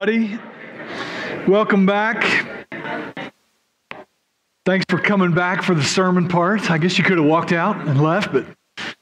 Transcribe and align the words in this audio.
Buddy, 0.00 0.38
welcome 1.48 1.84
back. 1.84 2.22
Thanks 4.64 4.86
for 4.88 5.00
coming 5.00 5.34
back 5.34 5.60
for 5.60 5.74
the 5.74 5.82
sermon 5.82 6.28
part. 6.28 6.70
I 6.70 6.78
guess 6.78 6.98
you 6.98 7.02
could 7.02 7.18
have 7.18 7.26
walked 7.26 7.50
out 7.50 7.84
and 7.84 8.00
left, 8.00 8.32
but 8.32 8.46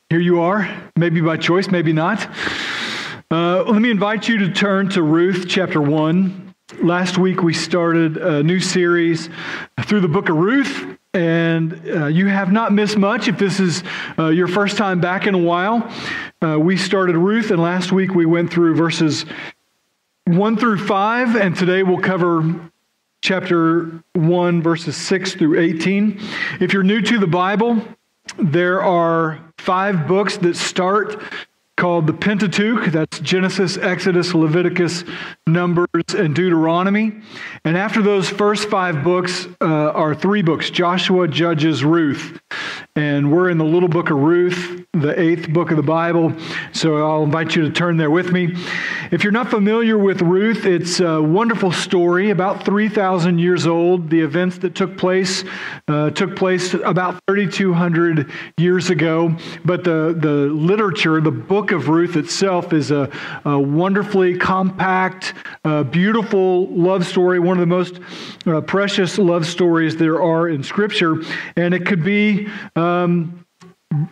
here 0.08 0.20
you 0.20 0.40
are, 0.40 0.66
maybe 0.96 1.20
by 1.20 1.36
choice, 1.36 1.68
maybe 1.68 1.92
not. 1.92 2.26
Uh, 3.30 3.62
let 3.64 3.82
me 3.82 3.90
invite 3.90 4.26
you 4.26 4.38
to 4.38 4.50
turn 4.50 4.88
to 4.88 5.02
Ruth 5.02 5.44
chapter 5.46 5.82
1. 5.82 6.54
Last 6.82 7.18
week 7.18 7.42
we 7.42 7.52
started 7.52 8.16
a 8.16 8.42
new 8.42 8.58
series 8.58 9.28
through 9.82 10.00
the 10.00 10.08
book 10.08 10.30
of 10.30 10.36
Ruth, 10.36 10.96
and 11.12 11.78
uh, 11.90 12.06
you 12.06 12.28
have 12.28 12.52
not 12.52 12.72
missed 12.72 12.96
much 12.96 13.28
if 13.28 13.36
this 13.36 13.60
is 13.60 13.82
uh, 14.18 14.28
your 14.28 14.48
first 14.48 14.78
time 14.78 15.02
back 15.02 15.26
in 15.26 15.34
a 15.34 15.38
while. 15.38 15.92
Uh, 16.42 16.58
we 16.58 16.78
started 16.78 17.16
Ruth, 17.18 17.50
and 17.50 17.60
last 17.60 17.92
week 17.92 18.14
we 18.14 18.24
went 18.24 18.50
through 18.50 18.76
verses 18.76 19.26
1 20.26 20.56
through 20.56 20.78
5, 20.78 21.36
and 21.36 21.54
today 21.54 21.84
we'll 21.84 22.00
cover 22.00 22.68
chapter 23.22 24.02
1, 24.14 24.60
verses 24.60 24.96
6 24.96 25.34
through 25.34 25.60
18. 25.60 26.20
If 26.58 26.72
you're 26.72 26.82
new 26.82 27.00
to 27.00 27.18
the 27.18 27.28
Bible, 27.28 27.80
there 28.36 28.82
are 28.82 29.38
five 29.56 30.08
books 30.08 30.36
that 30.38 30.56
start 30.56 31.22
called 31.76 32.08
the 32.08 32.12
Pentateuch. 32.12 32.86
That's 32.86 33.20
Genesis, 33.20 33.76
Exodus, 33.76 34.34
Leviticus, 34.34 35.04
Numbers, 35.46 35.86
and 36.16 36.34
Deuteronomy. 36.34 37.20
And 37.64 37.76
after 37.76 38.02
those 38.02 38.28
first 38.28 38.68
five 38.68 39.04
books 39.04 39.46
uh, 39.60 39.64
are 39.64 40.14
three 40.14 40.42
books 40.42 40.70
Joshua, 40.70 41.28
Judges, 41.28 41.84
Ruth. 41.84 42.40
And 42.96 43.30
we're 43.30 43.50
in 43.50 43.58
the 43.58 43.64
little 43.64 43.90
book 43.90 44.08
of 44.08 44.16
Ruth, 44.16 44.86
the 44.92 45.20
eighth 45.20 45.50
book 45.50 45.70
of 45.70 45.76
the 45.76 45.82
Bible. 45.82 46.32
So 46.72 46.96
I'll 47.06 47.24
invite 47.24 47.54
you 47.54 47.60
to 47.62 47.70
turn 47.70 47.98
there 47.98 48.10
with 48.10 48.32
me. 48.32 48.56
If 49.10 49.22
you're 49.22 49.34
not 49.34 49.50
familiar 49.50 49.98
with 49.98 50.22
Ruth, 50.22 50.64
it's 50.64 51.00
a 51.00 51.20
wonderful 51.20 51.72
story 51.72 52.30
about 52.30 52.64
3,000 52.64 53.38
years 53.38 53.66
old. 53.66 54.08
The 54.08 54.18
events 54.20 54.56
that 54.58 54.74
took 54.74 54.96
place 54.96 55.44
uh, 55.88 56.08
took 56.10 56.36
place 56.36 56.72
about 56.72 57.20
3,200 57.28 58.32
years 58.56 58.88
ago. 58.88 59.36
But 59.66 59.84
the, 59.84 60.16
the 60.18 60.46
literature, 60.46 61.20
the 61.20 61.30
book 61.30 61.72
of 61.72 61.90
Ruth 61.90 62.16
itself, 62.16 62.72
is 62.72 62.90
a, 62.90 63.10
a 63.44 63.58
wonderfully 63.60 64.38
compact, 64.38 65.34
uh, 65.66 65.82
beautiful 65.82 66.68
love 66.68 67.06
story, 67.06 67.40
one 67.40 67.58
of 67.58 67.60
the 67.60 67.66
most 67.66 68.00
uh, 68.46 68.62
precious 68.62 69.18
love 69.18 69.46
stories 69.46 69.96
there 69.96 70.22
are 70.22 70.48
in 70.48 70.62
Scripture. 70.62 71.16
And 71.56 71.74
it 71.74 71.84
could 71.84 72.02
be. 72.02 72.48
Um, 72.86 73.42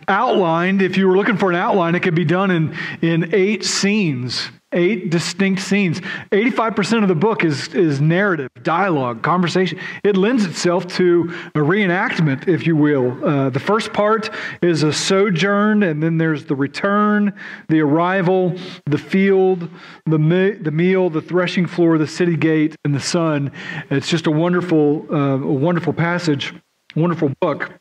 outlined 0.07 0.81
if 0.81 0.97
you 0.97 1.07
were 1.07 1.17
looking 1.17 1.37
for 1.37 1.49
an 1.49 1.55
outline 1.55 1.95
it 1.95 2.01
could 2.01 2.15
be 2.15 2.25
done 2.25 2.49
in 2.49 2.75
in 3.01 3.35
eight 3.35 3.63
scenes 3.63 4.49
eight 4.75 5.09
distinct 5.09 5.61
scenes. 5.61 6.01
85% 6.31 7.01
of 7.01 7.07
the 7.07 7.15
book 7.15 7.43
is 7.43 7.73
is 7.73 8.01
narrative 8.01 8.49
dialogue 8.61 9.23
conversation. 9.23 9.79
It 10.03 10.17
lends 10.17 10.45
itself 10.45 10.85
to 10.95 11.33
a 11.55 11.59
reenactment 11.59 12.47
if 12.47 12.67
you 12.67 12.75
will. 12.75 13.25
Uh, 13.25 13.49
the 13.49 13.59
first 13.59 13.93
part 13.93 14.29
is 14.61 14.83
a 14.83 14.93
sojourn 14.93 15.81
and 15.81 16.03
then 16.03 16.17
there's 16.17 16.45
the 16.45 16.55
return 16.55 17.33
the 17.69 17.79
arrival 17.79 18.55
the 18.85 18.97
field 18.97 19.69
the, 20.05 20.19
me- 20.19 20.51
the 20.51 20.71
meal 20.71 21.09
the 21.09 21.21
threshing 21.21 21.65
floor 21.65 21.97
the 21.97 22.07
city 22.07 22.35
gate 22.35 22.75
and 22.83 22.93
the 22.93 22.99
son. 22.99 23.51
It's 23.89 24.09
just 24.09 24.27
a 24.27 24.31
wonderful 24.31 25.05
uh, 25.09 25.35
a 25.35 25.53
wonderful 25.53 25.93
passage 25.93 26.53
wonderful 26.95 27.31
book 27.39 27.71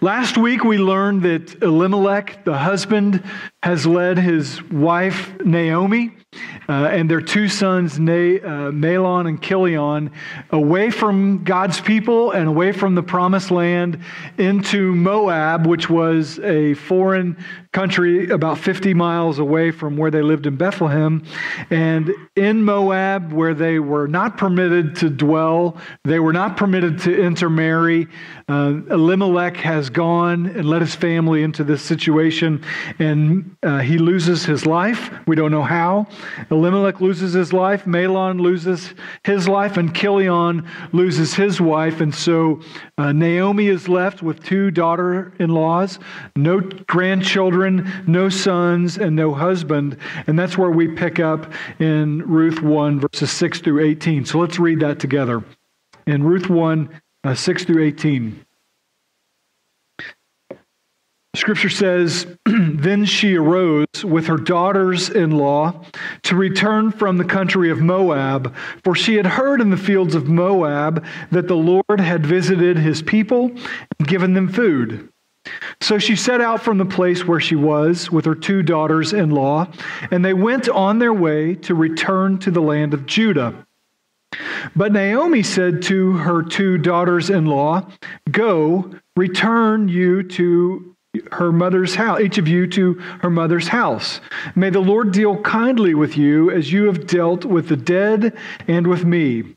Last 0.00 0.36
week 0.36 0.64
we 0.64 0.78
learned 0.78 1.22
that 1.22 1.62
Elimelech, 1.62 2.44
the 2.44 2.58
husband, 2.58 3.22
has 3.62 3.86
led 3.86 4.18
his 4.18 4.60
wife 4.70 5.32
Naomi 5.44 6.12
uh, 6.68 6.86
and 6.86 7.10
their 7.10 7.20
two 7.20 7.48
sons, 7.48 7.98
Na- 7.98 8.12
uh, 8.12 8.70
Mahlon 8.72 9.28
and 9.28 9.40
Chilion, 9.40 10.10
away 10.50 10.90
from 10.90 11.44
God's 11.44 11.80
people 11.80 12.32
and 12.32 12.48
away 12.48 12.72
from 12.72 12.94
the 12.94 13.02
promised 13.02 13.50
land 13.50 14.00
into 14.38 14.94
Moab, 14.94 15.66
which 15.66 15.88
was 15.88 16.38
a 16.40 16.74
foreign 16.74 17.36
country 17.72 18.28
about 18.28 18.58
50 18.58 18.92
miles 18.92 19.38
away 19.38 19.70
from 19.70 19.96
where 19.96 20.10
they 20.10 20.20
lived 20.20 20.46
in 20.46 20.56
Bethlehem. 20.56 21.24
And 21.70 22.12
in 22.36 22.62
Moab, 22.64 23.32
where 23.32 23.54
they 23.54 23.78
were 23.78 24.06
not 24.06 24.36
permitted 24.36 24.96
to 24.96 25.08
dwell, 25.08 25.78
they 26.04 26.18
were 26.18 26.34
not 26.34 26.58
permitted 26.58 26.98
to 27.00 27.18
intermarry, 27.18 28.08
uh, 28.48 28.80
Elimelech 28.90 29.56
has 29.56 29.88
gone 29.88 30.46
and 30.46 30.68
led 30.68 30.82
his 30.82 30.94
family 30.94 31.42
into 31.42 31.64
this 31.64 31.80
situation, 31.80 32.62
and 32.98 33.56
uh, 33.62 33.78
he 33.78 33.96
loses 33.96 34.44
his 34.44 34.66
life. 34.66 35.10
We 35.26 35.36
don't 35.36 35.50
know 35.50 35.62
how. 35.62 36.06
Elimelech 36.50 37.00
loses 37.00 37.32
his 37.32 37.54
life, 37.54 37.84
Mahlon 37.86 38.40
loses 38.40 38.94
his 39.24 39.48
life, 39.48 39.78
and 39.78 39.94
Chilion 39.94 40.68
loses 40.92 41.34
his 41.34 41.60
wife. 41.60 42.02
And 42.02 42.14
so 42.14 42.60
uh, 42.98 43.12
Naomi 43.12 43.68
is 43.68 43.88
left 43.88 44.22
with 44.22 44.44
two 44.44 44.70
daughter 44.70 45.32
in 45.38 45.50
laws, 45.50 45.98
no 46.36 46.60
grandchildren, 46.60 47.61
no 48.06 48.28
sons, 48.28 48.98
and 48.98 49.16
no 49.16 49.32
husband. 49.34 49.96
And 50.26 50.38
that's 50.38 50.58
where 50.58 50.70
we 50.70 50.88
pick 50.88 51.20
up 51.20 51.52
in 51.78 52.18
Ruth 52.22 52.62
1, 52.62 53.00
verses 53.00 53.30
6 53.30 53.60
through 53.60 53.84
18. 53.84 54.24
So 54.24 54.38
let's 54.38 54.58
read 54.58 54.80
that 54.80 54.98
together. 54.98 55.44
In 56.06 56.24
Ruth 56.24 56.48
1, 56.48 57.00
uh, 57.24 57.34
6 57.34 57.64
through 57.64 57.84
18. 57.84 58.44
Scripture 61.34 61.70
says, 61.70 62.26
Then 62.44 63.06
she 63.06 63.36
arose 63.36 64.04
with 64.04 64.26
her 64.26 64.36
daughters 64.36 65.08
in 65.08 65.30
law 65.30 65.82
to 66.24 66.36
return 66.36 66.92
from 66.92 67.16
the 67.16 67.24
country 67.24 67.70
of 67.70 67.80
Moab, 67.80 68.54
for 68.84 68.94
she 68.94 69.14
had 69.14 69.26
heard 69.26 69.62
in 69.62 69.70
the 69.70 69.78
fields 69.78 70.14
of 70.14 70.28
Moab 70.28 71.04
that 71.30 71.48
the 71.48 71.56
Lord 71.56 72.00
had 72.00 72.26
visited 72.26 72.76
his 72.76 73.00
people 73.00 73.50
and 73.98 74.08
given 74.08 74.34
them 74.34 74.52
food. 74.52 75.11
So 75.80 75.98
she 75.98 76.14
set 76.14 76.40
out 76.40 76.62
from 76.62 76.78
the 76.78 76.84
place 76.84 77.26
where 77.26 77.40
she 77.40 77.56
was 77.56 78.10
with 78.10 78.24
her 78.24 78.34
two 78.34 78.62
daughters 78.62 79.12
in 79.12 79.30
law, 79.30 79.66
and 80.10 80.24
they 80.24 80.34
went 80.34 80.68
on 80.68 80.98
their 80.98 81.12
way 81.12 81.54
to 81.56 81.74
return 81.74 82.38
to 82.40 82.50
the 82.50 82.60
land 82.60 82.94
of 82.94 83.06
Judah. 83.06 83.66
But 84.74 84.92
Naomi 84.92 85.42
said 85.42 85.82
to 85.82 86.12
her 86.12 86.42
two 86.42 86.78
daughters 86.78 87.28
in 87.30 87.46
law, 87.46 87.88
Go, 88.30 88.92
return 89.16 89.88
you 89.88 90.22
to 90.22 90.96
her 91.32 91.52
mother's 91.52 91.94
house, 91.94 92.20
each 92.20 92.38
of 92.38 92.48
you 92.48 92.66
to 92.68 92.94
her 93.20 93.28
mother's 93.28 93.68
house. 93.68 94.20
May 94.54 94.70
the 94.70 94.80
Lord 94.80 95.12
deal 95.12 95.40
kindly 95.42 95.94
with 95.94 96.16
you 96.16 96.50
as 96.50 96.72
you 96.72 96.86
have 96.86 97.06
dealt 97.06 97.44
with 97.44 97.68
the 97.68 97.76
dead 97.76 98.36
and 98.66 98.86
with 98.86 99.04
me. 99.04 99.56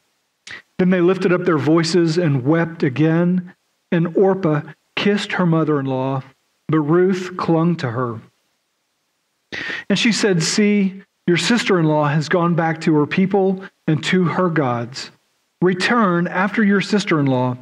Then 0.81 0.89
they 0.89 0.99
lifted 0.99 1.31
up 1.31 1.43
their 1.43 1.59
voices 1.59 2.17
and 2.17 2.43
wept 2.43 2.81
again, 2.81 3.53
and 3.91 4.17
Orpah 4.17 4.63
kissed 4.95 5.33
her 5.33 5.45
mother 5.45 5.79
in 5.79 5.85
law, 5.85 6.23
but 6.69 6.79
Ruth 6.79 7.37
clung 7.37 7.75
to 7.75 7.91
her. 7.91 8.19
And 9.91 9.99
she 9.99 10.11
said, 10.11 10.41
See, 10.41 11.03
your 11.27 11.37
sister 11.37 11.79
in 11.79 11.85
law 11.85 12.07
has 12.07 12.29
gone 12.29 12.55
back 12.55 12.81
to 12.81 12.95
her 12.95 13.05
people 13.05 13.63
and 13.85 14.03
to 14.05 14.23
her 14.23 14.49
gods. 14.49 15.11
Return 15.61 16.25
after 16.25 16.63
your 16.63 16.81
sister 16.81 17.19
in 17.19 17.27
law. 17.27 17.57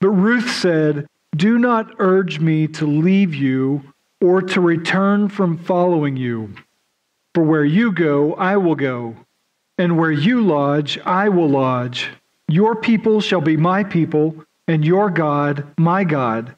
But 0.00 0.12
Ruth 0.12 0.50
said, 0.50 1.06
Do 1.36 1.58
not 1.58 1.96
urge 1.98 2.40
me 2.40 2.68
to 2.68 2.86
leave 2.86 3.34
you 3.34 3.92
or 4.22 4.40
to 4.40 4.62
return 4.62 5.28
from 5.28 5.58
following 5.58 6.16
you. 6.16 6.54
For 7.34 7.42
where 7.42 7.66
you 7.66 7.92
go, 7.92 8.32
I 8.32 8.56
will 8.56 8.76
go, 8.76 9.14
and 9.76 9.98
where 9.98 10.10
you 10.10 10.40
lodge, 10.40 10.98
I 11.04 11.28
will 11.28 11.50
lodge. 11.50 12.12
Your 12.48 12.76
people 12.76 13.20
shall 13.20 13.40
be 13.40 13.56
my 13.56 13.82
people, 13.84 14.44
and 14.68 14.84
your 14.84 15.10
God, 15.10 15.66
my 15.78 16.04
God. 16.04 16.56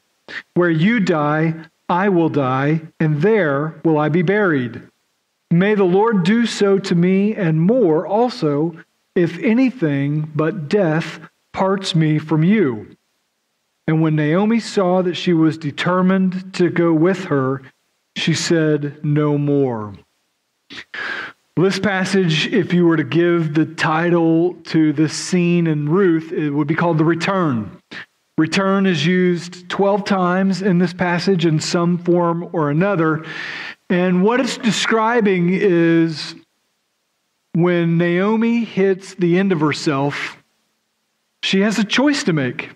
Where 0.53 0.69
you 0.69 0.99
die, 0.99 1.55
I 1.87 2.09
will 2.09 2.29
die, 2.29 2.81
and 2.99 3.21
there 3.21 3.79
will 3.83 3.97
I 3.97 4.09
be 4.09 4.21
buried. 4.21 4.81
May 5.51 5.73
the 5.73 5.83
Lord 5.83 6.23
do 6.23 6.45
so 6.45 6.77
to 6.77 6.93
me 6.93 7.35
and 7.35 7.59
more 7.59 8.05
also, 8.05 8.75
if 9.15 9.39
anything 9.39 10.31
but 10.35 10.69
death 10.69 11.19
parts 11.51 11.95
me 11.95 12.19
from 12.19 12.43
you. 12.43 12.95
And 13.87 14.03
when 14.03 14.15
Naomi 14.15 14.59
saw 14.59 15.01
that 15.01 15.15
she 15.15 15.33
was 15.33 15.57
determined 15.57 16.53
to 16.53 16.69
go 16.69 16.93
with 16.93 17.25
her, 17.25 17.63
she 18.15 18.35
said 18.35 19.03
no 19.03 19.39
more. 19.39 19.95
This 21.61 21.77
passage, 21.77 22.47
if 22.53 22.73
you 22.73 22.85
were 22.85 22.95
to 22.95 23.03
give 23.03 23.53
the 23.53 23.65
title 23.65 24.53
to 24.65 24.93
this 24.93 25.13
scene 25.13 25.67
in 25.67 25.89
Ruth, 25.89 26.31
it 26.31 26.51
would 26.51 26.69
be 26.69 26.75
called 26.75 26.97
The 26.97 27.03
Return. 27.03 27.77
Return 28.37 28.85
is 28.85 29.05
used 29.05 29.67
12 29.67 30.05
times 30.05 30.61
in 30.61 30.77
this 30.77 30.93
passage 30.93 31.45
in 31.45 31.59
some 31.59 31.97
form 31.97 32.49
or 32.53 32.69
another. 32.69 33.25
And 33.89 34.23
what 34.23 34.39
it's 34.39 34.57
describing 34.57 35.49
is 35.51 36.33
when 37.51 37.97
Naomi 37.97 38.63
hits 38.63 39.15
the 39.15 39.37
end 39.37 39.51
of 39.51 39.59
herself, 39.59 40.41
she 41.43 41.59
has 41.59 41.77
a 41.77 41.83
choice 41.83 42.23
to 42.23 42.31
make. 42.31 42.69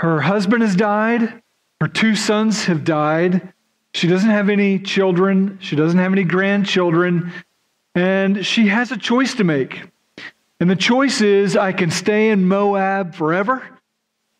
Her 0.00 0.20
husband 0.20 0.60
has 0.62 0.76
died, 0.76 1.42
her 1.80 1.88
two 1.88 2.16
sons 2.16 2.66
have 2.66 2.84
died. 2.84 3.54
She 3.94 4.08
doesn't 4.08 4.28
have 4.28 4.50
any 4.50 4.78
children, 4.78 5.58
she 5.62 5.74
doesn't 5.74 5.98
have 5.98 6.12
any 6.12 6.24
grandchildren, 6.24 7.32
and 7.94 8.44
she 8.44 8.68
has 8.68 8.92
a 8.92 8.96
choice 8.96 9.34
to 9.34 9.44
make. 9.44 9.82
And 10.60 10.70
the 10.70 10.76
choice 10.76 11.20
is 11.20 11.56
I 11.56 11.72
can 11.72 11.90
stay 11.90 12.30
in 12.30 12.46
Moab 12.46 13.14
forever 13.14 13.62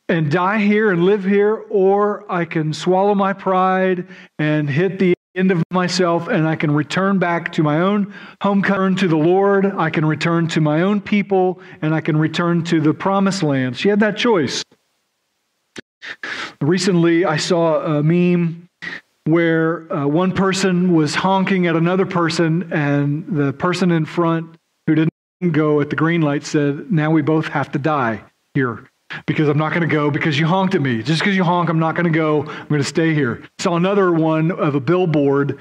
and 0.08 0.30
die 0.30 0.58
here 0.58 0.90
and 0.90 1.04
live 1.04 1.24
here, 1.24 1.64
or 1.70 2.30
I 2.30 2.44
can 2.44 2.72
swallow 2.72 3.14
my 3.14 3.32
pride 3.32 4.06
and 4.38 4.68
hit 4.68 4.98
the 4.98 5.14
end 5.34 5.50
of 5.50 5.62
myself 5.72 6.28
and 6.28 6.46
I 6.46 6.56
can 6.56 6.70
return 6.70 7.18
back 7.18 7.52
to 7.52 7.62
my 7.62 7.80
own 7.80 8.14
home 8.40 8.62
country, 8.62 9.00
to 9.00 9.08
the 9.08 9.16
Lord. 9.16 9.66
I 9.66 9.90
can 9.90 10.04
return 10.04 10.46
to 10.48 10.60
my 10.60 10.82
own 10.82 11.00
people 11.00 11.60
and 11.82 11.94
I 11.94 12.00
can 12.00 12.16
return 12.16 12.62
to 12.64 12.80
the 12.80 12.94
promised 12.94 13.42
land. 13.42 13.76
She 13.76 13.88
had 13.88 14.00
that 14.00 14.16
choice. 14.16 14.62
Recently, 16.60 17.24
I 17.24 17.36
saw 17.38 17.98
a 17.98 18.02
meme 18.02 18.68
where 19.24 19.90
uh, 19.92 20.06
one 20.06 20.32
person 20.32 20.94
was 20.94 21.14
honking 21.14 21.66
at 21.66 21.76
another 21.76 22.06
person, 22.06 22.72
and 22.72 23.26
the 23.26 23.52
person 23.52 23.90
in 23.90 24.04
front 24.04 24.56
who 24.86 24.94
didn't 24.94 25.12
go 25.52 25.80
at 25.80 25.90
the 25.90 25.96
green 25.96 26.22
light 26.22 26.44
said, 26.44 26.90
Now 26.90 27.10
we 27.10 27.22
both 27.22 27.48
have 27.48 27.72
to 27.72 27.78
die 27.78 28.22
here 28.54 28.88
because 29.26 29.48
I'm 29.48 29.58
not 29.58 29.70
going 29.70 29.88
to 29.88 29.94
go 29.94 30.10
because 30.10 30.38
you 30.38 30.46
honked 30.46 30.74
at 30.74 30.82
me. 30.82 31.02
Just 31.02 31.20
because 31.20 31.36
you 31.36 31.44
honk, 31.44 31.68
I'm 31.68 31.78
not 31.78 31.94
going 31.94 32.10
to 32.10 32.16
go. 32.16 32.42
I'm 32.42 32.68
going 32.68 32.80
to 32.80 32.84
stay 32.84 33.14
here. 33.14 33.42
Saw 33.58 33.76
another 33.76 34.12
one 34.12 34.50
of 34.50 34.74
a 34.74 34.80
billboard 34.80 35.58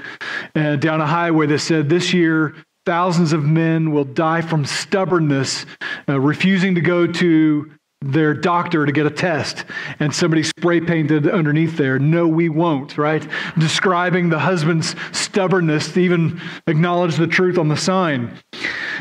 uh, 0.55 0.75
down 0.77 1.01
a 1.01 1.07
highway 1.07 1.47
that 1.47 1.59
said, 1.59 1.89
This 1.89 2.13
year, 2.13 2.55
thousands 2.85 3.33
of 3.33 3.43
men 3.43 3.91
will 3.91 4.03
die 4.03 4.41
from 4.41 4.65
stubbornness, 4.65 5.65
uh, 6.09 6.19
refusing 6.19 6.75
to 6.75 6.81
go 6.81 7.07
to 7.07 7.71
their 8.11 8.33
doctor 8.33 8.85
to 8.85 8.91
get 8.91 9.05
a 9.05 9.11
test 9.11 9.65
and 9.99 10.13
somebody 10.13 10.43
spray 10.43 10.81
painted 10.81 11.27
underneath 11.27 11.77
there. 11.77 11.99
No 11.99 12.27
we 12.27 12.49
won't 12.49 12.97
right? 12.97 13.27
Describing 13.57 14.29
the 14.29 14.39
husband's 14.39 14.95
stubbornness 15.11 15.91
to 15.93 15.99
even 15.99 16.41
acknowledge 16.67 17.15
the 17.15 17.27
truth 17.27 17.57
on 17.57 17.67
the 17.67 17.77
sign. 17.77 18.37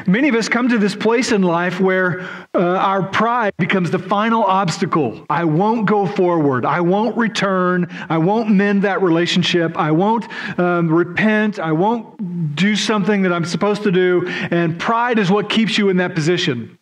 Many 0.06 0.28
of 0.28 0.34
us 0.34 0.48
come 0.48 0.68
to 0.68 0.78
this 0.78 0.94
place 0.94 1.32
in 1.32 1.42
life 1.42 1.80
where 1.80 2.22
uh, 2.54 2.58
our 2.58 3.02
pride 3.02 3.52
becomes 3.58 3.90
the 3.90 3.98
final 3.98 4.42
obstacle. 4.42 5.24
I 5.28 5.44
won't 5.44 5.86
go 5.86 6.06
forward. 6.06 6.64
I 6.64 6.80
won't 6.80 7.16
return. 7.16 7.86
I 8.08 8.18
won't 8.18 8.50
mend 8.50 8.82
that 8.82 9.02
relationship. 9.02 9.76
I 9.76 9.90
won't 9.90 10.26
um, 10.58 10.88
repent. 10.88 11.58
I 11.58 11.72
won't 11.72 12.54
do 12.54 12.76
something 12.76 13.22
that 13.22 13.32
i'm 13.32 13.44
supposed 13.44 13.82
to 13.84 13.92
do. 13.92 14.26
And 14.50 14.78
pride 14.78 15.18
is 15.18 15.30
what 15.30 15.48
keeps 15.48 15.78
you 15.78 15.88
in 15.88 15.98
that 15.98 16.14
position 16.14 16.78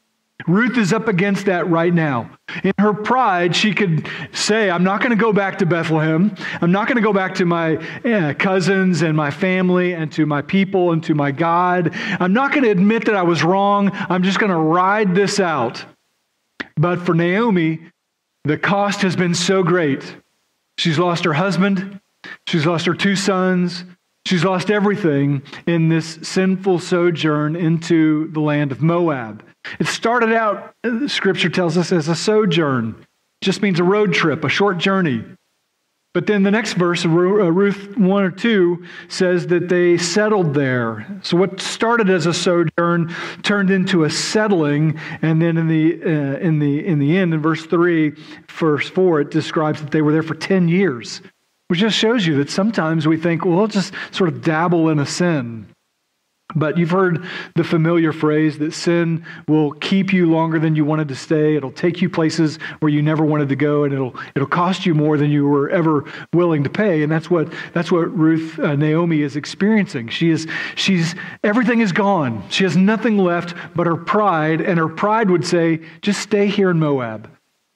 Ruth 0.47 0.77
is 0.79 0.93
up 0.93 1.09
against 1.09 1.47
that 1.47 1.69
right 1.69 1.93
now. 1.93 2.31
In 2.65 2.73
her 2.79 2.93
pride, 2.93 3.55
she 3.55 3.73
could 3.75 4.09
say, 4.33 4.71
I'm 4.71 4.85
not 4.85 5.01
going 5.01 5.11
to 5.11 5.17
go 5.17 5.33
back 5.33 5.59
to 5.59 5.67
Bethlehem. 5.67 6.35
I'm 6.61 6.73
not 6.73 6.89
going 6.89 6.97
to 6.97 7.03
go 7.03 7.13
back 7.13 7.35
to 7.37 7.45
my 7.45 7.77
uh, 8.05 8.35
cousins 8.35 9.03
and 9.03 9.17
my 9.17 9.31
family 9.31 9.95
and 9.95 10.11
to 10.13 10.27
my 10.27 10.43
people 10.43 10.93
and 10.93 11.03
to 11.05 11.15
my 11.15 11.31
God. 11.31 11.95
I'm 11.95 12.33
not 12.33 12.53
going 12.53 12.65
to 12.65 12.71
admit 12.71 13.07
that 13.07 13.15
I 13.15 13.23
was 13.23 13.43
wrong. 13.43 13.91
I'm 13.93 14.23
just 14.23 14.39
going 14.39 14.51
to 14.51 14.59
ride 14.59 15.15
this 15.15 15.39
out. 15.41 15.85
But 16.77 17.01
for 17.01 17.15
Naomi, 17.15 17.81
the 18.45 18.57
cost 18.57 19.03
has 19.03 19.17
been 19.17 19.35
so 19.35 19.63
great. 19.63 20.17
She's 20.79 20.99
lost 20.99 21.25
her 21.25 21.35
husband, 21.35 22.01
she's 22.49 22.65
lost 22.65 22.87
her 22.87 22.95
two 22.95 23.15
sons, 23.15 23.85
she's 24.25 24.45
lost 24.45 24.71
everything 24.71 25.43
in 25.67 25.91
this 25.91 26.19
sinful 26.23 26.79
sojourn 26.79 27.55
into 27.55 28.29
the 28.33 28.41
land 28.41 28.73
of 28.73 28.81
Moab. 28.81 29.45
It 29.79 29.87
started 29.87 30.33
out, 30.33 30.75
scripture 31.07 31.49
tells 31.49 31.77
us, 31.77 31.93
as 31.93 32.09
a 32.09 32.15
sojourn. 32.15 33.07
Just 33.43 33.63
means 33.63 33.81
a 33.81 33.85
road 33.85 34.13
trip, 34.13 34.45
a 34.45 34.49
short 34.49 34.79
journey. 34.79 35.25
But 36.13 36.27
then 36.27 36.43
the 36.43 36.51
next 36.51 36.73
verse, 36.73 37.05
uh, 37.05 37.09
Ruth 37.09 37.97
1 37.97 38.23
or 38.23 38.31
2, 38.33 38.85
says 39.09 39.47
that 39.47 39.69
they 39.69 39.97
settled 39.97 40.55
there. 40.55 41.07
So 41.23 41.37
what 41.37 41.61
started 41.61 42.11
as 42.11 42.27
a 42.27 42.35
sojourn 42.35 43.15
turned 43.43 43.71
into 43.71 44.03
a 44.03 44.11
settling. 44.11 44.99
And 45.23 45.41
then 45.41 45.57
in 45.57 45.69
the, 45.69 46.03
uh, 46.03 46.39
in 46.39 46.59
the, 46.59 46.85
in 46.85 46.99
the 46.99 47.17
end, 47.17 47.33
in 47.33 47.41
verse 47.41 47.65
3, 47.65 48.13
verse 48.49 48.91
4, 48.91 49.21
it 49.21 49.31
describes 49.31 49.81
that 49.81 49.93
they 49.93 50.03
were 50.03 50.11
there 50.11 50.25
for 50.25 50.35
10 50.35 50.69
years, 50.69 51.23
which 51.69 51.79
just 51.79 51.97
shows 51.97 52.27
you 52.27 52.37
that 52.39 52.51
sometimes 52.51 53.07
we 53.07 53.17
think, 53.17 53.45
well, 53.45 53.57
we'll 53.57 53.69
just 53.69 53.95
sort 54.11 54.31
of 54.31 54.43
dabble 54.43 54.89
in 54.89 54.99
a 54.99 55.07
sin. 55.07 55.69
But 56.55 56.79
you've 56.79 56.91
heard 56.91 57.25
the 57.55 57.65
familiar 57.65 58.13
phrase 58.13 58.59
that 58.59 58.73
sin 58.73 59.25
will 59.49 59.73
keep 59.73 60.13
you 60.13 60.31
longer 60.31 60.59
than 60.59 60.75
you 60.75 60.85
wanted 60.85 61.09
to 61.09 61.15
stay. 61.15 61.57
It'll 61.57 61.73
take 61.73 62.01
you 62.01 62.11
places 62.11 62.59
where 62.81 62.91
you 62.91 63.03
never 63.03 63.25
wanted 63.25 63.49
to 63.51 63.57
go, 63.57 63.85
and 63.85 63.93
it'll 63.93 64.15
it'll 64.35 64.49
cost 64.49 64.87
you 64.87 64.95
more 64.95 65.17
than 65.17 65.31
you 65.31 65.47
were 65.47 65.71
ever 65.71 66.05
willing 66.33 66.65
to 66.65 66.71
pay. 66.71 67.03
And 67.03 67.11
that's 67.11 67.31
what 67.31 67.53
that's 67.73 67.93
what 67.93 68.17
Ruth 68.17 68.59
uh, 68.59 68.77
Naomi 68.77 69.23
is 69.23 69.37
experiencing. 69.37 70.09
She 70.09 70.31
is 70.31 70.47
she's 70.75 71.15
everything 71.45 71.81
is 71.81 71.93
gone. 71.93 72.43
She 72.51 72.65
has 72.65 72.77
nothing 72.77 73.19
left 73.19 73.55
but 73.75 73.87
her 73.87 73.97
pride, 73.97 74.61
and 74.61 74.79
her 74.79 74.89
pride 74.89 75.31
would 75.31 75.47
say, 75.47 75.81
"Just 76.03 76.21
stay 76.21 76.47
here 76.47 76.71
in 76.71 76.79
Moab, 76.79 77.31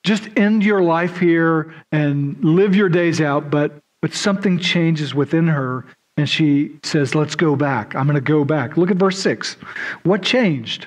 just 0.05 0.29
end 0.37 0.65
your 0.65 0.83
life 0.83 1.19
here 1.19 1.75
and 1.93 2.43
live 2.45 2.75
your 2.75 2.89
days 2.89 3.21
out." 3.21 3.51
But 3.51 3.81
but 4.03 4.13
something 4.13 4.59
changes 4.59 5.15
within 5.15 5.49
her 5.49 5.87
and 6.17 6.29
she 6.29 6.79
says, 6.83 7.15
Let's 7.15 7.35
go 7.35 7.57
back. 7.57 7.95
I'm 7.95 8.07
going 8.07 8.15
to 8.15 8.21
go 8.21 8.45
back. 8.45 8.77
Look 8.77 8.91
at 8.91 8.97
verse 8.97 9.19
6. 9.21 9.55
What 10.03 10.23
changed? 10.23 10.87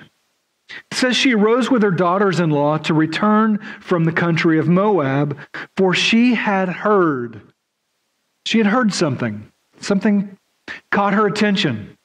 It 0.69 0.97
says 0.97 1.15
she 1.15 1.33
arose 1.33 1.71
with 1.71 1.81
her 1.83 1.91
daughters 1.91 2.39
in 2.39 2.49
law 2.49 2.77
to 2.79 2.93
return 2.93 3.59
from 3.79 4.03
the 4.03 4.11
country 4.11 4.59
of 4.59 4.67
Moab, 4.67 5.37
for 5.77 5.93
she 5.93 6.35
had 6.35 6.67
heard. 6.67 7.41
She 8.45 8.57
had 8.57 8.67
heard 8.67 8.93
something. 8.93 9.49
Something 9.79 10.37
caught 10.91 11.13
her 11.13 11.27
attention. 11.27 11.96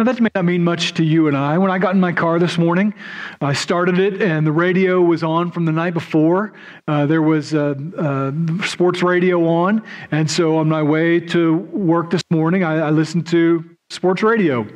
Now, 0.00 0.04
that 0.04 0.18
may 0.18 0.30
not 0.34 0.46
mean 0.46 0.64
much 0.64 0.94
to 0.94 1.04
you 1.04 1.28
and 1.28 1.36
I. 1.36 1.58
When 1.58 1.70
I 1.70 1.76
got 1.76 1.94
in 1.94 2.00
my 2.00 2.12
car 2.12 2.38
this 2.38 2.56
morning, 2.56 2.94
I 3.42 3.52
started 3.52 3.98
it 3.98 4.22
and 4.22 4.46
the 4.46 4.50
radio 4.50 5.02
was 5.02 5.22
on 5.22 5.50
from 5.52 5.66
the 5.66 5.72
night 5.72 5.92
before. 5.92 6.54
Uh, 6.88 7.04
there 7.04 7.20
was 7.20 7.52
uh, 7.52 7.74
uh, 7.98 8.32
sports 8.64 9.02
radio 9.02 9.46
on. 9.46 9.82
And 10.10 10.30
so 10.30 10.56
on 10.56 10.70
my 10.70 10.82
way 10.82 11.20
to 11.20 11.54
work 11.54 12.08
this 12.08 12.22
morning, 12.30 12.64
I, 12.64 12.78
I 12.78 12.88
listened 12.88 13.26
to 13.26 13.62
sports 13.90 14.22
radio. 14.22 14.66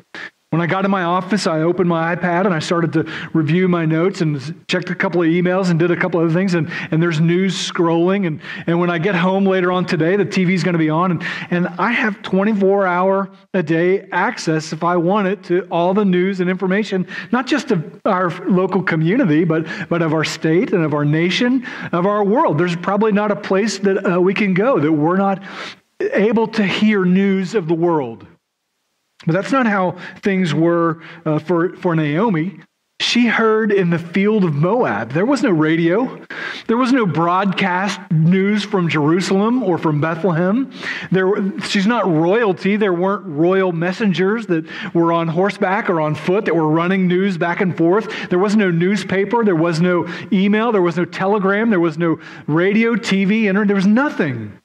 When 0.55 0.61
I 0.61 0.67
got 0.67 0.85
in 0.85 0.91
my 0.93 1.03
office, 1.03 1.49
I 1.49 1.63
opened 1.63 1.89
my 1.89 2.15
iPad 2.15 2.47
and 2.47 2.55
I 2.55 2.61
started 2.61 2.93
to 2.93 3.13
review 3.33 3.67
my 3.67 3.85
notes 3.85 4.21
and 4.21 4.65
checked 4.69 4.89
a 4.89 4.95
couple 4.95 5.21
of 5.21 5.27
emails 5.27 5.69
and 5.69 5.81
did 5.81 5.91
a 5.91 5.97
couple 5.97 6.21
of 6.21 6.27
other 6.27 6.33
things. 6.33 6.55
And, 6.55 6.71
and 6.93 7.03
there's 7.03 7.19
news 7.19 7.57
scrolling. 7.57 8.25
And, 8.25 8.41
and 8.69 8.79
when 8.79 8.89
I 8.89 8.99
get 8.99 9.17
home 9.17 9.47
later 9.47 9.73
on 9.73 9.85
today, 9.85 10.15
the 10.15 10.25
TV's 10.25 10.63
going 10.63 10.75
to 10.75 10.79
be 10.79 10.91
on. 10.91 11.11
And, 11.11 11.25
and 11.51 11.67
I 11.77 11.91
have 11.91 12.23
24 12.23 12.87
hour 12.87 13.31
a 13.53 13.65
day 13.65 14.03
access, 14.13 14.73
if 14.73 14.85
I 14.85 14.97
want 14.97 15.27
it, 15.27 15.43
to 15.43 15.67
all 15.73 15.93
the 15.93 16.05
news 16.05 16.39
and 16.39 16.49
information, 16.49 17.09
not 17.33 17.49
just 17.49 17.73
of 17.73 18.01
our 18.05 18.31
local 18.49 18.81
community, 18.81 19.43
but, 19.43 19.67
but 19.89 20.03
of 20.03 20.15
our 20.15 20.23
state 20.23 20.73
and 20.73 20.85
of 20.85 20.95
our 20.95 21.05
nation, 21.05 21.67
of 21.91 22.07
our 22.07 22.23
world. 22.23 22.59
There's 22.59 22.77
probably 22.77 23.11
not 23.11 23.33
a 23.33 23.37
place 23.37 23.79
that 23.79 24.09
uh, 24.09 24.21
we 24.21 24.33
can 24.33 24.55
go 24.55 24.79
that 24.79 24.93
we're 24.93 25.17
not 25.17 25.43
able 25.99 26.47
to 26.47 26.63
hear 26.63 27.05
news 27.05 27.57
of 27.57 27.67
the 27.67 27.75
world. 27.75 28.25
But 29.27 29.33
that's 29.33 29.53
not 29.53 29.67
how 29.67 29.97
things 30.21 30.55
were 30.55 31.03
uh, 31.25 31.39
for, 31.39 31.77
for 31.77 31.95
Naomi. 31.95 32.61
she 33.01 33.27
heard 33.27 33.73
in 33.73 33.91
the 33.91 33.99
field 33.99 34.45
of 34.45 34.55
Moab. 34.55 35.13
There 35.13 35.27
was 35.27 35.43
no 35.43 35.51
radio. 35.51 36.21
There 36.67 36.77
was 36.77 36.93
no 36.93 37.07
broadcast 37.07 38.01
news 38.11 38.65
from 38.65 38.89
Jerusalem 38.89 39.63
or 39.63 39.79
from 39.79 40.01
Bethlehem. 40.01 40.71
There, 41.11 41.59
she's 41.61 41.87
not 41.87 42.07
royalty. 42.07 42.77
There 42.77 42.93
weren't 42.93 43.27
royal 43.27 43.73
messengers 43.73 44.47
that 44.47 44.67
were 44.95 45.13
on 45.13 45.29
horseback 45.29 45.91
or 45.91 46.01
on 46.01 46.15
foot 46.15 46.45
that 46.47 46.55
were 46.55 46.69
running 46.69 47.07
news 47.09 47.37
back 47.37 47.61
and 47.61 47.77
forth. 47.77 48.31
There 48.31 48.39
was 48.39 48.57
no 48.57 48.71
newspaper. 48.71 49.45
There 49.45 49.57
was 49.57 49.81
no 49.81 50.09
email. 50.33 50.73
There 50.73 50.83
was 50.83 50.97
no 50.97 51.05
telegram. 51.05 51.71
There 51.71 51.81
was 51.81 51.99
no 51.99 52.21
radio, 52.47 52.95
TV, 52.95 53.45
internet. 53.45 53.69
There 53.69 53.77
was 53.77 53.87
nothing. 53.87 54.59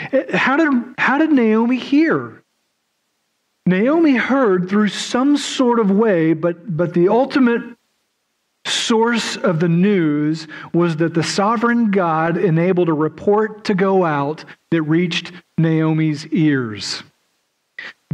How 0.00 0.56
did, 0.56 0.94
how 0.98 1.18
did 1.18 1.30
Naomi 1.32 1.78
hear? 1.78 2.41
Naomi 3.66 4.16
heard 4.16 4.68
through 4.68 4.88
some 4.88 5.36
sort 5.36 5.78
of 5.78 5.90
way, 5.90 6.32
but, 6.32 6.76
but 6.76 6.94
the 6.94 7.08
ultimate 7.08 7.62
source 8.66 9.36
of 9.36 9.60
the 9.60 9.68
news 9.68 10.46
was 10.72 10.96
that 10.96 11.14
the 11.14 11.22
sovereign 11.22 11.90
God 11.90 12.36
enabled 12.36 12.88
a 12.88 12.92
report 12.92 13.64
to 13.64 13.74
go 13.74 14.04
out 14.04 14.44
that 14.70 14.82
reached 14.82 15.32
Naomi's 15.58 16.26
ears. 16.28 17.02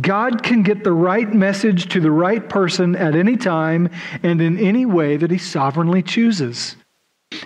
God 0.01 0.43
can 0.43 0.63
get 0.63 0.85
the 0.85 0.93
right 0.93 1.33
message 1.33 1.89
to 1.89 2.01
the 2.01 2.11
right 2.11 2.47
person 2.49 2.95
at 2.95 3.17
any 3.17 3.37
time 3.37 3.91
and 4.23 4.41
in 4.41 4.59
any 4.59 4.87
way 4.87 5.17
that 5.17 5.31
he 5.31 5.39
sovereignly 5.39 6.03
chooses. 6.03 6.77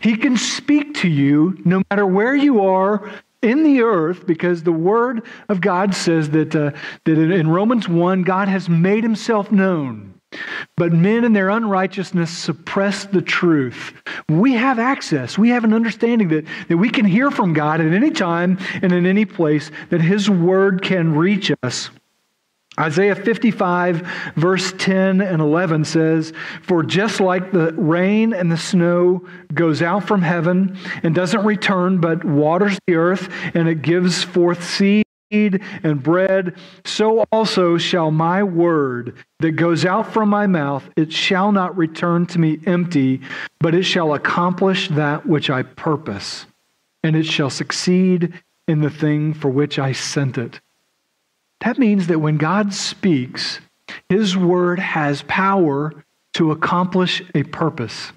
He 0.02 0.16
can 0.16 0.36
speak 0.36 0.94
to 0.96 1.08
you 1.08 1.58
no 1.64 1.82
matter 1.90 2.06
where 2.06 2.34
you 2.34 2.64
are 2.64 3.10
in 3.42 3.64
the 3.64 3.82
earth 3.82 4.26
because 4.26 4.62
the 4.62 4.72
word 4.72 5.26
of 5.48 5.60
God 5.60 5.94
says 5.94 6.30
that, 6.30 6.54
uh, 6.54 6.70
that 7.04 7.18
in 7.18 7.48
Romans 7.48 7.88
1, 7.88 8.22
God 8.22 8.48
has 8.48 8.68
made 8.68 9.02
himself 9.02 9.50
known. 9.50 10.14
But 10.76 10.92
men 10.92 11.24
in 11.24 11.32
their 11.34 11.50
unrighteousness 11.50 12.30
suppress 12.30 13.04
the 13.04 13.20
truth. 13.20 13.92
We 14.28 14.54
have 14.54 14.78
access. 14.78 15.36
We 15.36 15.50
have 15.50 15.64
an 15.64 15.74
understanding 15.74 16.28
that, 16.28 16.46
that 16.68 16.76
we 16.76 16.88
can 16.88 17.04
hear 17.04 17.30
from 17.30 17.52
God 17.52 17.80
at 17.80 17.92
any 17.92 18.10
time 18.10 18.58
and 18.80 18.92
in 18.92 19.04
any 19.04 19.26
place, 19.26 19.70
that 19.90 20.00
His 20.00 20.30
word 20.30 20.82
can 20.82 21.14
reach 21.14 21.52
us. 21.62 21.90
Isaiah 22.80 23.14
55, 23.14 24.32
verse 24.34 24.72
10 24.78 25.20
and 25.20 25.42
11 25.42 25.84
says, 25.84 26.32
For 26.62 26.82
just 26.82 27.20
like 27.20 27.52
the 27.52 27.72
rain 27.74 28.32
and 28.32 28.50
the 28.50 28.56
snow 28.56 29.26
goes 29.52 29.82
out 29.82 30.08
from 30.08 30.22
heaven 30.22 30.78
and 31.02 31.14
doesn't 31.14 31.44
return, 31.44 32.00
but 32.00 32.24
waters 32.24 32.78
the 32.86 32.94
earth 32.94 33.28
and 33.54 33.68
it 33.68 33.82
gives 33.82 34.24
forth 34.24 34.64
seed 34.64 35.04
and 35.32 36.02
bread, 36.02 36.56
so 36.84 37.24
also 37.30 37.76
shall 37.76 38.10
my 38.10 38.42
word 38.42 39.16
that 39.40 39.52
goes 39.52 39.84
out 39.84 40.12
from 40.12 40.30
my 40.30 40.46
mouth, 40.46 40.88
it 40.96 41.12
shall 41.12 41.52
not 41.52 41.76
return 41.76 42.26
to 42.26 42.38
me 42.38 42.58
empty, 42.66 43.20
but 43.60 43.74
it 43.74 43.82
shall 43.82 44.14
accomplish 44.14 44.88
that 44.88 45.26
which 45.26 45.50
I 45.50 45.62
purpose, 45.62 46.46
and 47.02 47.16
it 47.16 47.24
shall 47.26 47.50
succeed 47.50 48.32
in 48.68 48.80
the 48.80 48.90
thing 48.90 49.34
for 49.34 49.50
which 49.50 49.78
I 49.78 49.92
sent 49.92 50.38
it. 50.38 50.60
That 51.64 51.78
means 51.78 52.08
that 52.08 52.20
when 52.20 52.38
God 52.38 52.74
speaks, 52.74 53.60
his 54.08 54.36
word 54.36 54.78
has 54.78 55.22
power 55.22 55.92
to 56.34 56.50
accomplish 56.50 57.22
a 57.34 57.44
purpose. 57.44 58.12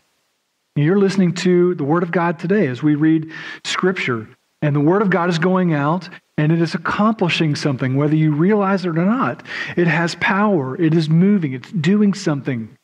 You're 0.75 1.00
listening 1.00 1.34
to 1.36 1.75
the 1.75 1.84
word 1.84 2.04
of 2.04 2.12
God 2.12 2.40
today 2.40 2.68
as 2.68 2.82
we 2.82 2.96
read 2.96 3.32
scripture, 3.64 4.28
and 4.62 4.75
the 4.75 4.82
word 4.82 5.02
of 5.02 5.10
God 5.10 5.30
is 5.30 5.40
going 5.40 5.74
out 5.74 6.10
and 6.38 6.52
it 6.52 6.62
is 6.62 6.75
accomplishing 6.75 7.56
something, 7.56 7.96
whether 7.96 8.16
you 8.16 8.34
realize 8.34 8.84
it 8.84 8.90
or 8.90 8.94
not. 8.94 9.44
It 9.78 9.88
has 9.88 10.16
power, 10.16 10.80
it 10.82 10.94
is 10.94 11.10
moving, 11.10 11.54
it's 11.54 11.72
doing 11.72 12.14
something. 12.14 12.75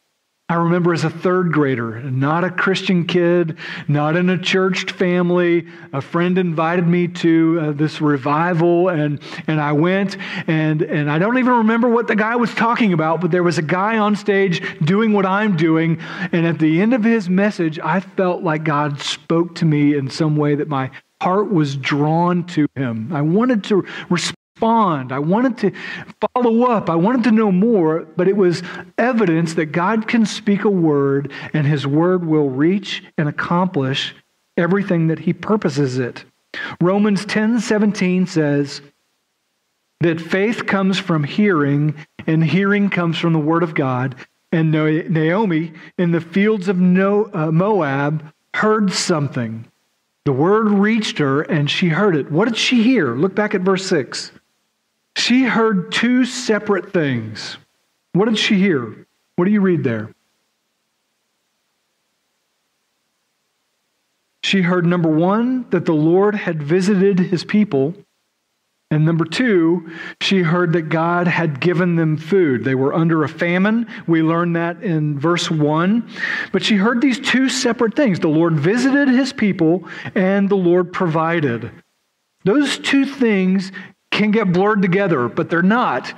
I 0.51 0.55
remember 0.55 0.91
as 0.91 1.05
a 1.05 1.09
third 1.09 1.53
grader, 1.53 2.01
not 2.01 2.43
a 2.43 2.49
Christian 2.49 3.07
kid, 3.07 3.57
not 3.87 4.17
in 4.17 4.29
a 4.29 4.37
churched 4.37 4.91
family, 4.91 5.65
a 5.93 6.01
friend 6.01 6.37
invited 6.37 6.85
me 6.85 7.07
to 7.07 7.59
uh, 7.61 7.71
this 7.71 8.01
revival, 8.01 8.89
and, 8.89 9.21
and 9.47 9.61
I 9.61 9.71
went, 9.71 10.17
and, 10.47 10.81
and 10.81 11.09
I 11.09 11.19
don't 11.19 11.37
even 11.37 11.53
remember 11.53 11.87
what 11.87 12.07
the 12.07 12.17
guy 12.17 12.35
was 12.35 12.53
talking 12.53 12.91
about, 12.91 13.21
but 13.21 13.31
there 13.31 13.43
was 13.43 13.59
a 13.59 13.61
guy 13.61 13.97
on 13.97 14.13
stage 14.17 14.61
doing 14.81 15.13
what 15.13 15.25
I'm 15.25 15.55
doing, 15.55 16.01
and 16.33 16.45
at 16.45 16.59
the 16.59 16.81
end 16.81 16.93
of 16.93 17.05
his 17.05 17.29
message, 17.29 17.79
I 17.79 18.01
felt 18.01 18.43
like 18.43 18.65
God 18.65 18.99
spoke 18.99 19.55
to 19.55 19.65
me 19.65 19.95
in 19.95 20.09
some 20.09 20.35
way 20.35 20.55
that 20.55 20.67
my 20.67 20.91
heart 21.21 21.49
was 21.49 21.77
drawn 21.77 22.45
to 22.47 22.67
him. 22.75 23.13
I 23.13 23.21
wanted 23.21 23.63
to 23.65 23.87
respond 24.09 24.35
respond. 24.61 25.11
I 25.11 25.19
wanted 25.19 25.57
to 25.59 25.71
follow 26.33 26.65
up. 26.65 26.89
I 26.89 26.95
wanted 26.95 27.23
to 27.25 27.31
know 27.31 27.51
more, 27.51 28.01
but 28.15 28.27
it 28.27 28.37
was 28.37 28.61
evidence 28.97 29.55
that 29.55 29.67
God 29.67 30.07
can 30.07 30.25
speak 30.25 30.63
a 30.63 30.69
word 30.69 31.31
and 31.53 31.65
his 31.65 31.87
word 31.87 32.25
will 32.25 32.49
reach 32.49 33.03
and 33.17 33.27
accomplish 33.27 34.15
everything 34.57 35.07
that 35.07 35.19
he 35.19 35.33
purposes 35.33 35.97
it. 35.97 36.25
Romans 36.79 37.25
10:17 37.25 38.27
says 38.27 38.81
that 40.01 40.21
faith 40.21 40.65
comes 40.65 40.99
from 40.99 41.23
hearing, 41.23 41.95
and 42.27 42.43
hearing 42.43 42.89
comes 42.89 43.17
from 43.17 43.33
the 43.33 43.39
word 43.39 43.63
of 43.63 43.73
God. 43.73 44.15
And 44.51 44.71
Naomi 44.71 45.71
in 45.97 46.11
the 46.11 46.21
fields 46.21 46.67
of 46.67 46.77
uh, 46.77 47.51
Moab 47.51 48.31
heard 48.53 48.91
something. 48.91 49.65
The 50.25 50.33
word 50.33 50.69
reached 50.69 51.17
her 51.17 51.41
and 51.41 51.69
she 51.69 51.89
heard 51.89 52.15
it. 52.15 52.31
What 52.31 52.47
did 52.47 52.57
she 52.57 52.83
hear? 52.83 53.15
Look 53.15 53.33
back 53.33 53.55
at 53.55 53.61
verse 53.61 53.85
6. 53.87 54.31
She 55.17 55.43
heard 55.43 55.91
two 55.91 56.25
separate 56.25 56.93
things. 56.93 57.57
What 58.13 58.25
did 58.25 58.37
she 58.37 58.55
hear? 58.55 59.07
What 59.35 59.45
do 59.45 59.51
you 59.51 59.61
read 59.61 59.83
there? 59.83 60.13
She 64.43 64.61
heard 64.61 64.85
number 64.85 65.09
one, 65.09 65.69
that 65.69 65.85
the 65.85 65.93
Lord 65.93 66.35
had 66.35 66.61
visited 66.61 67.19
his 67.19 67.43
people. 67.43 67.93
And 68.89 69.05
number 69.05 69.23
two, 69.23 69.89
she 70.19 70.41
heard 70.41 70.73
that 70.73 70.89
God 70.89 71.25
had 71.25 71.61
given 71.61 71.95
them 71.95 72.17
food. 72.17 72.65
They 72.65 72.75
were 72.75 72.93
under 72.93 73.23
a 73.23 73.29
famine. 73.29 73.87
We 74.05 74.21
learned 74.21 74.57
that 74.57 74.83
in 74.83 75.17
verse 75.17 75.49
one. 75.49 76.09
But 76.51 76.63
she 76.63 76.75
heard 76.75 76.99
these 76.99 77.19
two 77.19 77.47
separate 77.47 77.95
things 77.95 78.19
the 78.19 78.27
Lord 78.27 78.59
visited 78.59 79.07
his 79.07 79.31
people, 79.31 79.87
and 80.13 80.49
the 80.49 80.57
Lord 80.57 80.91
provided. 80.91 81.71
Those 82.43 82.77
two 82.79 83.05
things 83.05 83.71
can 84.11 84.29
get 84.29 84.51
blurred 84.51 84.81
together, 84.81 85.27
but 85.27 85.49
they're 85.49 85.61
not. 85.61 86.13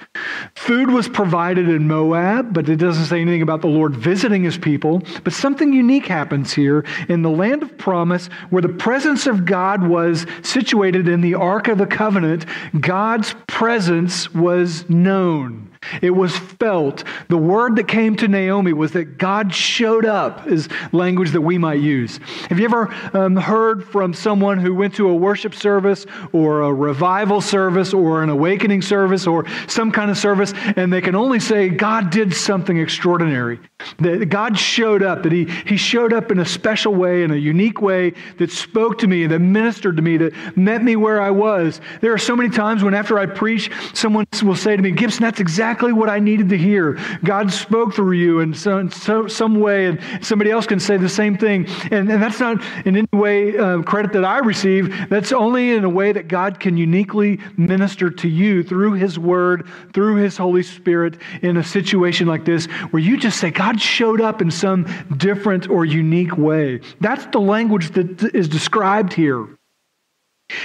Food 0.55 0.89
was 0.89 1.07
provided 1.07 1.69
in 1.69 1.87
Moab, 1.87 2.53
but 2.53 2.67
it 2.67 2.77
doesn't 2.77 3.05
say 3.05 3.21
anything 3.21 3.43
about 3.43 3.61
the 3.61 3.67
Lord 3.67 3.95
visiting 3.95 4.43
his 4.43 4.57
people. 4.57 5.03
But 5.23 5.33
something 5.33 5.71
unique 5.71 6.07
happens 6.07 6.53
here 6.53 6.85
in 7.07 7.21
the 7.21 7.29
land 7.29 7.63
of 7.63 7.77
promise 7.77 8.27
where 8.49 8.61
the 8.61 8.69
presence 8.69 9.27
of 9.27 9.45
God 9.45 9.87
was 9.87 10.25
situated 10.41 11.07
in 11.07 11.21
the 11.21 11.35
Ark 11.35 11.67
of 11.67 11.77
the 11.77 11.87
Covenant. 11.87 12.45
God's 12.79 13.35
presence 13.47 14.33
was 14.33 14.89
known. 14.89 15.72
It 16.01 16.11
was 16.11 16.37
felt. 16.37 17.03
The 17.29 17.37
word 17.37 17.75
that 17.75 17.87
came 17.87 18.15
to 18.17 18.27
Naomi 18.27 18.73
was 18.73 18.91
that 18.91 19.17
God 19.17 19.53
showed 19.53 20.05
up, 20.05 20.47
is 20.47 20.69
language 20.91 21.31
that 21.31 21.41
we 21.41 21.57
might 21.57 21.81
use. 21.81 22.19
Have 22.49 22.59
you 22.59 22.65
ever 22.65 22.93
um, 23.13 23.35
heard 23.35 23.87
from 23.87 24.13
someone 24.13 24.59
who 24.59 24.73
went 24.73 24.95
to 24.95 25.09
a 25.09 25.15
worship 25.15 25.53
service 25.53 26.05
or 26.31 26.61
a 26.61 26.73
revival 26.73 27.41
service 27.41 27.93
or 27.93 28.23
an 28.23 28.29
awakening 28.29 28.81
service 28.81 29.27
or 29.27 29.45
some 29.67 29.91
kind 29.91 30.09
of 30.09 30.17
service, 30.17 30.53
and 30.75 30.91
they 30.91 31.01
can 31.01 31.15
only 31.15 31.39
say, 31.39 31.69
God 31.69 32.09
did 32.09 32.33
something 32.33 32.77
extraordinary? 32.77 33.59
That 33.99 34.29
God 34.29 34.57
showed 34.57 35.03
up, 35.03 35.23
that 35.23 35.31
he, 35.31 35.45
he 35.65 35.75
showed 35.75 36.13
up 36.13 36.31
in 36.31 36.39
a 36.39 36.45
special 36.45 36.93
way, 36.93 37.23
in 37.23 37.31
a 37.31 37.35
unique 37.35 37.81
way 37.81 38.13
that 38.37 38.51
spoke 38.51 38.99
to 38.99 39.07
me, 39.07 39.27
that 39.27 39.39
ministered 39.39 39.97
to 39.97 40.01
me, 40.01 40.17
that 40.17 40.33
met 40.55 40.83
me 40.83 40.95
where 40.95 41.21
I 41.21 41.31
was. 41.31 41.81
There 41.99 42.13
are 42.13 42.17
so 42.17 42.35
many 42.35 42.49
times 42.49 42.83
when 42.83 42.93
after 42.93 43.19
I 43.19 43.25
preach, 43.25 43.69
someone 43.93 44.25
will 44.41 44.55
say 44.55 44.75
to 44.75 44.81
me, 44.81 44.91
Gibson, 44.91 45.23
that's 45.23 45.39
exactly 45.39 45.72
exactly 45.73 45.91
what 45.91 46.07
I 46.07 46.19
needed 46.19 46.49
to 46.49 46.57
hear. 46.57 46.99
God 47.23 47.51
spoke 47.51 47.95
through 47.95 48.11
you 48.11 48.41
in 48.41 48.53
some, 48.53 48.91
so, 48.91 49.25
some 49.25 49.59
way, 49.59 49.87
and 49.87 49.99
somebody 50.21 50.51
else 50.51 50.67
can 50.67 50.79
say 50.79 50.97
the 50.97 51.09
same 51.09 51.35
thing. 51.35 51.65
And, 51.89 52.11
and 52.11 52.21
that's 52.21 52.39
not 52.39 52.63
in 52.85 52.95
any 52.95 53.07
way 53.11 53.57
uh, 53.57 53.81
credit 53.81 54.13
that 54.13 54.23
I 54.23 54.37
receive. 54.37 55.09
That's 55.09 55.31
only 55.31 55.71
in 55.71 55.83
a 55.83 55.89
way 55.89 56.11
that 56.11 56.27
God 56.27 56.59
can 56.59 56.77
uniquely 56.77 57.39
minister 57.57 58.11
to 58.11 58.27
you 58.27 58.61
through 58.61 58.93
His 58.93 59.17
Word, 59.17 59.67
through 59.95 60.17
His 60.17 60.37
Holy 60.37 60.61
Spirit 60.61 61.17
in 61.41 61.57
a 61.57 61.63
situation 61.63 62.27
like 62.27 62.45
this 62.45 62.67
where 62.91 63.01
you 63.01 63.17
just 63.17 63.39
say, 63.39 63.49
God 63.49 63.81
showed 63.81 64.21
up 64.21 64.43
in 64.43 64.51
some 64.51 64.85
different 65.17 65.71
or 65.71 65.85
unique 65.85 66.37
way. 66.37 66.81
That's 67.01 67.25
the 67.25 67.39
language 67.39 67.93
that 67.93 68.35
is 68.35 68.47
described 68.47 69.11
here. 69.11 69.47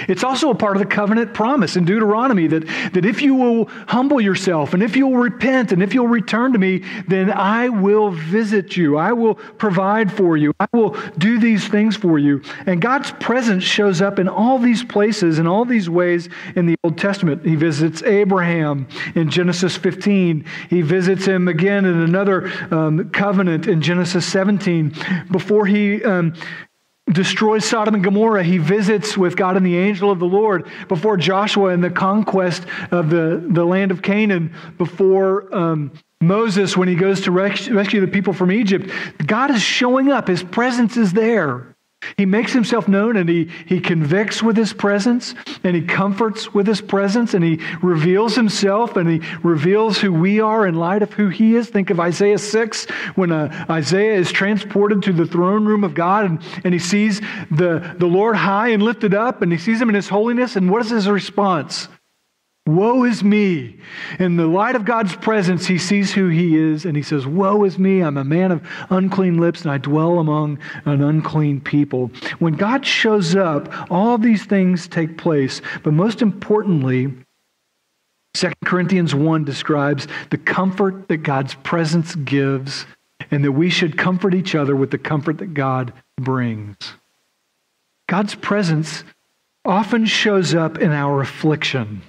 It's 0.07 0.23
also 0.23 0.49
a 0.49 0.55
part 0.55 0.75
of 0.77 0.83
the 0.83 0.89
covenant 0.89 1.33
promise 1.33 1.75
in 1.75 1.85
Deuteronomy 1.85 2.47
that, 2.47 2.65
that 2.93 3.05
if 3.05 3.21
you 3.21 3.35
will 3.35 3.65
humble 3.87 4.21
yourself 4.21 4.73
and 4.73 4.83
if 4.83 4.95
you'll 4.95 5.17
repent 5.17 5.71
and 5.71 5.81
if 5.81 5.93
you'll 5.93 6.07
return 6.07 6.53
to 6.53 6.59
me, 6.59 6.83
then 7.07 7.31
I 7.31 7.69
will 7.69 8.11
visit 8.11 8.77
you. 8.77 8.97
I 8.97 9.13
will 9.13 9.35
provide 9.35 10.11
for 10.11 10.37
you. 10.37 10.53
I 10.59 10.67
will 10.73 10.91
do 11.17 11.39
these 11.39 11.67
things 11.67 11.95
for 11.95 12.19
you. 12.19 12.41
And 12.65 12.81
God's 12.81 13.11
presence 13.13 13.63
shows 13.63 14.01
up 14.01 14.19
in 14.19 14.27
all 14.27 14.59
these 14.59 14.83
places, 14.83 15.39
in 15.39 15.47
all 15.47 15.65
these 15.65 15.89
ways 15.89 16.29
in 16.55 16.65
the 16.65 16.75
Old 16.83 16.97
Testament. 16.97 17.45
He 17.45 17.55
visits 17.55 18.01
Abraham 18.03 18.87
in 19.15 19.29
Genesis 19.29 19.77
15, 19.77 20.45
he 20.69 20.81
visits 20.81 21.25
him 21.25 21.47
again 21.47 21.85
in 21.85 21.99
another 21.99 22.51
um, 22.71 23.09
covenant 23.09 23.67
in 23.67 23.81
Genesis 23.81 24.25
17. 24.25 24.95
Before 25.31 25.65
he 25.65 26.03
um, 26.03 26.33
destroys 27.11 27.65
Sodom 27.65 27.95
and 27.95 28.03
Gomorrah, 28.03 28.43
he 28.43 28.57
visits 28.57 29.17
with 29.17 29.35
God 29.35 29.57
and 29.57 29.65
the 29.65 29.77
angel 29.77 30.11
of 30.11 30.19
the 30.19 30.25
Lord 30.25 30.67
before 30.87 31.17
Joshua 31.17 31.69
and 31.69 31.83
the 31.83 31.89
conquest 31.89 32.65
of 32.91 33.09
the, 33.09 33.43
the 33.49 33.65
land 33.65 33.91
of 33.91 34.01
Canaan, 34.01 34.53
before 34.77 35.53
um, 35.55 35.91
Moses 36.21 36.75
when 36.75 36.87
he 36.87 36.95
goes 36.95 37.21
to 37.21 37.31
rescue 37.31 38.01
the 38.01 38.07
people 38.11 38.33
from 38.33 38.51
Egypt. 38.51 38.91
God 39.25 39.51
is 39.51 39.61
showing 39.61 40.11
up, 40.11 40.27
his 40.27 40.43
presence 40.43 40.97
is 40.97 41.13
there. 41.13 41.68
He 42.17 42.25
makes 42.25 42.53
himself 42.53 42.87
known 42.87 43.17
and 43.17 43.27
he, 43.27 43.49
he 43.65 43.79
convicts 43.79 44.41
with 44.41 44.55
his 44.55 44.73
presence 44.73 45.35
and 45.63 45.75
he 45.75 45.81
comforts 45.81 46.53
with 46.53 46.65
his 46.65 46.81
presence 46.81 47.33
and 47.33 47.43
he 47.43 47.59
reveals 47.81 48.35
himself 48.35 48.95
and 48.95 49.09
he 49.09 49.21
reveals 49.43 49.99
who 49.99 50.13
we 50.13 50.39
are 50.39 50.65
in 50.65 50.75
light 50.75 51.01
of 51.01 51.13
who 51.13 51.29
he 51.29 51.55
is. 51.55 51.69
Think 51.69 51.89
of 51.89 51.99
Isaiah 51.99 52.37
6 52.37 52.85
when 53.15 53.31
uh, 53.31 53.65
Isaiah 53.69 54.15
is 54.15 54.31
transported 54.31 55.03
to 55.03 55.13
the 55.13 55.25
throne 55.25 55.65
room 55.65 55.83
of 55.83 55.93
God 55.93 56.25
and, 56.25 56.43
and 56.63 56.73
he 56.73 56.79
sees 56.79 57.19
the, 57.51 57.95
the 57.97 58.07
Lord 58.07 58.35
high 58.35 58.69
and 58.69 58.81
lifted 58.81 59.13
up 59.13 59.41
and 59.41 59.51
he 59.51 59.57
sees 59.57 59.81
him 59.81 59.89
in 59.89 59.95
his 59.95 60.07
holiness. 60.09 60.55
And 60.55 60.69
what 60.69 60.81
is 60.81 60.89
his 60.89 61.07
response? 61.07 61.89
Woe 62.75 63.03
is 63.03 63.23
me. 63.23 63.77
In 64.19 64.37
the 64.37 64.45
light 64.45 64.75
of 64.75 64.85
God's 64.85 65.15
presence, 65.15 65.65
he 65.65 65.79
sees 65.79 66.13
who 66.13 66.27
he 66.27 66.55
is 66.55 66.85
and 66.85 66.95
he 66.95 67.01
says, 67.01 67.25
Woe 67.25 67.63
is 67.63 67.79
me. 67.79 68.01
I'm 68.01 68.17
a 68.17 68.23
man 68.23 68.51
of 68.51 68.67
unclean 68.91 69.39
lips 69.39 69.63
and 69.63 69.71
I 69.71 69.79
dwell 69.79 70.19
among 70.19 70.59
an 70.85 71.01
unclean 71.01 71.61
people. 71.61 72.11
When 72.37 72.53
God 72.53 72.85
shows 72.85 73.35
up, 73.35 73.91
all 73.91 74.19
these 74.19 74.45
things 74.45 74.87
take 74.87 75.17
place. 75.17 75.61
But 75.83 75.93
most 75.93 76.21
importantly, 76.21 77.11
2 78.35 78.51
Corinthians 78.63 79.15
1 79.15 79.43
describes 79.43 80.07
the 80.29 80.37
comfort 80.37 81.07
that 81.07 81.17
God's 81.17 81.55
presence 81.55 82.13
gives 82.13 82.85
and 83.31 83.43
that 83.43 83.51
we 83.51 83.71
should 83.71 83.97
comfort 83.97 84.35
each 84.35 84.53
other 84.53 84.75
with 84.75 84.91
the 84.91 84.99
comfort 84.99 85.39
that 85.39 85.55
God 85.55 85.91
brings. 86.17 86.77
God's 88.07 88.35
presence 88.35 89.03
often 89.65 90.05
shows 90.05 90.53
up 90.53 90.77
in 90.77 90.91
our 90.91 91.21
affliction. 91.21 92.03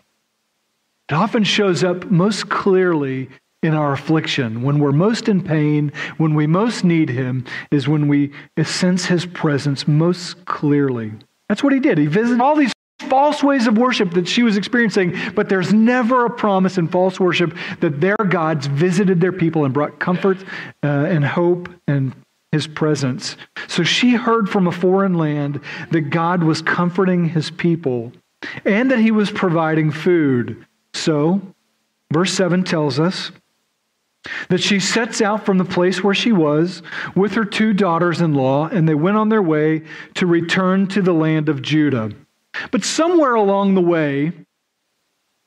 It 1.11 1.15
often 1.15 1.43
shows 1.43 1.83
up 1.83 2.09
most 2.09 2.51
clearly 2.51 3.29
in 3.65 3.75
our 3.75 3.93
affliction. 3.93 4.63
When 4.63 4.79
we're 4.79 4.93
most 4.93 5.29
in 5.29 5.43
pain, 5.43 5.91
when 6.19 6.37
we 6.37 6.47
most 6.47 6.85
need 6.85 7.09
Him, 7.09 7.47
is 7.73 7.89
when 7.89 8.07
we 8.07 8.31
sense 8.63 9.07
His 9.07 9.27
presence 9.27 9.89
most 9.89 10.45
clearly. 10.45 11.11
That's 11.49 11.65
what 11.65 11.73
He 11.73 11.81
did. 11.81 11.99
He 11.99 12.07
visited 12.07 12.41
all 12.41 12.55
these 12.55 12.73
false 13.09 13.43
ways 13.43 13.67
of 13.67 13.77
worship 13.77 14.13
that 14.13 14.29
she 14.29 14.45
was 14.45 14.57
experiencing, 14.57 15.19
but 15.35 15.49
there's 15.49 15.73
never 15.73 16.27
a 16.27 16.31
promise 16.31 16.79
in 16.79 16.87
false 16.87 17.19
worship 17.19 17.57
that 17.81 18.01
their 18.01 18.17
gods 18.17 18.69
visited 18.69 19.21
their 19.21 19.33
people 19.33 19.65
and 19.65 19.75
brought 19.75 19.99
comfort 19.99 20.39
uh, 20.85 20.87
and 20.87 21.25
hope 21.25 21.69
and 21.89 22.15
his 22.53 22.69
presence. 22.69 23.37
So 23.67 23.83
she 23.83 24.13
heard 24.13 24.49
from 24.49 24.69
a 24.69 24.73
foreign 24.73 25.15
land 25.15 25.61
that 25.91 26.03
God 26.03 26.45
was 26.45 26.63
comforting 26.63 27.31
his 27.31 27.51
people 27.51 28.13
and 28.65 28.93
that 28.93 29.01
he 29.01 29.11
was 29.11 29.33
providing 29.33 29.91
food. 29.91 30.65
So, 30.95 31.41
verse 32.13 32.33
7 32.33 32.65
tells 32.65 32.99
us 32.99 33.33
that 34.49 34.61
she 34.61 34.81
sets 34.81 35.21
out 35.21 35.47
from 35.47 35.59
the 35.59 35.65
place 35.65 36.05
where 36.05 36.15
she 36.15 36.33
was 36.33 36.83
with 37.15 37.33
her 37.33 37.45
two 37.45 37.73
daughters 37.73 38.21
in 38.21 38.35
law, 38.35 38.69
and 38.69 38.89
they 38.89 38.95
went 38.95 39.17
on 39.17 39.29
their 39.29 39.43
way 39.43 39.83
to 40.15 40.27
return 40.27 40.87
to 40.89 41.01
the 41.01 41.15
land 41.15 41.49
of 41.49 41.63
Judah. 41.63 42.11
But 42.71 42.85
somewhere 42.85 43.35
along 43.35 43.75
the 43.75 43.81
way, 43.81 44.33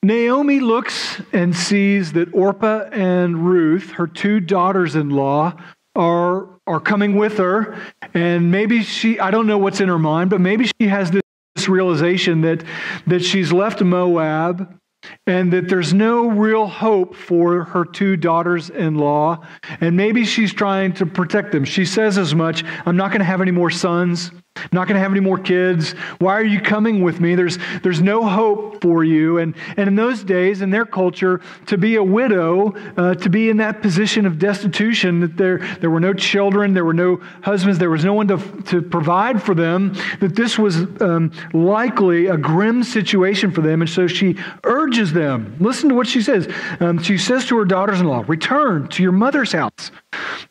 Naomi 0.03 0.59
looks 0.59 1.21
and 1.31 1.55
sees 1.55 2.13
that 2.13 2.33
Orpah 2.33 2.89
and 2.91 3.45
Ruth, 3.45 3.91
her 3.91 4.07
two 4.07 4.39
daughters 4.39 4.95
in 4.95 5.09
law, 5.09 5.53
are, 5.95 6.49
are 6.65 6.79
coming 6.79 7.15
with 7.15 7.37
her. 7.37 7.77
And 8.13 8.51
maybe 8.51 8.83
she, 8.83 9.19
I 9.19 9.31
don't 9.31 9.47
know 9.47 9.57
what's 9.57 9.79
in 9.79 9.87
her 9.87 9.99
mind, 9.99 10.29
but 10.29 10.41
maybe 10.41 10.69
she 10.79 10.87
has 10.87 11.11
this 11.11 11.69
realization 11.69 12.41
that, 12.41 12.63
that 13.07 13.23
she's 13.23 13.53
left 13.53 13.81
Moab 13.81 14.77
and 15.27 15.51
that 15.53 15.67
there's 15.67 15.93
no 15.93 16.29
real 16.29 16.67
hope 16.67 17.15
for 17.15 17.63
her 17.65 17.85
two 17.85 18.15
daughters 18.17 18.69
in 18.69 18.95
law. 18.95 19.45
And 19.81 19.95
maybe 19.95 20.25
she's 20.25 20.53
trying 20.53 20.93
to 20.93 21.05
protect 21.05 21.51
them. 21.51 21.65
She 21.65 21.85
says 21.85 22.17
as 22.17 22.35
much 22.35 22.63
I'm 22.85 22.97
not 22.97 23.09
going 23.09 23.19
to 23.19 23.25
have 23.25 23.41
any 23.41 23.51
more 23.51 23.69
sons. 23.69 24.31
I'm 24.63 24.69
not 24.71 24.87
going 24.87 24.95
to 24.95 25.01
have 25.01 25.11
any 25.11 25.19
more 25.19 25.37
kids. 25.37 25.91
Why 26.19 26.33
are 26.33 26.43
you 26.43 26.61
coming 26.61 27.01
with 27.01 27.19
me? 27.19 27.35
There's, 27.35 27.57
there's 27.81 28.01
no 28.01 28.27
hope 28.27 28.81
for 28.81 29.03
you. 29.03 29.37
And, 29.37 29.55
and 29.77 29.87
in 29.87 29.95
those 29.95 30.23
days, 30.23 30.61
in 30.61 30.69
their 30.69 30.85
culture, 30.85 31.41
to 31.67 31.77
be 31.77 31.97
a 31.97 32.03
widow, 32.03 32.73
uh, 32.97 33.15
to 33.15 33.29
be 33.29 33.49
in 33.49 33.57
that 33.57 33.81
position 33.81 34.25
of 34.25 34.39
destitution, 34.39 35.19
that 35.19 35.37
there, 35.37 35.59
there 35.79 35.89
were 35.89 35.99
no 35.99 36.13
children, 36.13 36.73
there 36.73 36.85
were 36.85 36.93
no 36.93 37.21
husbands, 37.43 37.77
there 37.77 37.89
was 37.89 38.05
no 38.05 38.13
one 38.13 38.27
to, 38.29 38.37
to 38.63 38.81
provide 38.81 39.41
for 39.41 39.53
them, 39.53 39.93
that 40.19 40.35
this 40.35 40.57
was 40.57 40.77
um, 41.01 41.31
likely 41.53 42.27
a 42.27 42.37
grim 42.37 42.83
situation 42.83 43.51
for 43.51 43.61
them. 43.61 43.81
And 43.81 43.89
so 43.89 44.07
she 44.07 44.37
urges 44.63 45.13
them. 45.13 45.55
Listen 45.59 45.89
to 45.89 45.95
what 45.95 46.07
she 46.07 46.21
says. 46.21 46.51
Um, 46.79 47.01
she 47.01 47.17
says 47.17 47.45
to 47.47 47.57
her 47.57 47.65
daughters 47.65 47.99
in 47.99 48.07
law, 48.07 48.23
Return 48.27 48.87
to 48.89 49.03
your 49.03 49.11
mother's 49.11 49.51
house. 49.51 49.91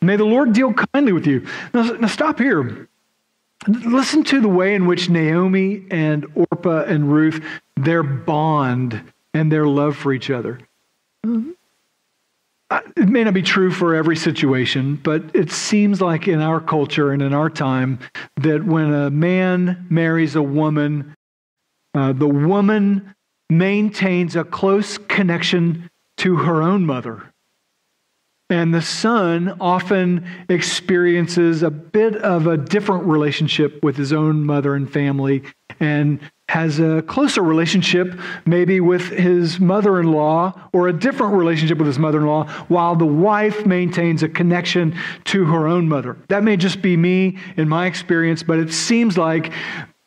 May 0.01 0.17
the 0.17 0.25
Lord 0.25 0.53
deal 0.53 0.73
kindly 0.73 1.13
with 1.13 1.25
you. 1.25 1.45
Now, 1.73 1.83
now 1.93 2.07
stop 2.07 2.39
here. 2.39 2.87
Listen 3.67 4.23
to 4.25 4.41
the 4.41 4.49
way 4.49 4.75
in 4.75 4.85
which 4.85 5.09
Naomi 5.09 5.83
and 5.89 6.25
Orpah 6.35 6.83
and 6.83 7.11
Ruth, 7.11 7.43
their 7.75 8.03
bond 8.03 9.01
and 9.33 9.51
their 9.51 9.65
love 9.65 9.95
for 9.95 10.13
each 10.13 10.29
other. 10.29 10.59
It 11.25 13.09
may 13.09 13.23
not 13.23 13.33
be 13.33 13.41
true 13.41 13.71
for 13.71 13.95
every 13.95 14.15
situation, 14.15 14.95
but 14.95 15.23
it 15.35 15.51
seems 15.51 16.01
like 16.01 16.27
in 16.27 16.41
our 16.41 16.59
culture 16.59 17.11
and 17.11 17.21
in 17.21 17.33
our 17.33 17.49
time 17.49 17.99
that 18.37 18.65
when 18.65 18.93
a 18.93 19.09
man 19.09 19.85
marries 19.89 20.35
a 20.35 20.41
woman, 20.41 21.15
uh, 21.93 22.13
the 22.13 22.27
woman 22.27 23.13
maintains 23.49 24.35
a 24.35 24.43
close 24.43 24.97
connection 24.97 25.89
to 26.17 26.37
her 26.37 26.61
own 26.61 26.85
mother. 26.85 27.32
And 28.53 28.71
the 28.71 28.83
son 28.83 29.57
often 29.59 30.27
experiences 30.47 31.63
a 31.63 31.71
bit 31.71 32.15
of 32.17 32.45
a 32.45 32.55
different 32.55 33.05
relationship 33.05 33.83
with 33.83 33.97
his 33.97 34.13
own 34.13 34.45
mother 34.45 34.75
and 34.75 34.87
family 34.87 35.41
and 35.79 36.19
has 36.49 36.79
a 36.79 37.01
closer 37.01 37.41
relationship 37.41 38.13
maybe 38.45 38.79
with 38.79 39.09
his 39.09 39.59
mother 39.59 39.99
in 39.99 40.11
law 40.11 40.53
or 40.71 40.87
a 40.87 40.93
different 40.93 41.33
relationship 41.33 41.79
with 41.79 41.87
his 41.87 41.97
mother 41.97 42.19
in 42.19 42.27
law, 42.27 42.45
while 42.67 42.95
the 42.95 43.07
wife 43.07 43.65
maintains 43.65 44.21
a 44.21 44.29
connection 44.29 44.95
to 45.23 45.45
her 45.45 45.67
own 45.67 45.89
mother. 45.89 46.15
That 46.27 46.43
may 46.43 46.55
just 46.55 46.79
be 46.79 46.95
me 46.95 47.39
in 47.57 47.67
my 47.67 47.87
experience, 47.87 48.43
but 48.43 48.59
it 48.59 48.71
seems 48.71 49.17
like 49.17 49.51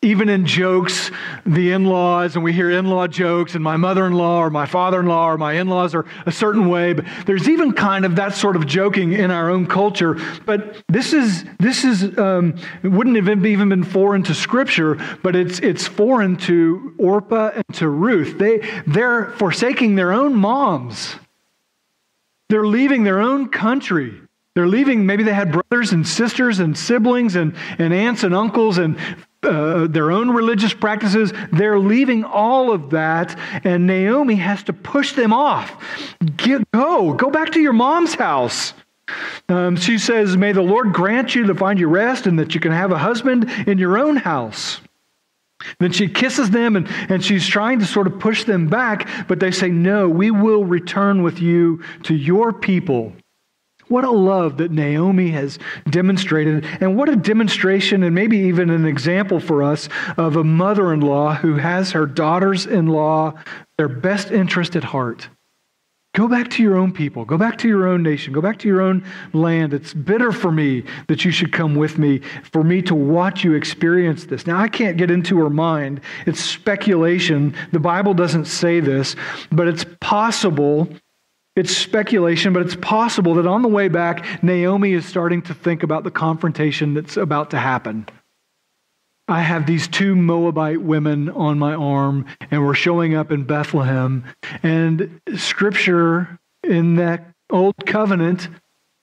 even 0.06 0.28
in 0.28 0.46
jokes, 0.46 1.10
the 1.44 1.72
in 1.72 1.84
laws, 1.84 2.36
and 2.36 2.44
we 2.44 2.52
hear 2.52 2.70
in 2.70 2.86
law 2.86 3.08
jokes, 3.08 3.56
and 3.56 3.64
my 3.64 3.76
mother 3.76 4.06
in 4.06 4.12
law 4.12 4.38
or 4.38 4.50
my 4.50 4.64
father 4.64 5.00
in 5.00 5.06
law 5.06 5.28
or 5.28 5.36
my 5.36 5.54
in 5.54 5.68
laws 5.68 5.94
are 5.94 6.06
a 6.26 6.32
certain 6.32 6.68
way. 6.68 6.92
But 6.92 7.06
there's 7.26 7.48
even 7.48 7.72
kind 7.72 8.04
of 8.04 8.14
that 8.16 8.34
sort 8.34 8.54
of 8.54 8.66
joking 8.66 9.12
in 9.12 9.32
our 9.32 9.50
own 9.50 9.66
culture. 9.66 10.16
But 10.44 10.80
this 10.88 11.12
is, 11.12 11.44
this 11.58 11.84
is 11.84 12.16
um, 12.18 12.56
wouldn't 12.84 13.16
have 13.16 13.44
even 13.44 13.68
been 13.68 13.82
foreign 13.82 14.22
to 14.24 14.34
Scripture, 14.34 14.94
but 15.22 15.34
it's, 15.34 15.58
it's 15.58 15.86
foreign 15.86 16.36
to 16.36 16.94
Orpah 16.98 17.50
and 17.56 17.64
to 17.74 17.88
Ruth. 17.88 18.38
They, 18.38 18.58
they're 18.86 19.30
forsaking 19.32 19.96
their 19.96 20.12
own 20.12 20.34
moms, 20.34 21.16
they're 22.48 22.66
leaving 22.66 23.02
their 23.02 23.20
own 23.20 23.48
country. 23.48 24.20
They're 24.56 24.66
leaving, 24.66 25.04
maybe 25.04 25.22
they 25.22 25.34
had 25.34 25.52
brothers 25.52 25.92
and 25.92 26.08
sisters 26.08 26.60
and 26.60 26.78
siblings 26.78 27.36
and, 27.36 27.54
and 27.76 27.92
aunts 27.92 28.22
and 28.22 28.34
uncles 28.34 28.78
and 28.78 28.96
uh, 29.42 29.86
their 29.86 30.10
own 30.10 30.30
religious 30.30 30.72
practices. 30.72 31.30
They're 31.52 31.78
leaving 31.78 32.24
all 32.24 32.72
of 32.72 32.88
that, 32.90 33.38
and 33.64 33.86
Naomi 33.86 34.36
has 34.36 34.62
to 34.62 34.72
push 34.72 35.12
them 35.12 35.34
off. 35.34 35.76
Get, 36.38 36.62
go, 36.70 37.12
go 37.12 37.30
back 37.30 37.52
to 37.52 37.60
your 37.60 37.74
mom's 37.74 38.14
house. 38.14 38.72
Um, 39.50 39.76
she 39.76 39.98
says, 39.98 40.38
May 40.38 40.52
the 40.52 40.62
Lord 40.62 40.94
grant 40.94 41.34
you 41.34 41.48
to 41.48 41.54
find 41.54 41.78
your 41.78 41.90
rest 41.90 42.26
and 42.26 42.38
that 42.38 42.54
you 42.54 42.60
can 42.60 42.72
have 42.72 42.92
a 42.92 42.98
husband 42.98 43.50
in 43.66 43.76
your 43.76 43.98
own 43.98 44.16
house. 44.16 44.80
Then 45.80 45.92
she 45.92 46.08
kisses 46.08 46.48
them 46.48 46.76
and, 46.76 46.88
and 47.10 47.22
she's 47.22 47.46
trying 47.46 47.80
to 47.80 47.84
sort 47.84 48.06
of 48.06 48.18
push 48.18 48.44
them 48.44 48.68
back, 48.68 49.06
but 49.28 49.38
they 49.38 49.50
say, 49.50 49.68
No, 49.68 50.08
we 50.08 50.30
will 50.30 50.64
return 50.64 51.22
with 51.22 51.40
you 51.40 51.82
to 52.04 52.14
your 52.14 52.54
people 52.54 53.12
What 53.88 54.04
a 54.04 54.10
love 54.10 54.56
that 54.58 54.72
Naomi 54.72 55.30
has 55.30 55.58
demonstrated, 55.88 56.64
and 56.80 56.96
what 56.96 57.08
a 57.08 57.16
demonstration, 57.16 58.02
and 58.02 58.14
maybe 58.14 58.38
even 58.38 58.68
an 58.70 58.84
example 58.84 59.38
for 59.38 59.62
us 59.62 59.88
of 60.16 60.36
a 60.36 60.44
mother 60.44 60.92
in 60.92 61.00
law 61.00 61.34
who 61.34 61.54
has 61.54 61.92
her 61.92 62.06
daughters 62.06 62.66
in 62.66 62.88
law, 62.88 63.34
their 63.78 63.88
best 63.88 64.32
interest 64.32 64.74
at 64.74 64.84
heart. 64.84 65.28
Go 66.16 66.28
back 66.28 66.48
to 66.52 66.62
your 66.62 66.76
own 66.76 66.92
people. 66.92 67.26
Go 67.26 67.36
back 67.36 67.58
to 67.58 67.68
your 67.68 67.86
own 67.86 68.02
nation. 68.02 68.32
Go 68.32 68.40
back 68.40 68.58
to 68.60 68.68
your 68.68 68.80
own 68.80 69.04
land. 69.34 69.74
It's 69.74 69.92
bitter 69.92 70.32
for 70.32 70.50
me 70.50 70.82
that 71.08 71.26
you 71.26 71.30
should 71.30 71.52
come 71.52 71.74
with 71.74 71.98
me, 71.98 72.22
for 72.50 72.64
me 72.64 72.80
to 72.82 72.94
watch 72.94 73.44
you 73.44 73.52
experience 73.52 74.24
this. 74.24 74.46
Now, 74.46 74.58
I 74.58 74.68
can't 74.68 74.96
get 74.96 75.10
into 75.10 75.38
her 75.40 75.50
mind. 75.50 76.00
It's 76.24 76.40
speculation. 76.40 77.54
The 77.72 77.80
Bible 77.80 78.14
doesn't 78.14 78.46
say 78.46 78.80
this, 78.80 79.14
but 79.52 79.68
it's 79.68 79.84
possible. 80.00 80.88
It's 81.56 81.74
speculation, 81.74 82.52
but 82.52 82.62
it's 82.62 82.76
possible 82.76 83.34
that 83.34 83.46
on 83.46 83.62
the 83.62 83.68
way 83.68 83.88
back, 83.88 84.42
Naomi 84.42 84.92
is 84.92 85.06
starting 85.06 85.40
to 85.42 85.54
think 85.54 85.82
about 85.82 86.04
the 86.04 86.10
confrontation 86.10 86.92
that's 86.92 87.16
about 87.16 87.50
to 87.50 87.58
happen. 87.58 88.06
I 89.26 89.40
have 89.40 89.66
these 89.66 89.88
two 89.88 90.14
Moabite 90.14 90.82
women 90.82 91.30
on 91.30 91.58
my 91.58 91.74
arm, 91.74 92.26
and 92.50 92.64
we're 92.64 92.74
showing 92.74 93.14
up 93.14 93.32
in 93.32 93.44
Bethlehem. 93.44 94.24
And 94.62 95.20
scripture 95.34 96.38
in 96.62 96.96
that 96.96 97.32
old 97.50 97.74
covenant, 97.86 98.48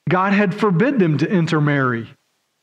God 0.08 0.32
had 0.32 0.54
forbid 0.54 0.98
them 0.98 1.18
to 1.18 1.28
intermarry. 1.28 2.08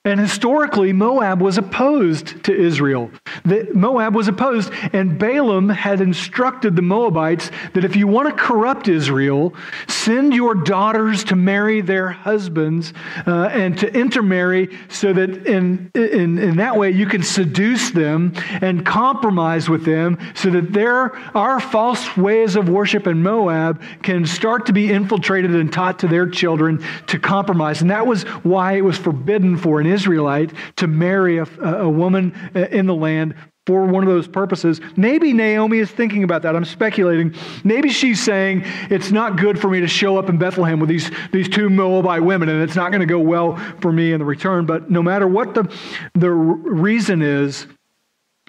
And 0.03 0.19
historically, 0.19 0.93
Moab 0.93 1.41
was 1.41 1.59
opposed 1.59 2.43
to 2.45 2.59
Israel. 2.59 3.11
The, 3.45 3.69
Moab 3.71 4.15
was 4.15 4.27
opposed, 4.27 4.73
and 4.93 5.19
Balaam 5.19 5.69
had 5.69 6.01
instructed 6.01 6.75
the 6.75 6.81
Moabites 6.81 7.51
that 7.75 7.85
if 7.85 7.95
you 7.95 8.07
want 8.07 8.27
to 8.27 8.33
corrupt 8.33 8.87
Israel, 8.87 9.53
send 9.87 10.33
your 10.33 10.55
daughters 10.55 11.23
to 11.25 11.35
marry 11.35 11.81
their 11.81 12.09
husbands 12.09 12.93
uh, 13.27 13.51
and 13.53 13.77
to 13.77 13.93
intermarry 13.93 14.75
so 14.89 15.13
that 15.13 15.45
in, 15.45 15.91
in, 15.93 16.39
in 16.39 16.55
that 16.55 16.75
way 16.75 16.89
you 16.89 17.05
can 17.05 17.21
seduce 17.21 17.91
them 17.91 18.33
and 18.59 18.83
compromise 18.83 19.69
with 19.69 19.85
them 19.85 20.17
so 20.33 20.49
that 20.49 20.73
their, 20.73 21.15
our 21.37 21.59
false 21.59 22.17
ways 22.17 22.55
of 22.55 22.69
worship 22.69 23.05
in 23.05 23.21
Moab 23.21 23.79
can 24.01 24.25
start 24.25 24.65
to 24.65 24.73
be 24.73 24.91
infiltrated 24.91 25.53
and 25.53 25.71
taught 25.71 25.99
to 25.99 26.07
their 26.07 26.27
children 26.27 26.83
to 27.05 27.19
compromise. 27.19 27.81
And 27.81 27.91
that 27.91 28.07
was 28.07 28.23
why 28.43 28.73
it 28.73 28.81
was 28.81 28.97
forbidden 28.97 29.57
for 29.57 29.79
an 29.79 29.90
Israelite 29.91 30.51
to 30.77 30.87
marry 30.87 31.37
a, 31.37 31.45
a 31.61 31.89
woman 31.89 32.33
uh, 32.55 32.61
in 32.71 32.87
the 32.87 32.95
land 32.95 33.35
for 33.67 33.85
one 33.85 34.01
of 34.03 34.09
those 34.09 34.27
purposes. 34.27 34.81
Maybe 34.97 35.33
Naomi 35.33 35.77
is 35.77 35.91
thinking 35.91 36.23
about 36.23 36.41
that. 36.41 36.55
I'm 36.55 36.65
speculating. 36.65 37.35
Maybe 37.63 37.89
she's 37.89 38.21
saying, 38.21 38.63
it's 38.89 39.11
not 39.11 39.37
good 39.37 39.59
for 39.59 39.69
me 39.69 39.81
to 39.81 39.87
show 39.87 40.17
up 40.17 40.29
in 40.29 40.37
Bethlehem 40.37 40.79
with 40.79 40.89
these, 40.89 41.11
these 41.31 41.47
two 41.47 41.69
Moabite 41.69 42.23
women, 42.23 42.49
and 42.49 42.63
it's 42.63 42.75
not 42.75 42.91
going 42.91 43.01
to 43.01 43.05
go 43.05 43.19
well 43.19 43.57
for 43.79 43.91
me 43.91 44.13
in 44.13 44.19
the 44.19 44.25
return. 44.25 44.65
But 44.65 44.89
no 44.89 45.03
matter 45.03 45.27
what 45.27 45.53
the, 45.53 45.71
the 46.15 46.31
reason 46.31 47.21
is, 47.21 47.67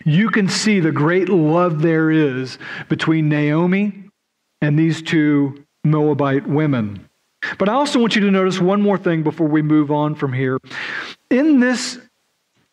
you 0.05 0.31
can 0.31 0.49
see 0.49 0.81
the 0.81 0.93
great 0.93 1.29
love 1.29 1.83
there 1.83 2.11
is 2.11 2.59
between 2.89 3.29
Naomi 3.29 4.05
and 4.63 4.79
these 4.79 5.03
two 5.03 5.65
Moabite 5.85 6.47
women. 6.47 7.09
But 7.59 7.69
I 7.69 7.73
also 7.73 7.99
want 7.99 8.15
you 8.15 8.23
to 8.23 8.31
notice 8.31 8.61
one 8.61 8.81
more 8.81 8.97
thing 8.97 9.23
before 9.23 9.49
we 9.49 9.63
move 9.63 9.91
on 9.91 10.15
from 10.15 10.33
here. 10.33 10.59
In 11.33 11.61
this 11.61 11.99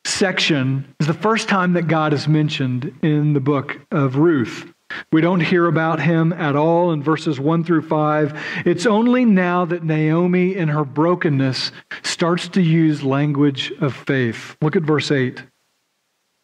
section 0.04 0.94
is 1.00 1.08
the 1.08 1.14
first 1.14 1.48
time 1.48 1.72
that 1.74 1.88
God 1.88 2.12
is 2.12 2.28
mentioned 2.28 2.94
in 3.02 3.32
the 3.32 3.40
book 3.40 3.80
of 3.90 4.18
Ruth. 4.18 4.66
We 5.14 5.22
don't 5.22 5.40
hear 5.40 5.66
about 5.66 6.02
him 6.02 6.34
at 6.34 6.58
all 6.58 6.92
in 6.92 7.02
verses 7.02 7.40
1 7.40 7.64
through 7.64 7.84
5. 7.84 8.38
It's 8.66 8.86
only 8.86 9.24
now 9.24 9.64
that 9.64 9.86
Naomi, 9.86 10.58
in 10.58 10.68
her 10.68 10.84
brokenness, 10.84 11.72
starts 12.04 12.50
to 12.50 12.62
use 12.62 13.02
language 13.02 13.72
of 13.80 13.96
faith. 13.96 14.58
Look 14.62 14.76
at 14.76 14.84
verse 14.84 15.10
8. 15.10 15.42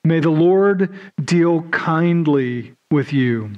May 0.05 0.21
the 0.21 0.29
Lord 0.29 0.97
deal 1.21 1.63
kindly 1.63 2.77
with 2.89 3.11
you. 3.11 3.55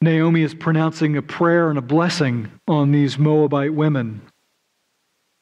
Naomi 0.00 0.42
is 0.42 0.54
pronouncing 0.54 1.16
a 1.16 1.22
prayer 1.22 1.68
and 1.68 1.80
a 1.80 1.82
blessing 1.82 2.52
on 2.68 2.92
these 2.92 3.18
Moabite 3.18 3.74
women. 3.74 4.22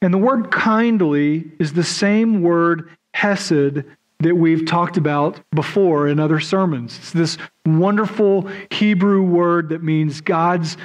And 0.03 0.13
the 0.13 0.19
word 0.19 0.51
kindly 0.51 1.51
is 1.59 1.73
the 1.73 1.85
same 1.85 2.43
word 2.43 2.91
hesed 3.15 3.85
that 4.21 4.35
we've 4.35 4.67
talked 4.67 4.97
about 4.97 5.41
before 5.55 6.09
in 6.09 6.21
other 6.21 6.41
sermons. 6.41 6.97
It's 6.99 7.13
this 7.13 7.39
wonderful 7.65 8.49
Hebrew 8.71 9.23
word 9.23 9.71
that 9.71 9.83
means 9.83 10.21
God's 10.21 10.77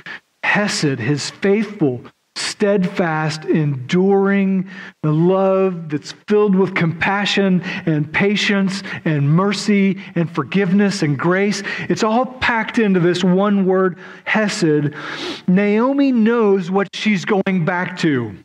hesed, 0.44 1.00
his 1.00 1.30
faithful, 1.30 2.02
steadfast, 2.36 3.46
enduring 3.46 4.70
love 5.04 5.90
that's 5.90 6.14
filled 6.28 6.56
with 6.56 6.76
compassion 6.76 7.62
and 7.86 8.12
patience 8.12 8.84
and 9.06 9.30
mercy 9.30 10.02
and 10.16 10.30
forgiveness 10.30 11.02
and 11.02 11.18
grace. 11.18 11.64
It's 11.90 12.04
all 12.04 12.26
packed 12.26 12.80
into 12.80 13.00
this 13.00 13.24
one 13.24 13.66
word, 13.66 13.98
Hesed. 14.26 14.94
Naomi 15.48 16.12
knows 16.12 16.70
what 16.70 16.88
she's 16.94 17.26
going 17.26 17.66
back 17.66 17.98
to. 18.00 18.36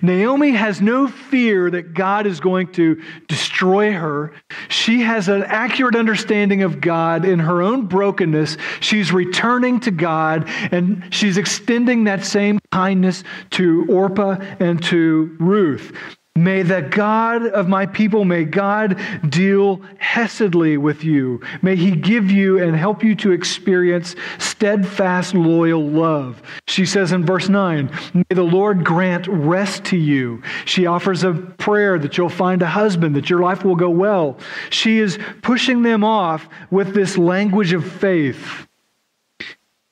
Naomi 0.00 0.52
has 0.52 0.80
no 0.80 1.08
fear 1.08 1.70
that 1.70 1.94
God 1.94 2.26
is 2.26 2.40
going 2.40 2.72
to 2.72 3.02
destroy 3.28 3.92
her. 3.92 4.32
She 4.68 5.02
has 5.02 5.28
an 5.28 5.42
accurate 5.44 5.94
understanding 5.94 6.62
of 6.62 6.80
God 6.80 7.24
in 7.24 7.38
her 7.38 7.60
own 7.60 7.86
brokenness. 7.86 8.56
She's 8.80 9.12
returning 9.12 9.80
to 9.80 9.90
God 9.90 10.48
and 10.48 11.04
she's 11.10 11.36
extending 11.36 12.04
that 12.04 12.24
same 12.24 12.58
kindness 12.72 13.24
to 13.50 13.86
Orpah 13.88 14.36
and 14.58 14.82
to 14.84 15.36
Ruth. 15.38 15.92
May 16.36 16.62
the 16.62 16.82
God 16.82 17.46
of 17.46 17.68
my 17.68 17.86
people, 17.86 18.24
may 18.24 18.44
God 18.44 19.00
deal 19.28 19.76
hesedly 20.02 20.76
with 20.76 21.04
you. 21.04 21.40
May 21.62 21.76
he 21.76 21.92
give 21.92 22.28
you 22.28 22.60
and 22.60 22.74
help 22.74 23.04
you 23.04 23.14
to 23.16 23.30
experience 23.30 24.16
steadfast, 24.38 25.32
loyal 25.34 25.86
love. 25.88 26.42
She 26.66 26.86
says 26.86 27.12
in 27.12 27.24
verse 27.24 27.48
9, 27.48 27.88
May 28.14 28.24
the 28.30 28.42
Lord 28.42 28.84
grant 28.84 29.28
rest 29.28 29.84
to 29.86 29.96
you. 29.96 30.42
She 30.64 30.86
offers 30.86 31.22
a 31.22 31.34
prayer 31.34 32.00
that 32.00 32.18
you'll 32.18 32.28
find 32.28 32.62
a 32.62 32.66
husband, 32.66 33.14
that 33.14 33.30
your 33.30 33.40
life 33.40 33.64
will 33.64 33.76
go 33.76 33.90
well. 33.90 34.36
She 34.70 34.98
is 34.98 35.20
pushing 35.42 35.82
them 35.82 36.02
off 36.02 36.48
with 36.68 36.94
this 36.94 37.16
language 37.16 37.72
of 37.72 37.88
faith. 37.88 38.66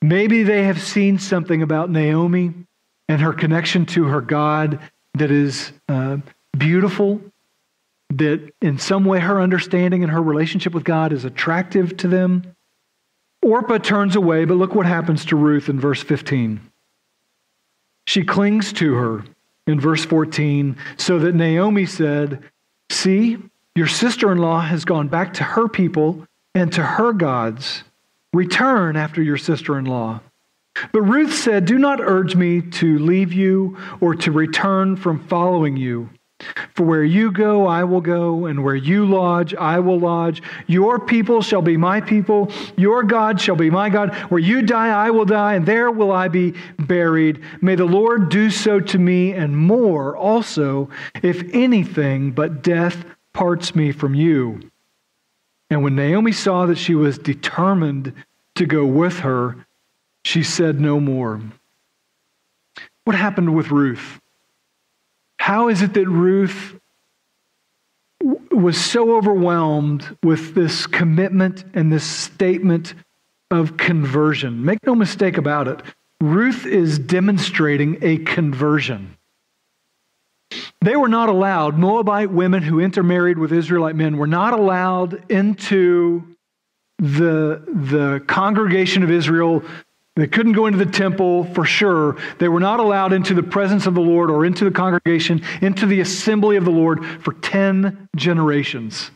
Maybe 0.01 0.43
they 0.43 0.63
have 0.63 0.81
seen 0.81 1.19
something 1.19 1.61
about 1.61 1.89
Naomi 1.89 2.53
and 3.07 3.21
her 3.21 3.31
connection 3.31 3.85
to 3.85 4.03
her 4.03 4.19
God 4.19 4.79
that 5.15 5.31
is 5.31 5.71
uh, 5.87 6.17
beautiful, 6.57 7.21
that 8.09 8.51
in 8.61 8.77
some 8.77 9.05
way 9.05 9.19
her 9.19 9.41
understanding 9.41 10.03
and 10.03 10.11
her 10.11 10.21
relationship 10.21 10.73
with 10.73 10.83
God 10.83 11.11
is 11.11 11.25
attractive 11.25 11.97
to 11.97 12.07
them. 12.07 12.55
Orpah 13.41 13.79
turns 13.79 14.15
away, 14.15 14.45
but 14.45 14.55
look 14.55 14.75
what 14.75 14.85
happens 14.85 15.25
to 15.25 15.35
Ruth 15.35 15.69
in 15.69 15.79
verse 15.79 16.01
15. 16.01 16.61
She 18.05 18.23
clings 18.23 18.73
to 18.73 18.93
her 18.95 19.25
in 19.65 19.79
verse 19.79 20.05
14, 20.05 20.77
so 20.97 21.19
that 21.19 21.35
Naomi 21.35 21.85
said, 21.85 22.43
See, 22.89 23.37
your 23.75 23.87
sister 23.87 24.31
in 24.31 24.37
law 24.37 24.61
has 24.61 24.85
gone 24.85 25.07
back 25.07 25.33
to 25.35 25.43
her 25.43 25.67
people 25.67 26.27
and 26.53 26.71
to 26.73 26.83
her 26.83 27.13
gods. 27.13 27.83
Return 28.33 28.95
after 28.95 29.21
your 29.21 29.37
sister 29.37 29.77
in 29.77 29.85
law. 29.85 30.21
But 30.91 31.01
Ruth 31.01 31.33
said, 31.33 31.65
Do 31.65 31.77
not 31.77 32.01
urge 32.01 32.35
me 32.35 32.61
to 32.61 32.99
leave 32.99 33.31
you 33.31 33.77
or 34.01 34.15
to 34.15 34.31
return 34.31 34.95
from 34.95 35.27
following 35.27 35.77
you. 35.77 36.09
For 36.75 36.83
where 36.83 37.03
you 37.03 37.31
go, 37.31 37.67
I 37.67 37.83
will 37.83 38.01
go, 38.01 38.45
and 38.45 38.63
where 38.63 38.75
you 38.75 39.05
lodge, 39.05 39.53
I 39.55 39.79
will 39.79 39.99
lodge. 39.99 40.41
Your 40.67 40.99
people 40.99 41.41
shall 41.41 41.61
be 41.61 41.77
my 41.77 42.01
people, 42.01 42.51
your 42.77 43.03
God 43.03 43.39
shall 43.39 43.55
be 43.55 43.69
my 43.69 43.89
God. 43.89 44.13
Where 44.29 44.39
you 44.39 44.61
die, 44.61 44.89
I 44.89 45.09
will 45.11 45.25
die, 45.25 45.55
and 45.55 45.65
there 45.65 45.91
will 45.91 46.11
I 46.11 46.27
be 46.27 46.53
buried. 46.79 47.43
May 47.61 47.75
the 47.75 47.85
Lord 47.85 48.29
do 48.29 48.49
so 48.49 48.79
to 48.79 48.97
me, 48.97 49.33
and 49.33 49.57
more 49.57 50.15
also, 50.17 50.89
if 51.21 51.43
anything 51.53 52.31
but 52.31 52.61
death 52.61 53.05
parts 53.33 53.75
me 53.75 53.91
from 53.91 54.15
you. 54.15 54.61
And 55.69 55.83
when 55.83 55.95
Naomi 55.95 56.31
saw 56.31 56.67
that 56.67 56.77
she 56.77 56.93
was 56.93 57.17
determined 57.17 58.13
to 58.55 58.65
go 58.65 58.85
with 58.85 59.19
her, 59.19 59.65
she 60.23 60.43
said 60.43 60.79
no 60.79 60.99
more. 60.99 61.41
What 63.05 63.15
happened 63.15 63.55
with 63.55 63.71
Ruth? 63.71 64.21
How 65.43 65.67
is 65.67 65.81
it 65.81 65.93
that 65.95 66.07
Ruth 66.07 66.79
was 68.49 68.79
so 68.79 69.17
overwhelmed 69.17 70.17
with 70.23 70.55
this 70.55 70.87
commitment 70.87 71.65
and 71.73 71.91
this 71.91 72.05
statement 72.05 72.93
of 73.51 73.75
conversion? 73.75 74.63
Make 74.63 74.79
no 74.85 74.95
mistake 74.95 75.37
about 75.37 75.67
it. 75.67 75.81
Ruth 76.21 76.65
is 76.65 76.97
demonstrating 76.97 77.97
a 78.01 78.19
conversion. 78.19 79.17
They 80.79 80.95
were 80.95 81.09
not 81.09 81.27
allowed, 81.27 81.77
Moabite 81.77 82.31
women 82.31 82.63
who 82.63 82.79
intermarried 82.79 83.37
with 83.37 83.51
Israelite 83.51 83.97
men 83.97 84.15
were 84.15 84.27
not 84.27 84.57
allowed 84.57 85.29
into 85.29 86.23
the, 86.99 87.61
the 87.67 88.23
congregation 88.27 89.03
of 89.03 89.11
Israel 89.11 89.61
They 90.15 90.27
couldn't 90.27 90.53
go 90.53 90.67
into 90.67 90.77
the 90.77 90.91
temple 90.91 91.45
for 91.53 91.65
sure. 91.65 92.17
They 92.37 92.47
were 92.47 92.59
not 92.59 92.79
allowed 92.79 93.13
into 93.13 93.33
the 93.33 93.41
presence 93.41 93.87
of 93.87 93.95
the 93.95 94.01
Lord 94.01 94.29
or 94.29 94.45
into 94.45 94.63
the 94.63 94.71
congregation, 94.71 95.41
into 95.61 95.87
the 95.87 96.01
assembly 96.01 96.55
of 96.55 96.65
the 96.65 96.71
Lord 96.71 97.03
for 97.21 97.33
10 97.33 98.09
generations. 98.15 99.09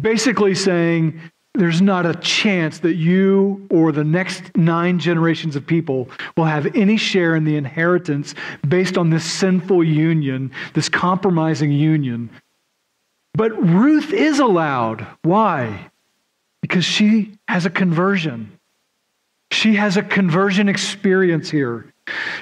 Basically 0.00 0.54
saying, 0.54 1.20
there's 1.54 1.82
not 1.82 2.06
a 2.06 2.14
chance 2.14 2.78
that 2.78 2.94
you 2.94 3.66
or 3.70 3.90
the 3.90 4.04
next 4.04 4.56
nine 4.56 5.00
generations 5.00 5.56
of 5.56 5.66
people 5.66 6.08
will 6.36 6.44
have 6.44 6.76
any 6.76 6.96
share 6.96 7.34
in 7.34 7.44
the 7.44 7.56
inheritance 7.56 8.36
based 8.68 8.96
on 8.96 9.10
this 9.10 9.24
sinful 9.24 9.82
union, 9.82 10.52
this 10.74 10.88
compromising 10.88 11.72
union. 11.72 12.30
But 13.34 13.50
Ruth 13.60 14.12
is 14.12 14.38
allowed. 14.38 15.04
Why? 15.22 15.90
Because 16.62 16.84
she 16.84 17.36
has 17.48 17.66
a 17.66 17.70
conversion. 17.70 18.59
She 19.50 19.74
has 19.74 19.96
a 19.96 20.02
conversion 20.02 20.68
experience 20.68 21.50
here. 21.50 21.92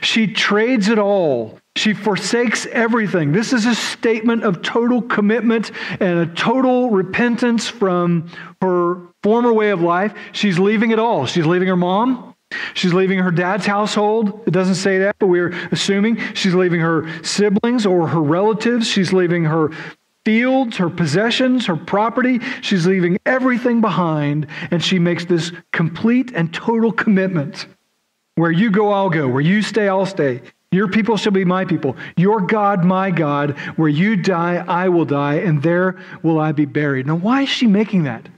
She 0.00 0.26
trades 0.26 0.88
it 0.88 0.98
all. 0.98 1.58
She 1.76 1.94
forsakes 1.94 2.66
everything. 2.66 3.32
This 3.32 3.52
is 3.52 3.66
a 3.66 3.74
statement 3.74 4.42
of 4.42 4.62
total 4.62 5.02
commitment 5.02 5.70
and 6.00 6.18
a 6.18 6.26
total 6.26 6.90
repentance 6.90 7.68
from 7.68 8.28
her 8.60 9.08
former 9.22 9.52
way 9.52 9.70
of 9.70 9.80
life. 9.80 10.14
She's 10.32 10.58
leaving 10.58 10.90
it 10.90 10.98
all. 10.98 11.26
She's 11.26 11.46
leaving 11.46 11.68
her 11.68 11.76
mom. 11.76 12.34
She's 12.74 12.94
leaving 12.94 13.18
her 13.18 13.30
dad's 13.30 13.66
household. 13.66 14.42
It 14.46 14.52
doesn't 14.52 14.76
say 14.76 14.98
that, 14.98 15.16
but 15.18 15.26
we're 15.26 15.50
assuming 15.70 16.18
she's 16.34 16.54
leaving 16.54 16.80
her 16.80 17.06
siblings 17.22 17.84
or 17.84 18.08
her 18.08 18.22
relatives. 18.22 18.88
She's 18.88 19.12
leaving 19.12 19.44
her 19.44 19.70
fields, 20.28 20.76
her 20.76 20.90
possessions, 20.90 21.64
her 21.64 21.74
property. 21.74 22.38
She's 22.60 22.86
leaving 22.86 23.16
everything 23.24 23.80
behind, 23.80 24.46
and 24.70 24.84
she 24.84 24.98
makes 24.98 25.24
this 25.24 25.52
complete 25.72 26.32
and 26.34 26.52
total 26.52 26.92
commitment. 26.92 27.66
Where 28.34 28.50
you 28.50 28.70
go, 28.70 28.92
I'll 28.92 29.08
go. 29.08 29.26
Where 29.26 29.40
you 29.40 29.62
stay, 29.62 29.88
I'll 29.88 30.04
stay. 30.04 30.42
Your 30.70 30.86
people 30.86 31.16
shall 31.16 31.32
be 31.32 31.46
my 31.46 31.64
people. 31.64 31.96
Your 32.18 32.42
God, 32.42 32.84
my 32.84 33.10
God. 33.10 33.58
Where 33.76 33.88
you 33.88 34.16
die, 34.16 34.62
I 34.68 34.90
will 34.90 35.06
die, 35.06 35.36
and 35.36 35.62
there 35.62 35.98
will 36.22 36.38
I 36.38 36.52
be 36.52 36.66
buried. 36.66 37.06
Now, 37.06 37.16
why 37.16 37.44
is 37.44 37.48
she 37.48 37.66
making 37.66 38.02
that? 38.02 38.28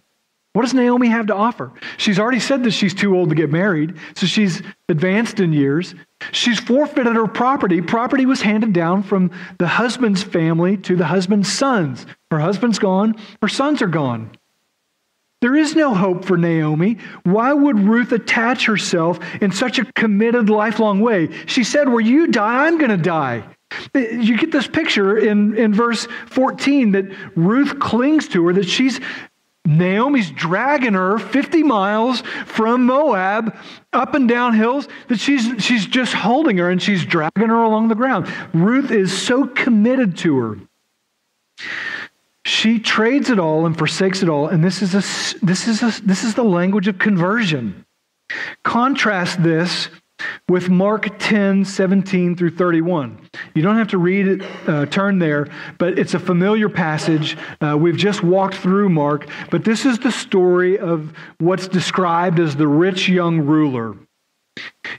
What 0.52 0.62
does 0.62 0.74
Naomi 0.74 1.08
have 1.08 1.26
to 1.26 1.34
offer? 1.34 1.72
She's 1.96 2.18
already 2.18 2.40
said 2.40 2.64
that 2.64 2.72
she's 2.72 2.92
too 2.92 3.16
old 3.16 3.28
to 3.28 3.36
get 3.36 3.52
married, 3.52 3.96
so 4.16 4.26
she's 4.26 4.62
advanced 4.88 5.38
in 5.38 5.52
years. 5.52 5.94
She's 6.32 6.58
forfeited 6.58 7.14
her 7.14 7.28
property. 7.28 7.80
Property 7.80 8.26
was 8.26 8.42
handed 8.42 8.72
down 8.72 9.04
from 9.04 9.30
the 9.58 9.68
husband's 9.68 10.24
family 10.24 10.76
to 10.78 10.96
the 10.96 11.06
husband's 11.06 11.52
sons. 11.52 12.04
Her 12.32 12.40
husband's 12.40 12.80
gone, 12.80 13.14
her 13.42 13.48
sons 13.48 13.80
are 13.80 13.86
gone. 13.88 14.30
There 15.40 15.56
is 15.56 15.74
no 15.74 15.94
hope 15.94 16.26
for 16.26 16.36
Naomi. 16.36 16.98
Why 17.22 17.52
would 17.52 17.78
Ruth 17.78 18.12
attach 18.12 18.66
herself 18.66 19.18
in 19.40 19.52
such 19.52 19.78
a 19.78 19.90
committed, 19.92 20.50
lifelong 20.50 21.00
way? 21.00 21.30
She 21.46 21.64
said, 21.64 21.88
Where 21.88 22.00
you 22.00 22.26
die, 22.26 22.66
I'm 22.66 22.76
going 22.76 22.90
to 22.90 22.98
die. 22.98 23.44
You 23.94 24.36
get 24.36 24.52
this 24.52 24.66
picture 24.66 25.16
in, 25.16 25.56
in 25.56 25.72
verse 25.72 26.06
14 26.26 26.92
that 26.92 27.06
Ruth 27.36 27.78
clings 27.78 28.28
to 28.28 28.46
her, 28.46 28.52
that 28.52 28.68
she's 28.68 29.00
Naomi's 29.66 30.30
dragging 30.30 30.94
her 30.94 31.18
50 31.18 31.62
miles 31.62 32.22
from 32.46 32.86
Moab 32.86 33.56
up 33.92 34.14
and 34.14 34.28
down 34.28 34.54
hills 34.54 34.88
that 35.08 35.20
she's, 35.20 35.62
she's 35.62 35.86
just 35.86 36.12
holding 36.12 36.58
her 36.58 36.70
and 36.70 36.82
she's 36.82 37.04
dragging 37.04 37.48
her 37.48 37.62
along 37.62 37.88
the 37.88 37.94
ground. 37.94 38.32
Ruth 38.52 38.90
is 38.90 39.16
so 39.16 39.46
committed 39.46 40.16
to 40.18 40.38
her. 40.38 40.58
She 42.44 42.78
trades 42.78 43.28
it 43.28 43.38
all 43.38 43.66
and 43.66 43.76
forsakes 43.76 44.22
it 44.22 44.28
all. 44.28 44.48
And 44.48 44.64
this 44.64 44.80
is, 44.82 44.94
a, 44.94 45.44
this 45.44 45.68
is, 45.68 45.82
a, 45.82 46.02
this 46.02 46.24
is 46.24 46.34
the 46.34 46.42
language 46.42 46.88
of 46.88 46.98
conversion. 46.98 47.84
Contrast 48.64 49.42
this 49.42 49.88
with 50.48 50.68
Mark 50.68 51.18
10, 51.18 51.64
17 51.64 52.37
through 52.37 52.50
31. 52.50 53.30
You 53.54 53.62
don't 53.62 53.76
have 53.76 53.88
to 53.88 53.98
read 53.98 54.28
it, 54.28 54.68
uh, 54.68 54.87
turn 54.87 55.18
there, 55.18 55.48
but 55.78 55.98
it's 55.98 56.14
a 56.14 56.18
familiar 56.18 56.68
passage. 56.68 57.37
Uh, 57.61 57.76
we've 57.78 57.96
just 57.96 58.22
walked 58.22 58.56
through 58.56 58.88
Mark, 58.88 59.28
but 59.50 59.64
this 59.64 59.85
is 59.85 59.98
the 59.98 60.12
story 60.12 60.78
of 60.78 61.12
what's 61.38 61.68
described 61.68 62.38
as 62.38 62.56
the 62.56 62.68
rich 62.68 63.09
young 63.09 63.40
ruler. 63.40 63.96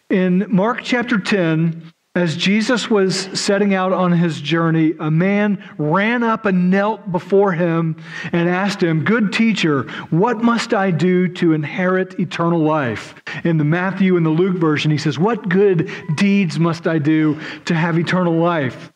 In 0.10 0.46
Mark 0.50 0.82
chapter 0.84 1.18
10, 1.18 1.94
as 2.14 2.36
Jesus 2.36 2.90
was 2.90 3.16
setting 3.40 3.74
out 3.74 3.94
on 3.94 4.12
his 4.12 4.42
journey, 4.42 4.94
a 5.00 5.10
man 5.10 5.64
ran 5.78 6.24
up 6.24 6.46
and 6.46 6.70
knelt 6.70 7.10
before 7.10 7.54
him 7.54 7.96
and 8.34 8.50
asked 8.50 8.84
him, 8.84 9.06
Good 9.06 9.32
teacher, 9.32 9.84
what 10.10 10.44
must 10.44 10.74
I 10.74 10.92
do 10.92 11.30
to 11.36 11.54
inherit 11.54 12.20
eternal 12.20 12.60
life? 12.60 13.16
In 13.46 13.58
the 13.58 13.64
Matthew 13.64 14.18
and 14.18 14.26
the 14.26 14.30
Luke 14.30 14.58
version, 14.58 14.92
he 14.92 14.98
says, 14.98 15.18
What 15.18 15.48
good 15.48 15.90
deeds 16.16 16.60
must 16.60 16.86
I 16.86 17.00
do 17.00 17.40
to 17.66 17.74
have 17.74 17.98
eternal 17.98 18.38
life? 18.38 18.92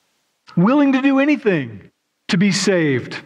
Willing 0.57 0.91
to 0.91 1.01
do 1.01 1.19
anything 1.19 1.91
to 2.27 2.37
be 2.37 2.51
saved. 2.51 3.21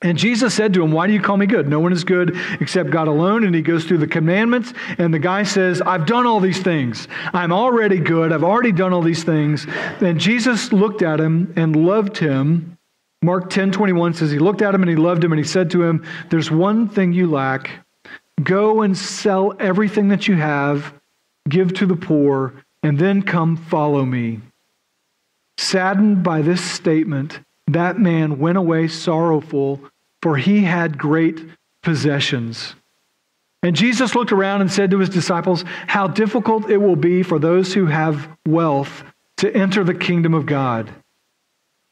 And 0.00 0.16
Jesus 0.16 0.54
said 0.54 0.74
to 0.74 0.82
him, 0.82 0.92
Why 0.92 1.08
do 1.08 1.12
you 1.12 1.20
call 1.20 1.36
me 1.36 1.46
good? 1.46 1.68
No 1.68 1.80
one 1.80 1.92
is 1.92 2.04
good 2.04 2.36
except 2.60 2.90
God 2.90 3.08
alone. 3.08 3.42
And 3.44 3.54
he 3.54 3.62
goes 3.62 3.84
through 3.84 3.98
the 3.98 4.06
commandments. 4.06 4.72
And 4.96 5.12
the 5.12 5.18
guy 5.18 5.42
says, 5.42 5.82
I've 5.82 6.06
done 6.06 6.24
all 6.24 6.38
these 6.38 6.60
things. 6.60 7.08
I'm 7.32 7.52
already 7.52 7.98
good. 7.98 8.32
I've 8.32 8.44
already 8.44 8.70
done 8.70 8.92
all 8.92 9.02
these 9.02 9.24
things. 9.24 9.66
And 10.00 10.20
Jesus 10.20 10.72
looked 10.72 11.02
at 11.02 11.18
him 11.18 11.52
and 11.56 11.74
loved 11.74 12.16
him. 12.16 12.78
Mark 13.22 13.50
10 13.50 13.72
21 13.72 14.14
says, 14.14 14.30
He 14.30 14.38
looked 14.38 14.62
at 14.62 14.72
him 14.72 14.82
and 14.82 14.90
he 14.90 14.96
loved 14.96 15.24
him. 15.24 15.32
And 15.32 15.38
he 15.40 15.44
said 15.44 15.70
to 15.72 15.82
him, 15.82 16.06
There's 16.30 16.50
one 16.50 16.88
thing 16.88 17.12
you 17.12 17.28
lack. 17.28 17.84
Go 18.40 18.82
and 18.82 18.96
sell 18.96 19.52
everything 19.58 20.08
that 20.08 20.28
you 20.28 20.36
have, 20.36 20.94
give 21.48 21.74
to 21.74 21.86
the 21.86 21.96
poor, 21.96 22.54
and 22.84 22.96
then 22.96 23.22
come 23.22 23.56
follow 23.56 24.04
me. 24.04 24.40
Saddened 25.56 26.22
by 26.22 26.42
this 26.42 26.62
statement, 26.62 27.40
that 27.72 27.98
man 27.98 28.38
went 28.38 28.58
away 28.58 28.88
sorrowful, 28.88 29.80
for 30.22 30.36
he 30.36 30.62
had 30.62 30.98
great 30.98 31.40
possessions. 31.82 32.74
And 33.62 33.74
Jesus 33.74 34.14
looked 34.14 34.32
around 34.32 34.60
and 34.60 34.70
said 34.70 34.90
to 34.92 34.98
his 34.98 35.08
disciples, 35.08 35.64
How 35.86 36.06
difficult 36.06 36.70
it 36.70 36.78
will 36.78 36.96
be 36.96 37.22
for 37.22 37.38
those 37.38 37.74
who 37.74 37.86
have 37.86 38.28
wealth 38.46 39.02
to 39.38 39.54
enter 39.54 39.82
the 39.84 39.94
kingdom 39.94 40.34
of 40.34 40.46
God. 40.46 40.92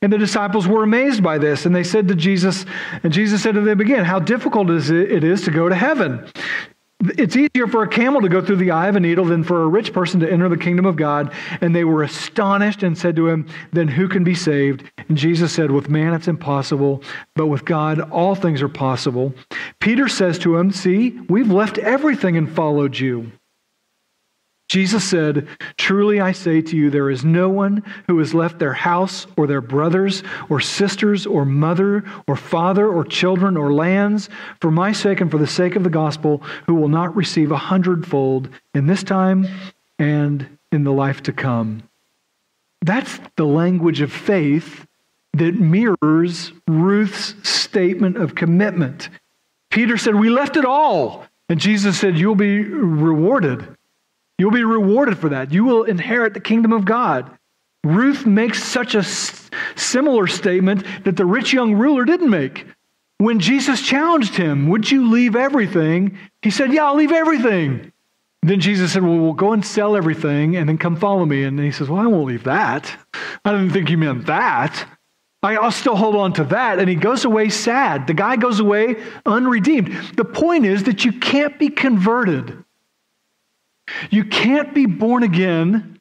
And 0.03 0.13
the 0.13 0.19
disciples 0.19 0.69
were 0.69 0.83
amazed 0.83 1.23
by 1.23 1.39
this, 1.39 1.67
and 1.67 1.75
they 1.75 1.83
said 1.83 2.09
to 2.09 2.15
Jesus, 2.15 2.67
and 3.03 3.13
Jesus 3.13 3.43
said 3.43 3.55
to 3.55 3.63
them 3.63 3.81
again, 3.81 4.05
How 4.05 4.19
difficult 4.19 4.71
is 4.71 4.91
it, 4.91 5.11
it 5.11 5.25
is 5.25 5.43
to 5.43 5.51
go 5.51 5.69
to 5.69 5.75
heaven. 5.75 6.27
It's 7.01 7.37
easier 7.37 7.67
for 7.67 7.83
a 7.83 7.89
camel 7.89 8.23
to 8.23 8.29
go 8.29 8.41
through 8.41 8.57
the 8.57 8.71
eye 8.71 8.89
of 8.89 8.97
a 8.97 9.01
needle 9.01 9.27
than 9.27 9.45
for 9.45 9.63
a 9.63 9.69
rich 9.69 9.93
person 9.93 10.21
to 10.21 10.33
enter 10.33 10.49
the 10.49 10.57
kingdom 10.57 10.87
of 10.87 10.97
God. 10.97 11.33
And 11.61 11.75
they 11.75 11.85
were 11.85 12.03
astonished 12.03 12.83
and 12.83 12.97
said 12.97 13.17
to 13.17 13.29
him, 13.29 13.47
Then 13.73 13.89
who 13.89 14.09
can 14.09 14.25
be 14.25 14.35
saved? 14.35 14.91
And 15.09 15.19
Jesus 15.19 15.53
said, 15.53 15.71
With 15.71 15.91
man 15.91 16.15
it's 16.15 16.29
impossible, 16.29 17.03
but 17.35 17.49
with 17.49 17.67
God 17.67 18.01
all 18.11 18.35
things 18.35 18.63
are 18.63 18.69
possible. 18.69 19.35
Peter 19.79 20.09
says 20.09 20.39
to 20.41 20.57
him, 20.57 20.71
See, 20.71 21.19
we've 21.29 21.51
left 21.51 21.77
everything 21.79 22.37
and 22.37 22.51
followed 22.51 22.99
you. 22.99 23.31
Jesus 24.69 25.05
said, 25.05 25.47
Truly 25.77 26.21
I 26.21 26.33
say 26.33 26.61
to 26.61 26.77
you, 26.77 26.91
there 26.91 27.09
is 27.09 27.25
no 27.25 27.49
one 27.49 27.85
who 28.09 28.19
has 28.19 28.35
left 28.35 28.59
their 28.59 28.73
house 28.73 29.27
or 29.37 29.47
their 29.47 29.61
brothers 29.61 30.25
or 30.49 30.61
sisters 30.61 31.25
or 31.25 31.45
mother 31.45 32.05
or 32.27 32.37
father 32.37 32.89
or 32.89 33.05
children 33.05 33.57
or 33.57 33.73
lands 33.73 34.29
for 34.61 34.73
my 34.73 34.91
sake 34.91 35.21
and 35.21 35.31
for 35.31 35.39
the 35.39 35.47
sake 35.47 35.77
of 35.77 35.85
the 35.85 35.91
gospel 35.91 36.43
who 36.67 36.75
will 36.75 36.89
not 36.89 37.15
receive 37.15 37.53
a 37.53 37.57
hundredfold 37.57 38.49
in 38.75 38.87
this 38.87 39.05
time 39.05 39.47
and 40.01 40.59
in 40.73 40.83
the 40.83 40.93
life 40.93 41.23
to 41.23 41.33
come. 41.33 41.85
That's 42.83 43.21
the 43.37 43.47
language 43.47 44.01
of 44.01 44.13
faith 44.13 44.87
that 45.35 45.55
mirrors 45.55 46.53
Ruth's 46.67 47.35
statement 47.49 48.17
of 48.17 48.35
commitment. 48.35 49.11
Peter 49.71 49.97
said, 49.97 50.15
We 50.15 50.31
left 50.31 50.57
it 50.57 50.65
all. 50.65 51.25
And 51.49 51.61
Jesus 51.61 51.99
said, 51.99 52.19
You'll 52.19 52.35
be 52.35 52.65
rewarded. 52.65 53.76
You'll 54.39 54.51
be 54.51 54.65
rewarded 54.65 55.19
for 55.19 55.31
that. 55.31 55.53
You 55.53 55.65
will 55.65 55.85
inherit 55.85 56.35
the 56.35 56.41
kingdom 56.41 56.73
of 56.73 56.85
God. 56.85 57.31
Ruth 57.85 58.27
makes 58.27 58.63
such 58.63 58.95
a 58.95 59.03
similar 59.77 60.27
statement 60.27 60.85
that 61.05 61.17
the 61.17 61.25
rich 61.25 61.53
young 61.53 61.75
ruler 61.75 62.05
didn't 62.05 62.31
make. 62.31 62.67
When 63.19 63.41
Jesus 63.41 63.81
challenged 63.81 64.35
him, 64.35 64.69
Would 64.69 64.91
you 64.91 65.11
leave 65.11 65.37
everything? 65.37 66.19
He 66.43 66.51
said, 66.51 66.73
Yeah, 66.73 66.87
I'll 66.87 66.97
leave 66.97 67.13
everything. 67.13 67.93
Then 68.43 68.61
Jesus 68.61 68.93
said, 68.93 69.03
Well, 69.03 69.19
we'll 69.19 69.33
go 69.33 69.53
and 69.53 69.65
sell 69.65 69.97
everything 69.97 70.57
and 70.57 70.69
then 70.69 70.79
come 70.79 70.97
follow 70.97 71.25
me. 71.25 71.45
And 71.45 71.59
he 71.59 71.73
says, 71.73 71.89
Well, 71.89 72.01
I 72.01 72.07
won't 72.07 72.27
leave 72.27 72.45
that. 72.45 72.95
I 73.45 73.53
didn't 73.53 73.71
think 73.71 73.89
you 73.89 73.97
meant 73.97 74.27
that. 74.27 74.87
I'll 75.43 75.71
still 75.71 75.95
hold 75.95 76.17
on 76.17 76.33
to 76.35 76.45
that. 76.45 76.81
And 76.81 76.89
he 76.89 76.97
goes 76.97 77.25
away 77.25 77.51
sad. 77.51 78.09
The 78.09 78.15
guy 78.15 78.35
goes 78.35 78.59
away 78.59 78.97
unredeemed. 79.25 80.15
The 80.17 80.25
point 80.25 80.67
is 80.67 80.85
that 80.85 81.05
you 81.05 81.13
can't 81.13 81.57
be 81.57 81.69
converted 81.69 82.65
you 84.11 84.25
can't 84.25 84.75
be 84.75 84.87
born 84.87 85.23
again. 85.23 86.01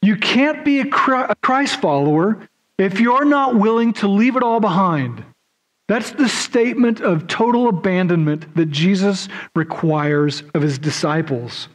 You 0.00 0.16
can't 0.16 0.64
be 0.64 0.80
a 0.80 0.86
Christ 0.86 1.80
follower 1.80 2.48
if 2.78 3.00
you're 3.00 3.24
not 3.24 3.56
willing 3.56 3.92
to 3.94 4.08
leave 4.08 4.36
it 4.36 4.42
all 4.42 4.60
behind. 4.60 5.24
That's 5.88 6.12
the 6.12 6.28
statement 6.28 7.00
of 7.00 7.26
total 7.26 7.68
abandonment 7.68 8.54
that 8.56 8.70
Jesus 8.70 9.28
requires 9.54 10.42
of 10.54 10.62
his 10.62 10.78
disciples. 10.78 11.68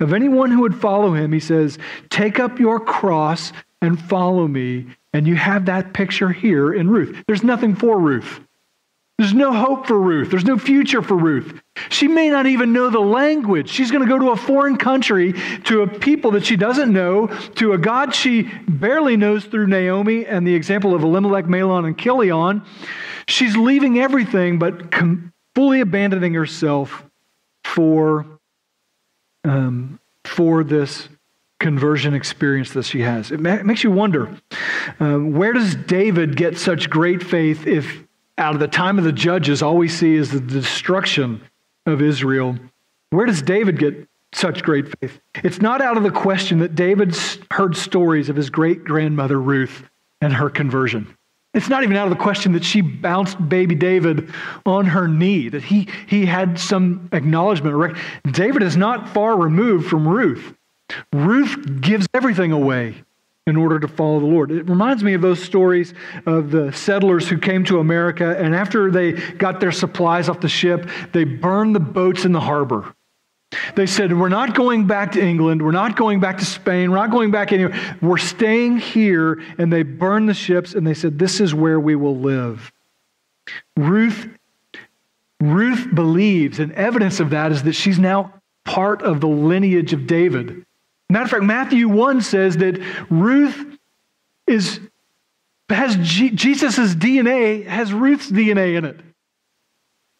Of 0.00 0.12
anyone 0.12 0.50
who 0.50 0.62
would 0.62 0.80
follow 0.80 1.12
him, 1.14 1.32
he 1.32 1.40
says, 1.40 1.78
Take 2.08 2.38
up 2.38 2.58
your 2.58 2.80
cross 2.80 3.52
and 3.82 4.00
follow 4.00 4.46
me. 4.46 4.86
And 5.12 5.26
you 5.26 5.36
have 5.36 5.66
that 5.66 5.94
picture 5.94 6.30
here 6.30 6.72
in 6.72 6.90
Ruth. 6.90 7.24
There's 7.26 7.42
nothing 7.42 7.74
for 7.74 7.98
Ruth. 7.98 8.40
There's 9.18 9.32
no 9.32 9.52
hope 9.52 9.86
for 9.86 9.98
Ruth. 9.98 10.30
There's 10.30 10.44
no 10.44 10.58
future 10.58 11.00
for 11.00 11.16
Ruth. 11.16 11.58
She 11.88 12.06
may 12.06 12.28
not 12.28 12.46
even 12.46 12.74
know 12.74 12.90
the 12.90 13.00
language. 13.00 13.70
She's 13.70 13.90
going 13.90 14.02
to 14.02 14.08
go 14.08 14.18
to 14.18 14.30
a 14.30 14.36
foreign 14.36 14.76
country, 14.76 15.32
to 15.64 15.82
a 15.82 15.86
people 15.86 16.32
that 16.32 16.44
she 16.44 16.56
doesn't 16.56 16.92
know, 16.92 17.28
to 17.54 17.72
a 17.72 17.78
God 17.78 18.14
she 18.14 18.42
barely 18.68 19.16
knows 19.16 19.46
through 19.46 19.68
Naomi 19.68 20.26
and 20.26 20.46
the 20.46 20.54
example 20.54 20.94
of 20.94 21.02
Elimelech, 21.02 21.46
Mahlon, 21.46 21.86
and 21.86 21.98
Chilion. 21.98 22.62
She's 23.26 23.56
leaving 23.56 23.98
everything 23.98 24.58
but 24.58 24.90
com- 24.90 25.32
fully 25.54 25.80
abandoning 25.80 26.34
herself 26.34 27.02
for, 27.64 28.26
um, 29.44 29.98
for 30.24 30.62
this 30.62 31.08
conversion 31.58 32.12
experience 32.12 32.72
that 32.72 32.84
she 32.84 33.00
has. 33.00 33.30
It, 33.30 33.40
ma- 33.40 33.54
it 33.54 33.64
makes 33.64 33.82
you 33.82 33.90
wonder 33.90 34.36
um, 35.00 35.32
where 35.32 35.54
does 35.54 35.74
David 35.74 36.36
get 36.36 36.58
such 36.58 36.90
great 36.90 37.22
faith 37.22 37.66
if 37.66 38.05
out 38.38 38.54
of 38.54 38.60
the 38.60 38.68
time 38.68 38.98
of 38.98 39.04
the 39.04 39.12
judges, 39.12 39.62
all 39.62 39.76
we 39.76 39.88
see 39.88 40.14
is 40.14 40.30
the 40.30 40.40
destruction 40.40 41.40
of 41.86 42.02
Israel. 42.02 42.56
Where 43.10 43.26
does 43.26 43.42
David 43.42 43.78
get 43.78 44.08
such 44.32 44.62
great 44.62 44.86
faith? 44.98 45.18
It's 45.42 45.60
not 45.60 45.80
out 45.80 45.96
of 45.96 46.02
the 46.02 46.10
question 46.10 46.58
that 46.58 46.74
David 46.74 47.16
heard 47.50 47.76
stories 47.76 48.28
of 48.28 48.36
his 48.36 48.50
great 48.50 48.84
grandmother 48.84 49.40
Ruth 49.40 49.88
and 50.20 50.32
her 50.32 50.50
conversion. 50.50 51.16
It's 51.54 51.70
not 51.70 51.84
even 51.84 51.96
out 51.96 52.06
of 52.06 52.10
the 52.10 52.22
question 52.22 52.52
that 52.52 52.64
she 52.64 52.82
bounced 52.82 53.48
baby 53.48 53.74
David 53.74 54.30
on 54.66 54.84
her 54.84 55.08
knee, 55.08 55.48
that 55.48 55.62
he, 55.62 55.88
he 56.06 56.26
had 56.26 56.60
some 56.60 57.08
acknowledgement. 57.12 57.96
David 58.30 58.62
is 58.62 58.76
not 58.76 59.08
far 59.08 59.38
removed 59.38 59.88
from 59.88 60.06
Ruth. 60.06 60.54
Ruth 61.14 61.80
gives 61.80 62.06
everything 62.12 62.52
away 62.52 62.96
in 63.46 63.56
order 63.56 63.78
to 63.78 63.86
follow 63.86 64.18
the 64.18 64.26
Lord. 64.26 64.50
It 64.50 64.68
reminds 64.68 65.04
me 65.04 65.14
of 65.14 65.22
those 65.22 65.40
stories 65.40 65.94
of 66.26 66.50
the 66.50 66.72
settlers 66.72 67.28
who 67.28 67.38
came 67.38 67.64
to 67.66 67.78
America, 67.78 68.36
and 68.36 68.56
after 68.56 68.90
they 68.90 69.12
got 69.12 69.60
their 69.60 69.70
supplies 69.70 70.28
off 70.28 70.40
the 70.40 70.48
ship, 70.48 70.88
they 71.12 71.22
burned 71.22 71.74
the 71.74 71.80
boats 71.80 72.24
in 72.24 72.32
the 72.32 72.40
harbor. 72.40 72.92
They 73.76 73.86
said, 73.86 74.18
We're 74.18 74.28
not 74.28 74.56
going 74.56 74.88
back 74.88 75.12
to 75.12 75.22
England. 75.22 75.62
We're 75.62 75.70
not 75.70 75.94
going 75.94 76.18
back 76.18 76.38
to 76.38 76.44
Spain. 76.44 76.90
We're 76.90 76.96
not 76.96 77.12
going 77.12 77.30
back 77.30 77.52
anywhere. 77.52 77.96
We're 78.02 78.18
staying 78.18 78.78
here. 78.78 79.40
And 79.58 79.72
they 79.72 79.84
burned 79.84 80.28
the 80.28 80.34
ships, 80.34 80.74
and 80.74 80.84
they 80.84 80.94
said, 80.94 81.16
This 81.16 81.40
is 81.40 81.54
where 81.54 81.78
we 81.78 81.94
will 81.94 82.16
live. 82.16 82.72
Ruth, 83.76 84.28
Ruth 85.40 85.94
believes, 85.94 86.58
and 86.58 86.72
evidence 86.72 87.20
of 87.20 87.30
that 87.30 87.52
is 87.52 87.62
that 87.62 87.74
she's 87.74 88.00
now 88.00 88.34
part 88.64 89.02
of 89.02 89.20
the 89.20 89.28
lineage 89.28 89.92
of 89.92 90.08
David. 90.08 90.65
Matter 91.08 91.24
of 91.24 91.30
fact, 91.30 91.44
Matthew 91.44 91.88
1 91.88 92.20
says 92.22 92.56
that 92.58 92.80
Ruth 93.10 93.78
is 94.46 94.80
has 95.68 95.96
G- 95.96 96.30
Jesus' 96.30 96.94
DNA, 96.94 97.66
has 97.66 97.92
Ruth's 97.92 98.30
DNA 98.30 98.76
in 98.76 98.84
it. 98.84 99.00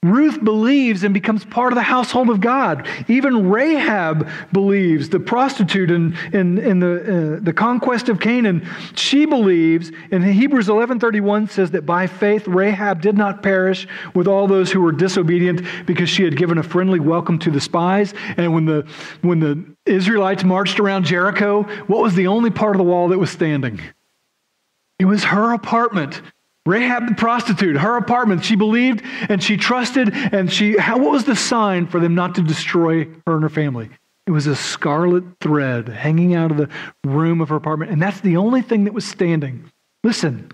Ruth 0.02 0.44
believes 0.44 1.04
and 1.04 1.12
becomes 1.12 1.44
part 1.44 1.72
of 1.72 1.76
the 1.76 1.82
household 1.82 2.30
of 2.30 2.40
God. 2.40 2.87
Even 3.09 3.48
Rahab 3.48 4.28
believes, 4.52 5.09
the 5.09 5.18
prostitute 5.18 5.90
in, 5.90 6.16
in, 6.32 6.59
in 6.59 6.78
the, 6.78 7.37
uh, 7.37 7.40
the 7.42 7.52
conquest 7.52 8.09
of 8.09 8.20
Canaan, 8.20 8.68
she 8.94 9.26
believes. 9.26 9.90
And 10.12 10.24
Hebrews 10.24 10.68
11.31 10.68 11.50
says 11.50 11.72
that 11.72 11.87
by 11.87 12.06
faith 12.06 12.46
Rahab 12.46 13.00
did 13.00 13.16
not 13.16 13.42
perish 13.42 13.88
with 14.14 14.28
all 14.28 14.46
those 14.46 14.70
who 14.70 14.80
were 14.80 14.92
disobedient 14.92 15.62
because 15.87 16.09
she 16.09 16.22
had 16.22 16.37
given 16.37 16.59
a 16.59 16.62
friendly 16.62 17.00
welcome 17.00 17.38
to 17.40 17.50
the 17.50 17.61
spies. 17.61 18.14
And 18.37 18.54
when 18.54 18.66
the, 18.66 18.87
when 19.22 19.40
the 19.40 19.64
Israelites 19.87 20.44
marched 20.44 20.78
around 20.78 21.04
Jericho, 21.04 21.62
what 21.87 22.02
was 22.02 22.14
the 22.14 22.28
only 22.28 22.50
part 22.50 22.76
of 22.76 22.78
the 22.78 22.85
wall 22.85 23.09
that 23.09 23.18
was 23.18 23.30
standing? 23.30 23.80
It 24.98 25.06
was 25.06 25.24
her 25.24 25.52
apartment 25.52 26.22
Rahab 26.66 27.09
the 27.09 27.14
prostitute, 27.14 27.76
her 27.76 27.96
apartment, 27.96 28.44
she 28.44 28.57
believed 28.57 29.02
and 29.29 29.42
she 29.42 29.57
trusted, 29.57 30.12
and 30.12 30.52
she, 30.52 30.76
how, 30.76 30.98
what 30.98 31.12
was 31.12 31.24
the 31.24 31.37
sign 31.37 31.87
for 31.87 32.00
them 32.00 32.14
not 32.14 32.35
to 32.35 32.42
destroy 32.42 33.05
her 33.26 33.35
and 33.35 33.42
her 33.42 33.48
family? 33.48 33.88
It 34.26 34.33
was 34.33 34.48
a 34.48 34.57
scarlet 34.57 35.24
thread 35.40 35.88
hanging 35.88 36.35
out 36.35 36.50
of 36.50 36.57
the 36.57 36.68
room 37.05 37.40
of 37.40 37.48
her 37.50 37.57
apartment, 37.57 37.92
and 37.92 38.02
that's 38.02 38.20
the 38.20 38.37
only 38.37 38.61
thing 38.61 38.85
that 38.85 38.92
was 38.92 39.05
standing. 39.05 39.70
Listen, 40.02 40.50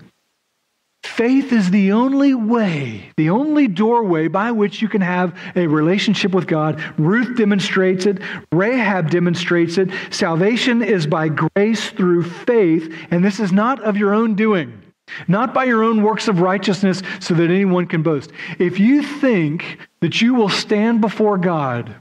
faith 1.03 1.51
is 1.51 1.71
the 1.71 1.91
only 1.91 2.35
way, 2.35 3.09
the 3.17 3.31
only 3.31 3.67
doorway 3.67 4.27
by 4.27 4.51
which 4.51 4.83
you 4.83 4.87
can 4.87 5.01
have 5.01 5.35
a 5.55 5.65
relationship 5.65 6.33
with 6.33 6.45
God. 6.45 6.83
Ruth 6.99 7.35
demonstrates 7.35 8.05
it, 8.05 8.19
Rahab 8.51 9.09
demonstrates 9.09 9.79
it. 9.79 9.89
Salvation 10.11 10.83
is 10.83 11.07
by 11.07 11.29
grace 11.29 11.89
through 11.89 12.23
faith, 12.23 12.95
and 13.09 13.25
this 13.25 13.39
is 13.39 13.51
not 13.51 13.81
of 13.81 13.97
your 13.97 14.13
own 14.13 14.35
doing 14.35 14.82
not 15.27 15.53
by 15.53 15.65
your 15.65 15.83
own 15.83 16.01
works 16.01 16.27
of 16.27 16.39
righteousness 16.39 17.01
so 17.19 17.33
that 17.33 17.49
anyone 17.49 17.87
can 17.87 18.03
boast. 18.03 18.31
If 18.59 18.79
you 18.79 19.03
think 19.03 19.79
that 20.01 20.21
you 20.21 20.33
will 20.33 20.49
stand 20.49 21.01
before 21.01 21.37
God 21.37 21.95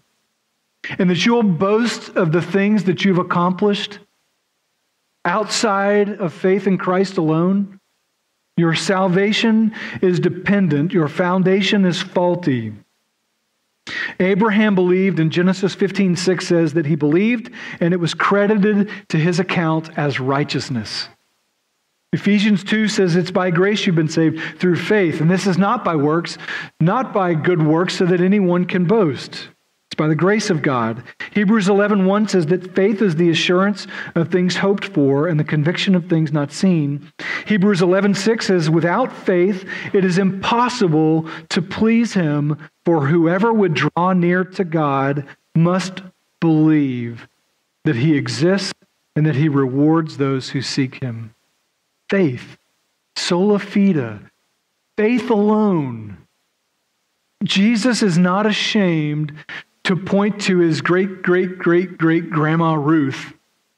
and 0.99 1.09
that 1.11 1.25
you 1.25 1.35
will 1.35 1.43
boast 1.43 2.17
of 2.17 2.33
the 2.33 2.43
things 2.43 2.85
that 2.85 3.05
you've 3.05 3.19
accomplished 3.19 3.99
outside 5.25 6.09
of 6.09 6.33
faith 6.33 6.67
in 6.67 6.79
Christ 6.79 7.17
alone, 7.17 7.79
your 8.57 8.75
salvation 8.75 9.75
is 10.01 10.21
dependent, 10.21 10.93
your 10.93 11.09
foundation 11.09 11.85
is 11.85 12.03
faulty. 12.03 12.73
Abraham 14.21 14.75
believed, 14.75 15.19
and 15.19 15.33
Genesis 15.33 15.75
15 15.75 16.17
6 16.17 16.47
says 16.47 16.75
that 16.75 16.87
he 16.87 16.95
believed, 16.95 17.51
and 17.81 17.93
it 17.93 17.99
was 17.99 18.15
credited 18.15 18.91
to 19.09 19.19
his 19.19 19.41
account 19.41 19.97
as 19.99 20.21
righteousness. 20.21 21.09
Ephesians 22.13 22.63
2 22.63 22.89
says 22.89 23.17
it's 23.17 23.31
by 23.31 23.51
grace 23.51 23.87
you've 23.87 23.97
been 23.97 24.09
saved 24.09 24.59
through 24.59 24.77
faith. 24.77 25.23
And 25.23 25.31
this 25.31 25.47
is 25.47 25.57
not 25.57 25.83
by 25.83 25.97
works, 25.97 26.37
not 26.79 27.15
by 27.15 27.33
good 27.33 27.63
works, 27.63 27.97
so 27.97 28.05
that 28.05 28.21
anyone 28.21 28.67
can 28.67 28.85
boast. 28.85 29.49
It's 29.89 29.97
by 29.99 30.09
the 30.09 30.15
grace 30.15 30.51
of 30.51 30.61
God. 30.61 31.03
Hebrews 31.33 31.71
11 31.71 32.05
1 32.05 32.29
says 32.29 32.47
that 32.47 32.75
faith 32.75 33.01
is 33.01 33.17
the 33.17 33.31
assurance 33.31 33.87
of 34.15 34.29
things 34.29 34.57
hoped 34.57 34.87
for 34.87 35.27
and 35.27 35.41
the 35.41 35.45
conviction 35.45 35.95
of 35.95 36.09
things 36.09 36.33
not 36.33 36.53
seen. 36.53 37.11
Hebrews 37.47 37.81
11 37.81 38.15
6 38.15 38.47
says, 38.47 38.71
Without 38.71 39.11
faith, 39.11 39.67
it 39.95 40.05
is 40.05 40.19
impossible 40.19 41.29
to 41.49 41.63
please 41.63 42.13
him, 42.13 42.59
for 42.85 43.07
whoever 43.07 43.53
would 43.53 43.75
draw 43.75 44.13
near 44.13 44.45
to 44.45 44.65
God 44.65 45.27
must 45.55 46.03
believe 46.41 47.27
that 47.85 47.97
he 47.97 48.17
exists 48.17 48.73
and 49.17 49.25
that 49.25 49.37
he 49.37 49.49
rewards 49.49 50.17
those 50.17 50.51
who 50.51 50.61
seek 50.63 51.03
him 51.03 51.35
faith, 52.13 52.59
sola 53.17 53.59
fide, 53.59 54.21
faith 54.99 55.31
alone. 55.31 56.19
Jesus 57.43 58.03
is 58.03 58.19
not 58.19 58.45
ashamed 58.45 59.33
to 59.85 59.97
point 59.97 60.43
to 60.43 60.59
his 60.59 60.83
great, 60.83 61.23
great, 61.23 61.59
great, 61.59 61.97
great 61.97 62.29
grandma 62.29 62.75
Ruth 62.75 63.33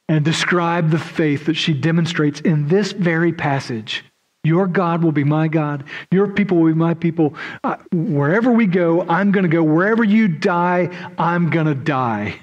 and 0.09 0.25
describe 0.25 0.91
the 0.91 0.99
faith 0.99 1.47
that 1.47 1.55
she 1.55 1.75
demonstrates 1.75 2.41
in 2.41 2.67
this 2.67 2.91
very 2.91 3.33
passage. 3.33 4.05
Your 4.43 4.67
God 4.67 5.05
will 5.05 5.13
be 5.13 5.23
my 5.23 5.47
God. 5.47 5.85
Your 6.11 6.33
people 6.33 6.59
will 6.59 6.73
be 6.73 6.79
my 6.79 6.95
people. 6.95 7.37
Uh, 7.63 7.77
wherever 7.93 8.51
we 8.51 8.67
go, 8.67 9.03
I'm 9.03 9.31
going 9.31 9.45
to 9.45 9.49
go. 9.49 9.63
Wherever 9.63 10.03
you 10.03 10.27
die, 10.27 10.91
I'm 11.17 11.51
going 11.51 11.67
to 11.67 11.75
die. 11.77 12.41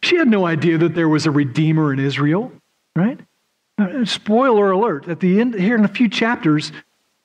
She 0.00 0.14
had 0.14 0.28
no 0.28 0.46
idea 0.46 0.78
that 0.78 0.94
there 0.94 1.08
was 1.08 1.26
a 1.26 1.32
Redeemer 1.32 1.92
in 1.92 1.98
Israel, 1.98 2.52
right? 2.94 3.18
Uh, 3.78 4.04
spoiler 4.04 4.72
alert, 4.72 5.08
at 5.08 5.20
the 5.20 5.40
end, 5.40 5.54
here 5.54 5.76
in 5.76 5.84
a 5.84 5.88
few 5.88 6.08
chapters, 6.08 6.72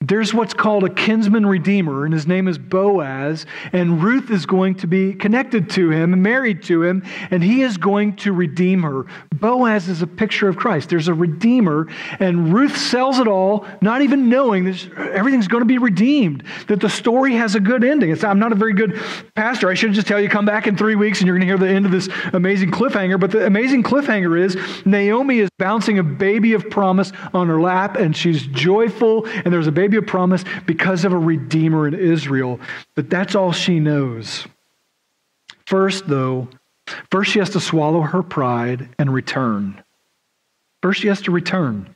there's 0.08 0.34
what's 0.34 0.54
called 0.54 0.84
a 0.84 0.90
kinsman 0.90 1.46
redeemer, 1.46 2.04
and 2.04 2.14
his 2.14 2.28
name 2.28 2.48
is 2.48 2.58
Boaz. 2.58 3.46
And 3.72 4.04
Ruth 4.04 4.30
is 4.32 4.46
going 4.46 4.76
to 4.76 4.88
be 4.88 5.14
connected 5.14 5.70
to 5.72 5.92
him 5.92 6.14
and 6.14 6.22
married 6.22 6.64
to 6.64 6.84
him, 6.84 7.04
and 7.32 7.44
he 7.44 7.62
is 7.62 7.78
going 7.78 8.18
to 8.18 8.34
redeem 8.34 8.84
her. 8.84 9.06
Boaz 9.34 9.88
is 9.88 10.02
a 10.02 10.08
picture 10.08 10.50
of 10.50 10.58
Christ. 10.58 10.90
There's 10.90 11.08
a 11.08 11.14
redeemer, 11.14 11.88
and 12.20 12.54
Ruth 12.54 12.78
sells 12.78 13.20
it 13.20 13.28
all, 13.28 13.66
not 13.82 14.02
even 14.02 14.28
knowing 14.30 14.66
that 14.66 14.92
everything's 15.14 15.48
going 15.48 15.62
to 15.62 15.66
be 15.66 15.78
redeemed, 15.78 16.44
that 16.68 16.82
the 16.82 16.90
story 16.90 17.34
has 17.36 17.56
a 17.56 17.60
good 17.60 17.84
ending. 17.84 18.12
It's, 18.12 18.24
I'm 18.24 18.40
not 18.40 18.52
a 18.52 18.56
very 18.56 18.74
good 18.74 19.02
pastor. 19.36 19.70
I 19.70 19.74
should 19.74 19.94
just 19.94 20.08
tell 20.08 20.20
you, 20.20 20.28
come 20.28 20.46
back 20.46 20.68
in 20.68 20.76
three 20.76 20.96
weeks 20.96 21.20
and 21.20 21.28
you're 21.28 21.38
going 21.38 21.48
to 21.48 21.54
hear 21.54 21.58
the 21.58 21.74
end 21.74 21.86
of 21.86 21.92
this 21.92 22.10
amazing 22.34 22.72
cliffhanger. 22.72 23.20
But 23.20 23.32
the 23.32 23.46
amazing 23.46 23.84
cliffhanger 23.84 24.40
is 24.40 24.58
Naomi 24.86 25.40
is 25.40 25.50
bouncing 25.58 26.00
a 26.00 26.04
baby 26.04 26.54
of 26.54 26.70
promise 26.70 27.12
on 27.34 27.48
her 27.48 27.62
lap, 27.62 27.96
and 27.96 28.16
she's 28.16 28.46
joyful, 28.48 29.26
and 29.26 29.54
there's 29.54 29.68
a 29.68 29.72
baby 29.72 29.93
of 29.98 30.08
promise 30.08 30.44
because 30.66 31.06
of 31.06 31.14
a 31.14 31.18
redeemer 31.18 31.88
in 31.88 31.94
Israel. 31.94 32.60
But 32.96 33.10
that's 33.10 33.36
all 33.36 33.52
she 33.52 33.80
knows. 33.80 34.46
First, 35.66 36.08
though, 36.08 36.50
First, 37.12 37.32
she 37.32 37.40
has 37.40 37.52
to 37.52 37.60
swallow 37.60 38.02
her 38.02 38.24
pride 38.24 38.90
and 39.00 39.14
return. 39.14 39.82
First, 40.82 41.02
she 41.02 41.08
has 41.08 41.22
to 41.22 41.32
return. 41.32 41.96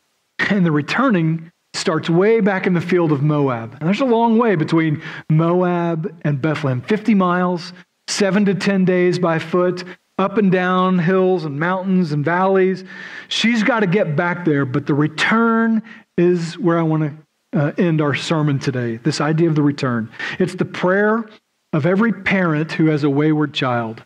And 0.50 0.66
the 0.66 0.72
returning 0.72 1.52
starts 1.74 2.10
way 2.10 2.40
back 2.40 2.68
in 2.68 2.74
the 2.74 2.82
field 2.82 3.12
of 3.12 3.22
Moab. 3.22 3.76
And 3.80 3.88
there's 3.88 4.02
a 4.02 4.06
long 4.06 4.38
way 4.38 4.56
between 4.56 5.02
Moab 5.30 6.16
and 6.24 6.42
Bethlehem 6.42 6.82
50 6.82 7.16
miles, 7.16 7.74
seven 8.08 8.46
to 8.46 8.56
10 8.56 8.86
days 8.86 9.20
by 9.20 9.40
foot. 9.40 9.84
up 10.20 10.40
and 10.40 10.52
down 10.52 10.98
hills 10.98 11.46
and 11.46 11.60
mountains 11.60 12.12
and 12.12 12.26
valleys. 12.26 12.84
She's 13.28 13.62
got 13.62 13.82
to 13.82 13.88
get 13.88 14.16
back 14.16 14.46
there, 14.46 14.66
but 14.66 14.88
the 14.88 14.96
return 14.96 15.84
is 16.18 16.58
where 16.58 16.80
I 16.80 16.82
want 16.82 17.04
to 17.04 17.14
uh, 17.58 17.72
end 17.78 18.02
our 18.02 18.14
sermon 18.14 18.60
today. 18.60 18.98
This 18.98 19.20
idea 19.20 19.50
of 19.50 19.56
the 19.56 19.64
return. 19.64 20.10
It's 20.40 20.56
the 20.56 20.66
prayer 20.66 21.26
of 21.74 21.86
every 21.86 22.14
parent 22.14 22.72
who 22.72 22.86
has 22.88 23.04
a 23.04 23.10
wayward 23.10 23.54
child. 23.54 24.06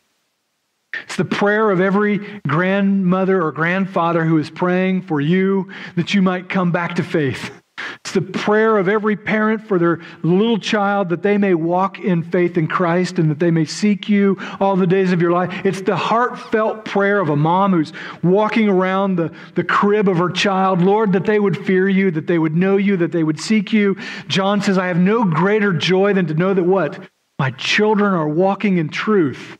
It's 1.04 1.16
the 1.16 1.26
prayer 1.26 1.70
of 1.70 1.80
every 1.80 2.18
grandmother 2.48 3.42
or 3.42 3.52
grandfather 3.52 4.26
who 4.26 4.38
is 4.38 4.50
praying 4.50 5.04
for 5.04 5.22
you 5.22 5.72
that 5.96 6.14
you 6.14 6.22
might 6.22 6.50
come 6.50 6.72
back 6.72 6.96
to 6.96 7.04
faith. 7.04 7.61
It's 8.02 8.14
the 8.14 8.22
prayer 8.22 8.78
of 8.78 8.88
every 8.88 9.16
parent 9.16 9.68
for 9.68 9.80
their 9.80 10.00
little 10.24 10.58
child 10.58 11.10
that 11.10 11.24
they 11.24 11.38
may 11.38 11.54
walk 11.54 12.00
in 12.00 12.24
faith 12.24 12.58
in 12.58 12.68
Christ 12.68 13.20
and 13.20 13.30
that 13.30 13.40
they 13.40 13.52
may 13.52 13.66
seek 13.66 14.10
you 14.10 14.38
all 14.60 14.76
the 14.76 14.88
days 14.88 15.12
of 15.12 15.22
your 15.22 15.32
life. 15.32 15.66
It's 15.66 15.82
the 15.82 15.96
heartfelt 15.96 16.86
prayer 16.86 17.20
of 17.20 17.30
a 17.30 17.36
mom 17.36 17.72
who's 17.72 17.94
walking 18.24 18.68
around 18.70 19.16
the, 19.16 19.32
the 19.56 19.64
crib 19.64 20.08
of 20.08 20.18
her 20.18 20.30
child. 20.30 20.82
Lord, 20.82 21.14
that 21.14 21.26
they 21.26 21.40
would 21.40 21.66
fear 21.66 21.88
you, 21.88 22.12
that 22.12 22.28
they 22.28 22.40
would 22.40 22.56
know 22.56 22.78
you, 22.78 22.98
that 22.98 23.12
they 23.12 23.24
would 23.24 23.40
seek 23.40 23.72
you. 23.72 23.98
John 24.28 24.62
says, 24.62 24.78
I 24.78 24.88
have 24.88 24.98
no 24.98 25.24
greater 25.24 25.74
joy 25.74 26.14
than 26.14 26.28
to 26.28 26.34
know 26.34 26.54
that 26.54 26.64
what? 26.64 27.00
My 27.40 27.52
children 27.52 28.14
are 28.14 28.28
walking 28.28 28.78
in 28.78 28.90
truth. 28.90 29.58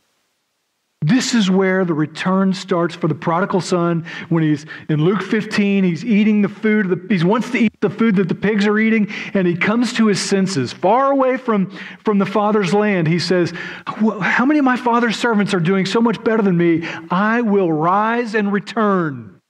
This 1.02 1.34
is 1.34 1.50
where 1.50 1.84
the 1.84 1.94
return 1.94 2.52
starts 2.54 2.94
for 2.94 3.08
the 3.08 3.14
prodigal 3.14 3.60
son 3.60 4.06
when 4.28 4.44
he's 4.44 4.66
in 4.88 5.04
Luke 5.04 5.20
15. 5.20 5.82
He's 5.82 6.04
eating 6.04 6.42
the 6.42 6.48
food, 6.48 7.10
he 7.10 7.24
wants 7.24 7.50
to 7.50 7.58
eat 7.58 7.80
the 7.80 7.90
food 7.90 8.14
that 8.16 8.28
the 8.28 8.36
pigs 8.36 8.68
are 8.68 8.78
eating, 8.78 9.08
and 9.34 9.44
he 9.46 9.56
comes 9.56 9.92
to 9.94 10.06
his 10.06 10.20
senses. 10.20 10.72
Far 10.72 11.10
away 11.10 11.36
from, 11.36 11.76
from 12.04 12.18
the 12.18 12.26
father's 12.26 12.72
land, 12.72 13.08
he 13.08 13.18
says, 13.18 13.52
How 13.86 14.46
many 14.46 14.60
of 14.60 14.64
my 14.64 14.76
father's 14.76 15.16
servants 15.16 15.52
are 15.52 15.60
doing 15.60 15.86
so 15.86 16.00
much 16.00 16.22
better 16.22 16.42
than 16.42 16.56
me? 16.56 16.86
I 17.10 17.40
will 17.40 17.72
rise 17.72 18.36
and 18.36 18.52
return. 18.52 19.40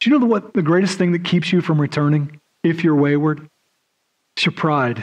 Do 0.00 0.10
you 0.10 0.18
know 0.18 0.26
what 0.26 0.52
the 0.52 0.62
greatest 0.62 0.98
thing 0.98 1.12
that 1.12 1.24
keeps 1.24 1.52
you 1.52 1.62
from 1.62 1.80
returning 1.80 2.38
if 2.62 2.84
you're 2.84 2.94
wayward? 2.94 3.48
It's 4.36 4.44
your 4.44 4.52
pride. 4.52 5.02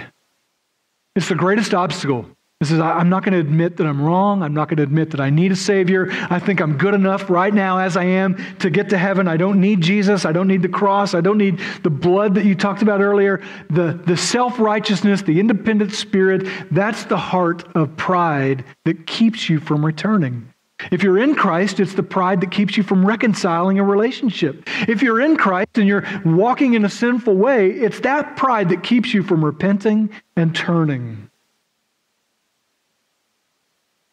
It's 1.15 1.29
the 1.29 1.35
greatest 1.35 1.73
obstacle 1.73 2.27
this 2.59 2.71
is, 2.71 2.79
I'm 2.79 3.09
not 3.09 3.23
going 3.23 3.33
to 3.33 3.39
admit 3.39 3.77
that 3.77 3.85
I'm 3.85 4.01
wrong. 4.01 4.41
I'm 4.41 4.55
not 4.55 4.67
going 4.67 4.77
to 4.77 4.83
admit 4.83 5.11
that 5.11 5.19
I 5.19 5.29
need 5.29 5.51
a 5.51 5.55
Savior. 5.55 6.07
I 6.09 6.39
think 6.39 6.59
I'm 6.59 6.75
good 6.75 6.95
enough 6.95 7.29
right 7.29 7.53
now 7.53 7.77
as 7.77 7.95
I 7.95 8.05
am 8.05 8.35
to 8.57 8.71
get 8.71 8.89
to 8.89 8.97
heaven. 8.97 9.27
I 9.27 9.37
don't 9.37 9.61
need 9.61 9.81
Jesus. 9.81 10.25
I 10.25 10.31
don't 10.31 10.47
need 10.47 10.63
the 10.63 10.69
cross. 10.69 11.13
I 11.13 11.21
don't 11.21 11.37
need 11.37 11.59
the 11.83 11.91
blood 11.91 12.33
that 12.33 12.45
you 12.45 12.55
talked 12.55 12.81
about 12.81 12.99
earlier. 12.99 13.43
The, 13.69 14.01
the 14.07 14.17
self 14.17 14.57
righteousness, 14.57 15.21
the 15.21 15.39
independent 15.39 15.93
spirit, 15.93 16.47
that's 16.71 17.03
the 17.03 17.17
heart 17.17 17.63
of 17.75 17.95
pride 17.95 18.65
that 18.85 19.05
keeps 19.05 19.47
you 19.51 19.59
from 19.59 19.85
returning. 19.85 20.51
If 20.91 21.03
you're 21.03 21.19
in 21.19 21.35
Christ, 21.35 21.79
it's 21.79 21.93
the 21.93 22.01
pride 22.01 22.41
that 22.41 22.49
keeps 22.49 22.75
you 22.75 22.81
from 22.81 23.05
reconciling 23.05 23.77
a 23.77 23.83
relationship. 23.83 24.67
If 24.87 25.03
you're 25.03 25.21
in 25.21 25.37
Christ 25.37 25.77
and 25.77 25.87
you're 25.87 26.07
walking 26.25 26.73
in 26.73 26.85
a 26.85 26.89
sinful 26.89 27.35
way, 27.35 27.69
it's 27.69 27.99
that 27.99 28.35
pride 28.35 28.69
that 28.69 28.81
keeps 28.81 29.13
you 29.13 29.21
from 29.21 29.45
repenting 29.45 30.09
and 30.35 30.55
turning. 30.55 31.26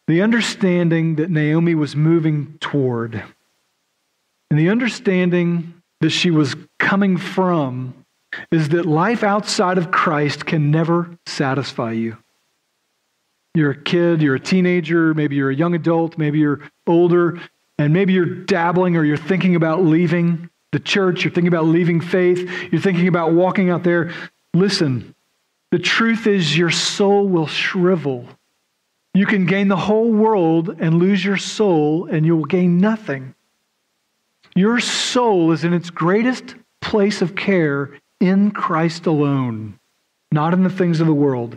The 0.07 0.21
understanding 0.21 1.17
that 1.17 1.31
Naomi 1.31 1.75
was 1.75 1.97
moving 1.97 2.59
toward, 2.61 3.23
and 4.51 4.59
the 4.59 4.69
understanding 4.69 5.75
that 6.01 6.11
she 6.11 6.31
was 6.31 6.55
coming 6.79 7.17
from, 7.17 7.95
is 8.53 8.71
that 8.71 8.85
life 8.85 9.23
outside 9.23 9.79
of 9.79 9.91
Christ 9.91 10.45
can 10.45 10.71
never 10.71 11.17
satisfy 11.27 11.93
you. 11.93 12.19
You're 13.55 13.71
a 13.71 13.83
kid, 13.83 14.21
you're 14.21 14.35
a 14.35 14.41
teenager, 14.41 15.15
maybe 15.15 15.37
you're 15.37 15.51
a 15.51 15.55
young 15.55 15.75
adult, 15.75 16.19
maybe 16.19 16.39
you're 16.39 16.61
older, 16.87 17.41
and 17.79 17.93
maybe 17.93 18.13
you're 18.13 18.27
dabbling 18.27 18.97
or 18.97 19.05
you're 19.05 19.17
thinking 19.17 19.55
about 19.55 19.85
leaving 19.85 20.51
the 20.73 20.81
church, 20.81 21.25
you're 21.25 21.33
thinking 21.33 21.49
about 21.49 21.67
leaving 21.67 22.01
faith, 22.01 22.51
you're 22.71 22.81
thinking 22.81 23.09
about 23.09 23.33
walking 23.33 23.71
out 23.71 23.85
there. 23.85 24.13
Listen, 24.53 25.15
the 25.71 25.79
truth 25.79 26.27
is 26.27 26.59
your 26.59 26.71
soul 26.71 27.29
will 27.29 27.47
shrivel 27.47 28.29
you 29.15 29.27
can 29.27 29.47
gain 29.47 29.69
the 29.69 29.77
whole 29.77 30.11
world 30.11 30.77
and 30.81 30.99
lose 30.99 31.25
your 31.25 31.37
soul, 31.37 32.07
and 32.07 32.27
you 32.27 32.37
will 32.37 32.45
gain 32.45 32.79
nothing. 32.79 33.35
Your 34.57 34.81
soul 34.81 35.53
is 35.53 35.65
in 35.65 35.73
its 35.73 35.91
greatest 35.91 36.57
place 36.81 37.23
of 37.23 37.37
care 37.37 37.97
in 38.21 38.51
Christ 38.51 39.07
alone, 39.07 39.79
not 40.33 40.53
in 40.53 40.65
the 40.65 40.71
things 40.71 41.01
of 41.01 41.07
the 41.07 41.15
world. 41.15 41.57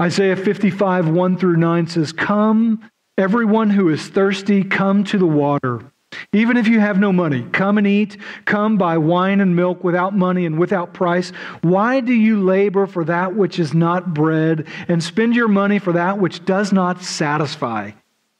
Isaiah 0.00 0.36
55, 0.36 1.08
1 1.08 1.38
through 1.38 1.56
9 1.56 1.86
says, 1.88 2.12
Come, 2.12 2.90
everyone 3.18 3.70
who 3.70 3.88
is 3.88 4.08
thirsty, 4.08 4.62
come 4.64 5.04
to 5.04 5.18
the 5.18 5.26
water. 5.26 5.92
Even 6.32 6.56
if 6.56 6.68
you 6.68 6.80
have 6.80 6.98
no 6.98 7.12
money, 7.12 7.46
come 7.52 7.78
and 7.78 7.86
eat. 7.86 8.16
Come 8.44 8.76
buy 8.76 8.98
wine 8.98 9.40
and 9.40 9.56
milk 9.56 9.84
without 9.84 10.16
money 10.16 10.46
and 10.46 10.58
without 10.58 10.94
price. 10.94 11.30
Why 11.62 12.00
do 12.00 12.12
you 12.12 12.42
labor 12.42 12.86
for 12.86 13.04
that 13.04 13.34
which 13.34 13.58
is 13.58 13.74
not 13.74 14.14
bread 14.14 14.66
and 14.88 15.02
spend 15.02 15.34
your 15.34 15.48
money 15.48 15.78
for 15.78 15.92
that 15.92 16.18
which 16.18 16.44
does 16.44 16.72
not 16.72 17.02
satisfy? 17.02 17.92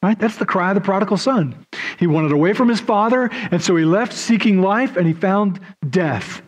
Right? 0.03 0.19
That's 0.19 0.37
the 0.37 0.45
cry 0.45 0.69
of 0.69 0.75
the 0.75 0.81
prodigal 0.81 1.17
son. 1.17 1.65
He 1.97 2.07
wanted 2.07 2.31
away 2.31 2.53
from 2.53 2.69
his 2.69 2.79
father, 2.79 3.29
and 3.51 3.61
so 3.61 3.75
he 3.75 3.83
left 3.83 4.13
seeking 4.13 4.61
life 4.61 4.95
and 4.95 5.07
he 5.07 5.13
found 5.13 5.59
death. 5.89 6.41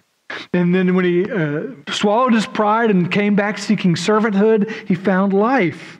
And 0.53 0.73
then 0.73 0.95
when 0.95 1.05
he 1.05 1.29
uh, 1.29 1.63
swallowed 1.89 2.33
his 2.33 2.45
pride 2.45 2.91
and 2.91 3.11
came 3.11 3.35
back 3.35 3.57
seeking 3.57 3.95
servanthood, 3.95 4.71
he 4.87 4.95
found 4.95 5.33
life. 5.33 5.98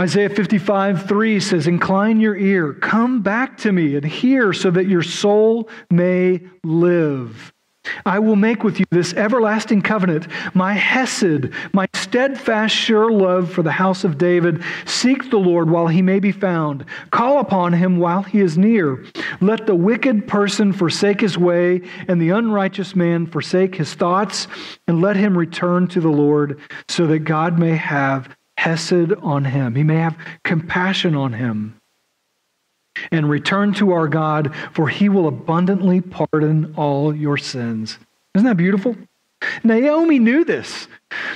Isaiah 0.00 0.28
55, 0.28 1.06
3 1.06 1.38
says, 1.38 1.68
Incline 1.68 2.18
your 2.18 2.36
ear, 2.36 2.72
come 2.72 3.22
back 3.22 3.56
to 3.58 3.70
me 3.70 3.94
and 3.94 4.04
hear 4.04 4.52
so 4.52 4.72
that 4.72 4.88
your 4.88 5.04
soul 5.04 5.68
may 5.88 6.40
live. 6.64 7.52
I 8.04 8.18
will 8.18 8.34
make 8.34 8.64
with 8.64 8.80
you 8.80 8.86
this 8.90 9.12
everlasting 9.14 9.82
covenant, 9.82 10.26
my 10.52 10.72
Hesed, 10.72 11.50
my 11.72 11.86
steadfast, 11.94 12.74
sure 12.74 13.08
love 13.08 13.52
for 13.52 13.62
the 13.62 13.70
house 13.70 14.02
of 14.02 14.18
David. 14.18 14.64
Seek 14.84 15.30
the 15.30 15.36
Lord 15.36 15.70
while 15.70 15.86
he 15.86 16.02
may 16.02 16.18
be 16.18 16.32
found. 16.32 16.84
Call 17.12 17.38
upon 17.38 17.74
him 17.74 17.98
while 17.98 18.22
he 18.22 18.40
is 18.40 18.58
near. 18.58 19.04
Let 19.40 19.66
the 19.66 19.76
wicked 19.76 20.26
person 20.26 20.72
forsake 20.72 21.20
his 21.20 21.38
way, 21.38 21.82
and 22.08 22.20
the 22.20 22.30
unrighteous 22.30 22.96
man 22.96 23.26
forsake 23.26 23.76
his 23.76 23.94
thoughts, 23.94 24.48
and 24.88 25.00
let 25.00 25.14
him 25.14 25.38
return 25.38 25.86
to 25.88 26.00
the 26.00 26.08
Lord, 26.08 26.58
so 26.88 27.06
that 27.06 27.20
God 27.20 27.60
may 27.60 27.76
have 27.76 28.34
hesed 28.56 29.12
on 29.22 29.44
him. 29.44 29.74
He 29.74 29.82
may 29.82 29.96
have 29.96 30.16
compassion 30.42 31.14
on 31.14 31.32
him. 31.32 31.80
And 33.10 33.28
return 33.28 33.74
to 33.74 33.92
our 33.92 34.06
God, 34.06 34.54
for 34.72 34.88
he 34.88 35.08
will 35.08 35.26
abundantly 35.26 36.00
pardon 36.00 36.74
all 36.76 37.14
your 37.14 37.36
sins. 37.36 37.98
Isn't 38.34 38.46
that 38.46 38.56
beautiful? 38.56 38.96
Naomi 39.62 40.18
knew 40.18 40.44
this. 40.44 40.88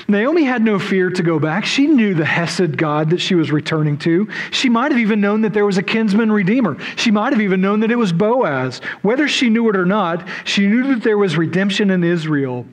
Naomi 0.06 0.44
had 0.44 0.62
no 0.62 0.78
fear 0.78 1.10
to 1.10 1.22
go 1.22 1.38
back. 1.38 1.64
She 1.64 1.86
knew 1.86 2.14
the 2.14 2.24
Hesed 2.24 2.76
God 2.76 3.10
that 3.10 3.20
she 3.20 3.34
was 3.34 3.52
returning 3.52 3.98
to. 3.98 4.28
She 4.50 4.68
might 4.68 4.90
have 4.90 5.00
even 5.00 5.20
known 5.20 5.42
that 5.42 5.52
there 5.52 5.66
was 5.66 5.78
a 5.78 5.82
kinsman 5.82 6.32
redeemer. 6.32 6.78
She 6.96 7.10
might 7.10 7.32
have 7.32 7.42
even 7.42 7.60
known 7.60 7.80
that 7.80 7.90
it 7.90 7.96
was 7.96 8.12
Boaz. 8.12 8.80
Whether 9.02 9.28
she 9.28 9.50
knew 9.50 9.68
it 9.68 9.76
or 9.76 9.84
not, 9.84 10.26
she 10.44 10.66
knew 10.66 10.94
that 10.94 11.02
there 11.02 11.18
was 11.18 11.36
redemption 11.36 11.90
in 11.90 12.02
Israel. 12.02 12.66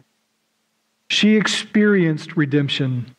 She 1.10 1.36
experienced 1.36 2.36
redemption 2.36 3.15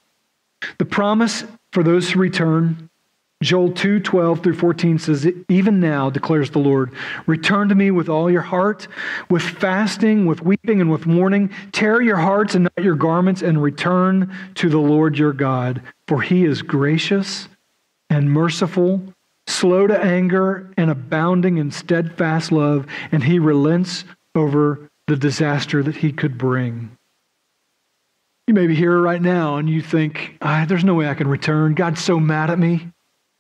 the 0.79 0.85
promise 0.85 1.45
for 1.73 1.83
those 1.83 2.11
who 2.11 2.21
return, 2.21 2.89
Joel 3.43 3.73
2 3.73 4.01
12 4.01 4.43
through 4.43 4.55
14 4.55 4.99
says, 4.99 5.29
Even 5.49 5.79
now, 5.79 6.09
declares 6.09 6.51
the 6.51 6.59
Lord, 6.59 6.91
return 7.27 7.69
to 7.69 7.75
me 7.75 7.91
with 7.91 8.09
all 8.09 8.31
your 8.31 8.43
heart, 8.43 8.89
with 9.29 9.43
fasting, 9.43 10.25
with 10.25 10.43
weeping, 10.43 10.81
and 10.81 10.91
with 10.91 11.07
mourning. 11.07 11.51
Tear 11.73 12.01
your 12.01 12.17
hearts 12.17 12.55
and 12.55 12.65
not 12.65 12.85
your 12.85 12.95
garments, 12.95 13.43
and 13.43 13.63
return 13.63 14.35
to 14.55 14.71
the 14.71 14.79
Lord 14.79 15.19
your 15.19 15.35
God. 15.35 15.83
For 16.09 16.23
he 16.23 16.47
is 16.47 16.63
gracious 16.63 17.49
and 18.09 18.33
merciful, 18.33 19.03
slow 19.47 19.87
to 19.87 19.99
anger, 19.99 20.73
and 20.79 20.91
abounding 20.91 21.59
in 21.59 21.71
steadfast 21.71 22.51
love, 22.51 22.87
and 23.13 23.23
he 23.23 23.39
relents 23.39 24.05
over 24.35 24.89
the 25.09 25.17
disaster 25.17 25.83
that 25.83 25.97
he 25.97 26.11
could 26.11 26.39
bring. 26.39 26.96
You 28.47 28.55
may 28.55 28.69
be 28.69 28.77
here 28.77 29.01
right 29.01 29.21
now 29.21 29.57
and 29.57 29.69
you 29.69 29.83
think, 29.83 30.37
ah, 30.41 30.65
there's 30.69 30.85
no 30.85 30.95
way 30.95 31.09
I 31.09 31.15
can 31.15 31.27
return. 31.27 31.75
God's 31.75 32.01
so 32.01 32.21
mad 32.21 32.49
at 32.51 32.59
me. 32.59 32.89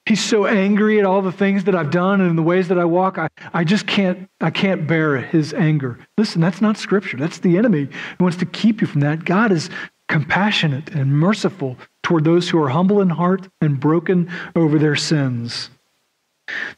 He's 0.04 0.22
so 0.22 0.46
angry 0.46 0.98
at 0.98 1.04
all 1.04 1.22
the 1.22 1.32
things 1.32 1.64
that 1.64 1.74
I've 1.74 1.90
done 1.90 2.20
and 2.20 2.38
the 2.38 2.42
ways 2.42 2.68
that 2.68 2.78
I 2.78 2.84
walk. 2.84 3.18
I, 3.18 3.28
I 3.52 3.64
just 3.64 3.86
can't, 3.86 4.28
I 4.40 4.50
can't 4.50 4.86
bear 4.86 5.18
his 5.18 5.52
anger. 5.54 5.98
Listen, 6.16 6.40
that's 6.40 6.60
not 6.60 6.76
scripture. 6.76 7.16
That's 7.16 7.38
the 7.38 7.56
enemy 7.56 7.88
who 8.18 8.24
wants 8.24 8.38
to 8.38 8.46
keep 8.46 8.80
you 8.80 8.86
from 8.86 9.00
that. 9.00 9.24
God 9.24 9.52
is 9.52 9.70
compassionate 10.08 10.90
and 10.90 11.12
merciful 11.12 11.76
toward 12.02 12.24
those 12.24 12.48
who 12.48 12.62
are 12.62 12.68
humble 12.68 13.00
in 13.00 13.10
heart 13.10 13.48
and 13.60 13.80
broken 13.80 14.30
over 14.54 14.78
their 14.78 14.96
sins. 14.96 15.70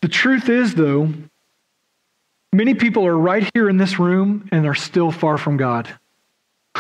The 0.01 0.09
truth 0.09 0.49
is, 0.49 0.75
though, 0.75 1.13
many 2.53 2.75
people 2.75 3.07
are 3.07 3.17
right 3.17 3.49
here 3.53 3.69
in 3.69 3.77
this 3.77 3.99
room 3.99 4.49
and 4.53 4.67
are 4.67 4.75
still 4.75 5.11
far 5.11 5.37
from 5.37 5.59
God. 5.59 5.89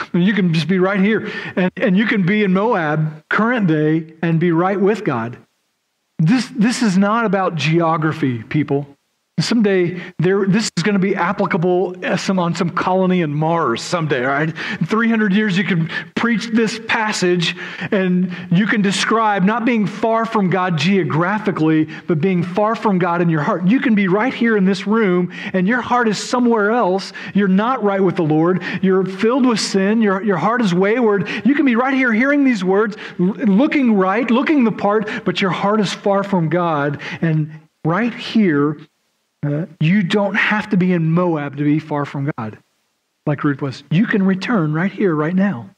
You 0.14 0.32
can 0.32 0.52
just 0.52 0.68
be 0.68 0.78
right 0.78 1.00
here. 1.00 1.30
And, 1.56 1.70
and 1.76 1.96
you 1.96 2.06
can 2.06 2.24
be 2.24 2.42
in 2.42 2.52
Moab, 2.52 3.24
current 3.28 3.66
day, 3.66 4.14
and 4.22 4.40
be 4.40 4.52
right 4.52 4.80
with 4.80 5.04
God. 5.04 5.38
This, 6.18 6.48
this 6.48 6.82
is 6.82 6.98
not 6.98 7.24
about 7.24 7.54
geography, 7.54 8.42
people. 8.42 8.86
Someday, 9.40 10.00
there, 10.18 10.46
this 10.46 10.70
is 10.76 10.82
going 10.82 10.94
to 10.94 11.00
be 11.00 11.14
applicable 11.14 11.94
uh, 12.04 12.16
some, 12.16 12.38
on 12.38 12.54
some 12.54 12.70
colony 12.70 13.20
in 13.20 13.32
Mars 13.32 13.82
someday, 13.82 14.22
right? 14.22 14.48
In 14.48 14.86
300 14.86 15.32
years, 15.32 15.56
you 15.56 15.64
can 15.64 15.88
preach 16.16 16.48
this 16.48 16.80
passage 16.88 17.56
and 17.92 18.34
you 18.50 18.66
can 18.66 18.82
describe 18.82 19.44
not 19.44 19.64
being 19.64 19.86
far 19.86 20.24
from 20.24 20.50
God 20.50 20.76
geographically, 20.76 21.88
but 22.06 22.20
being 22.20 22.42
far 22.42 22.74
from 22.74 22.98
God 22.98 23.22
in 23.22 23.28
your 23.28 23.42
heart. 23.42 23.66
You 23.66 23.80
can 23.80 23.94
be 23.94 24.08
right 24.08 24.34
here 24.34 24.56
in 24.56 24.64
this 24.64 24.86
room 24.86 25.32
and 25.52 25.68
your 25.68 25.80
heart 25.80 26.08
is 26.08 26.18
somewhere 26.18 26.72
else. 26.72 27.12
You're 27.34 27.48
not 27.48 27.82
right 27.84 28.02
with 28.02 28.16
the 28.16 28.22
Lord. 28.22 28.62
You're 28.82 29.04
filled 29.04 29.46
with 29.46 29.60
sin. 29.60 30.02
Your, 30.02 30.22
your 30.22 30.36
heart 30.36 30.62
is 30.62 30.74
wayward. 30.74 31.28
You 31.44 31.54
can 31.54 31.64
be 31.64 31.76
right 31.76 31.94
here 31.94 32.12
hearing 32.12 32.44
these 32.44 32.64
words, 32.64 32.96
looking 33.18 33.94
right, 33.94 34.28
looking 34.30 34.64
the 34.64 34.72
part, 34.72 35.08
but 35.24 35.40
your 35.40 35.50
heart 35.50 35.80
is 35.80 35.92
far 35.92 36.24
from 36.24 36.48
God. 36.48 37.00
And 37.20 37.52
right 37.84 38.12
here, 38.12 38.78
uh, 39.44 39.66
you 39.80 40.02
don't 40.02 40.34
have 40.34 40.70
to 40.70 40.76
be 40.76 40.92
in 40.92 41.10
Moab 41.10 41.56
to 41.56 41.64
be 41.64 41.78
far 41.78 42.04
from 42.04 42.30
God, 42.36 42.58
like 43.26 43.44
Ruth 43.44 43.62
was. 43.62 43.84
You 43.90 44.06
can 44.06 44.24
return 44.24 44.72
right 44.72 44.90
here, 44.90 45.14
right 45.14 45.34
now. 45.34 45.70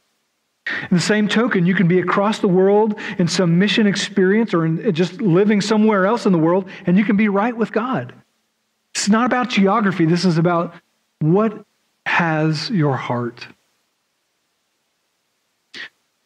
In 0.66 0.96
the 0.96 1.00
same 1.00 1.28
token, 1.28 1.66
you 1.66 1.74
can 1.74 1.88
be 1.88 1.98
across 1.98 2.38
the 2.38 2.48
world 2.48 2.98
in 3.18 3.28
some 3.28 3.58
mission 3.58 3.86
experience 3.86 4.54
or 4.54 4.64
in 4.64 4.92
just 4.94 5.20
living 5.20 5.60
somewhere 5.60 6.06
else 6.06 6.26
in 6.26 6.32
the 6.32 6.38
world, 6.38 6.68
and 6.86 6.96
you 6.96 7.04
can 7.04 7.16
be 7.16 7.28
right 7.28 7.56
with 7.56 7.72
God. 7.72 8.14
It's 8.94 9.08
not 9.08 9.26
about 9.26 9.50
geography. 9.50 10.04
This 10.04 10.24
is 10.24 10.38
about 10.38 10.74
what 11.20 11.64
has 12.06 12.70
your 12.70 12.96
heart. 12.96 13.46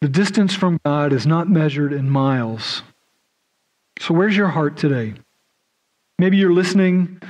The 0.01 0.09
distance 0.09 0.53
from 0.53 0.79
God 0.85 1.13
is 1.13 1.25
not 1.25 1.49
measured 1.49 1.93
in 1.93 2.09
miles. 2.09 2.83
So, 3.99 4.13
where's 4.13 4.35
your 4.35 4.49
heart 4.49 4.77
today? 4.77 5.15
Maybe 6.17 6.37
you're 6.37 6.53
listening 6.53 7.21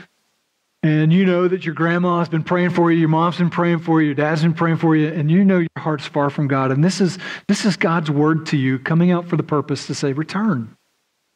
and 0.83 1.11
you 1.11 1.25
know 1.25 1.47
that 1.47 1.65
your 1.65 1.73
grandma's 1.73 2.29
been 2.29 2.43
praying 2.43 2.69
for 2.69 2.91
you, 2.91 2.99
your 2.99 3.09
mom's 3.09 3.37
been 3.37 3.49
praying 3.49 3.79
for 3.79 4.01
you, 4.01 4.07
your 4.07 4.15
dad's 4.15 4.43
been 4.43 4.53
praying 4.53 4.77
for 4.77 4.95
you, 4.95 5.07
and 5.07 5.31
you 5.31 5.43
know 5.43 5.57
your 5.57 5.67
heart's 5.79 6.05
far 6.05 6.29
from 6.29 6.47
God. 6.47 6.69
And 6.69 6.83
this 6.83 7.01
is, 7.01 7.17
this 7.47 7.65
is 7.65 7.75
God's 7.75 8.11
word 8.11 8.45
to 8.47 8.57
you 8.57 8.77
coming 8.77 9.09
out 9.09 9.27
for 9.27 9.35
the 9.35 9.41
purpose 9.41 9.87
to 9.87 9.95
say, 9.95 10.13
return. 10.13 10.77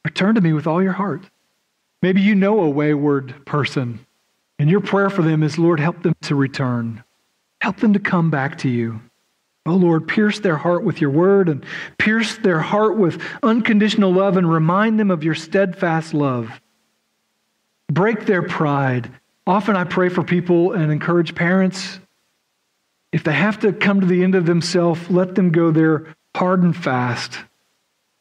Return 0.05 0.35
to 0.35 0.41
me 0.41 0.53
with 0.53 0.67
all 0.67 0.83
your 0.83 0.93
heart. 0.93 1.27
Maybe 2.03 2.21
you 2.21 2.35
know 2.35 2.59
a 2.59 2.69
wayward 2.69 3.43
person, 3.45 4.05
and 4.59 4.69
your 4.69 4.81
prayer 4.81 5.09
for 5.09 5.23
them 5.23 5.41
is, 5.41 5.57
Lord, 5.57 5.79
help 5.79 6.03
them 6.03 6.15
to 6.21 6.35
return. 6.35 7.03
Help 7.59 7.77
them 7.77 7.93
to 7.93 7.99
come 7.99 8.29
back 8.29 8.59
to 8.59 8.69
you. 8.69 9.01
Oh 9.65 9.75
Lord, 9.75 10.07
pierce 10.07 10.39
their 10.39 10.57
heart 10.57 10.83
with 10.83 11.01
your 11.01 11.09
word 11.09 11.49
and 11.49 11.65
pierce 11.97 12.37
their 12.37 12.59
heart 12.59 12.97
with 12.97 13.21
unconditional 13.43 14.13
love 14.13 14.37
and 14.37 14.49
remind 14.51 14.99
them 14.99 15.11
of 15.11 15.23
your 15.23 15.35
steadfast 15.35 16.13
love. 16.13 16.61
Break 17.89 18.25
their 18.25 18.43
pride. 18.43 19.11
Often 19.47 19.75
I 19.75 19.83
pray 19.83 20.09
for 20.09 20.23
people 20.23 20.73
and 20.73 20.91
encourage 20.91 21.33
parents. 21.33 21.99
If 23.11 23.23
they 23.23 23.33
have 23.33 23.59
to 23.61 23.73
come 23.73 24.01
to 24.01 24.05
the 24.05 24.23
end 24.23 24.35
of 24.35 24.45
themselves, 24.45 25.09
let 25.09 25.35
them 25.35 25.51
go 25.51 25.71
there 25.71 26.15
hard 26.35 26.61
and 26.61 26.75
fast. 26.75 27.39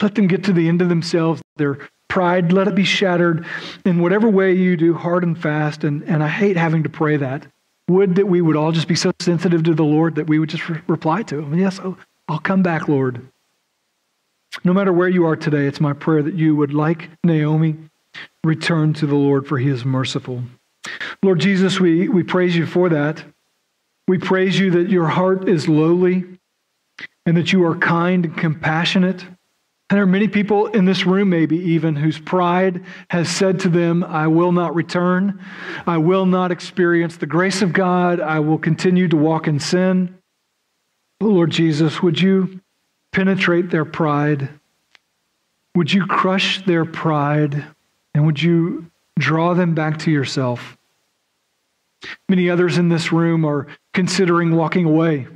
Let 0.01 0.15
them 0.15 0.27
get 0.27 0.45
to 0.45 0.53
the 0.53 0.69
end 0.69 0.81
of 0.81 0.89
themselves, 0.89 1.43
their 1.57 1.89
pride, 2.09 2.53
let 2.53 2.69
it 2.69 2.75
be 2.75 2.85
shattered 2.85 3.45
in 3.85 4.01
whatever 4.01 4.29
way 4.29 4.55
you 4.55 4.77
do, 4.77 4.95
hard 4.95 5.25
and 5.25 5.39
fast. 5.39 5.85
And, 5.85 6.03
and 6.05 6.23
I 6.23 6.29
hate 6.29 6.57
having 6.57 6.85
to 6.85 6.89
pray 6.89 7.19
that. 7.19 7.47
Would 7.89 8.17
that 8.17 8.27
we 8.27 8.41
would 8.41 8.57
all 8.57 8.73
just 8.73 8.89
be 8.89 8.95
so 8.95 9.13
sensitive 9.21 9.63
to 9.65 9.75
the 9.75 9.85
Lord 9.85 10.15
that 10.17 10.27
we 10.27 10.39
would 10.39 10.49
just 10.49 10.69
re- 10.69 10.81
reply 10.87 11.23
to 11.25 11.41
Him. 11.41 11.55
Yes, 11.55 11.79
I'll, 11.81 11.99
I'll 12.29 12.39
come 12.39 12.63
back, 12.63 12.89
Lord. 12.89 13.27
No 14.65 14.73
matter 14.73 14.93
where 14.93 15.09
you 15.09 15.27
are 15.27 15.37
today, 15.37 15.67
it's 15.67 15.81
my 15.81 15.93
prayer 15.93 16.23
that 16.23 16.35
you 16.35 16.57
would, 16.57 16.75
like 16.75 17.11
Naomi, 17.25 17.77
return 18.45 18.95
to 18.95 19.07
the 19.07 19.15
Lord, 19.15 19.47
for 19.47 19.59
he 19.59 19.69
is 19.69 19.85
merciful. 19.85 20.43
Lord 21.23 21.41
Jesus, 21.41 21.81
we, 21.81 22.09
we 22.09 22.23
praise 22.23 22.57
you 22.57 22.67
for 22.67 22.89
that. 22.89 23.25
We 24.07 24.19
praise 24.19 24.59
you 24.59 24.71
that 24.73 24.89
your 24.89 25.07
heart 25.07 25.49
is 25.49 25.69
lowly 25.69 26.25
and 27.27 27.37
that 27.37 27.53
you 27.53 27.65
are 27.67 27.77
kind 27.77 28.25
and 28.25 28.37
compassionate. 28.37 29.23
And 29.23 29.97
there 29.97 30.03
are 30.03 30.07
many 30.07 30.29
people 30.29 30.67
in 30.67 30.85
this 30.85 31.07
room, 31.07 31.31
maybe 31.31 31.57
even, 31.57 31.97
whose 31.97 32.19
pride 32.19 32.85
has 33.11 33.29
said 33.29 33.61
to 33.61 33.69
them, 33.69 34.05
I 34.05 34.27
will 34.27 34.53
not 34.53 34.75
return. 34.75 35.43
I 35.87 35.99
will 35.99 36.27
not 36.27 36.51
experience 36.51 37.17
the 37.17 37.27
grace 37.27 37.63
of 37.63 37.73
God. 37.73 38.21
I 38.21 38.41
will 38.41 38.59
continue 38.59 39.09
to 39.09 39.17
walk 39.17 39.49
in 39.49 39.61
sin. 39.61 40.19
Lord 41.21 41.51
Jesus, 41.51 42.03
would 42.03 42.21
you 42.21 42.61
penetrate 43.13 43.71
their 43.71 43.85
pride? 43.85 44.49
Would 45.75 45.93
you 45.93 46.07
crush 46.07 46.65
their 46.65 46.85
pride? 46.85 47.65
And 48.19 48.27
would 48.27 48.43
you 48.43 48.91
draw 49.17 49.55
them 49.55 49.77
back 49.77 50.01
to 50.01 50.11
yourself? 50.11 50.77
Many 52.29 52.51
others 52.51 52.77
in 52.77 52.89
this 52.89 53.13
room 53.13 53.45
are 53.45 53.69
considering 53.95 54.57
walking 54.57 54.87
away, 54.87 55.29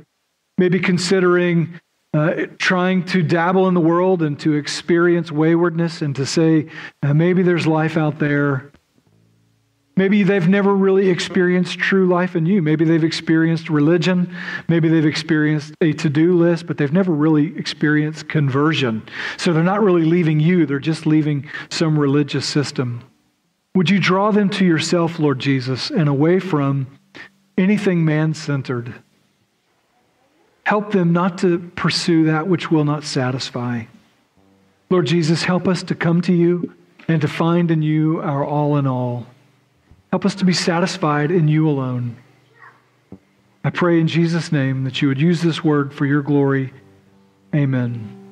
maybe 0.57 0.81
considering 0.81 1.79
uh, 2.13 2.47
trying 2.57 3.05
to 3.05 3.23
dabble 3.23 3.69
in 3.69 3.73
the 3.73 3.79
world 3.79 4.21
and 4.21 4.37
to 4.41 4.55
experience 4.55 5.31
waywardness 5.31 6.01
and 6.01 6.13
to 6.17 6.25
say, 6.25 6.67
uh, 7.01 7.13
maybe 7.13 7.41
there's 7.41 7.65
life 7.65 7.95
out 7.95 8.19
there. 8.19 8.72
Maybe 9.95 10.23
they've 10.23 10.47
never 10.47 10.75
really 10.75 11.09
experienced 11.09 11.77
true 11.77 12.07
life 12.07 12.35
in 12.35 12.47
you. 12.47 12.63
Maybe 12.63 12.83
they've 12.83 13.03
experienced 13.03 13.69
religion. 13.69 14.35
Maybe 14.67 14.89
they've 14.89 15.05
experienced 15.05 15.75
a 15.81 15.93
to 15.93 16.09
do 16.09 16.35
list, 16.35 16.65
but 16.65 16.77
they've 16.77 16.91
never 16.91 17.11
really 17.11 17.55
experienced 17.57 18.27
conversion. 18.27 19.03
So 19.37 19.53
they're 19.53 19.61
not 19.61 19.83
really 19.83 20.03
leaving 20.03 20.39
you, 20.39 20.65
they're 20.65 20.79
just 20.79 21.05
leaving 21.05 21.47
some 21.69 21.97
religious 21.97 22.47
system. 22.47 23.03
Would 23.75 23.89
you 23.89 23.99
draw 23.99 24.31
them 24.31 24.49
to 24.51 24.65
yourself, 24.65 25.19
Lord 25.19 25.39
Jesus, 25.39 25.91
and 25.91 26.09
away 26.09 26.39
from 26.39 26.87
anything 27.55 28.03
man 28.03 28.33
centered? 28.33 28.95
Help 30.65 30.91
them 30.91 31.13
not 31.13 31.37
to 31.39 31.59
pursue 31.75 32.25
that 32.25 32.47
which 32.47 32.71
will 32.71 32.85
not 32.85 33.03
satisfy. 33.03 33.83
Lord 34.89 35.05
Jesus, 35.05 35.43
help 35.43 35.67
us 35.67 35.83
to 35.83 35.95
come 35.95 36.21
to 36.21 36.33
you 36.33 36.73
and 37.07 37.21
to 37.21 37.27
find 37.27 37.69
in 37.69 37.81
you 37.81 38.21
our 38.21 38.45
all 38.45 38.77
in 38.77 38.87
all. 38.87 39.27
Help 40.13 40.25
us 40.25 40.35
to 40.35 40.45
be 40.45 40.53
satisfied 40.53 41.31
in 41.31 41.47
you 41.47 41.67
alone. 41.67 42.15
I 43.63 43.71
pray 43.71 43.99
in 43.99 44.07
Jesus' 44.07 44.51
name 44.51 44.83
that 44.83 45.01
you 45.01 45.07
would 45.07 45.19
use 45.19 45.41
this 45.41 45.63
word 45.63 45.91
for 45.91 46.05
your 46.05 46.21
glory. 46.21 46.71
Amen. 47.55 48.22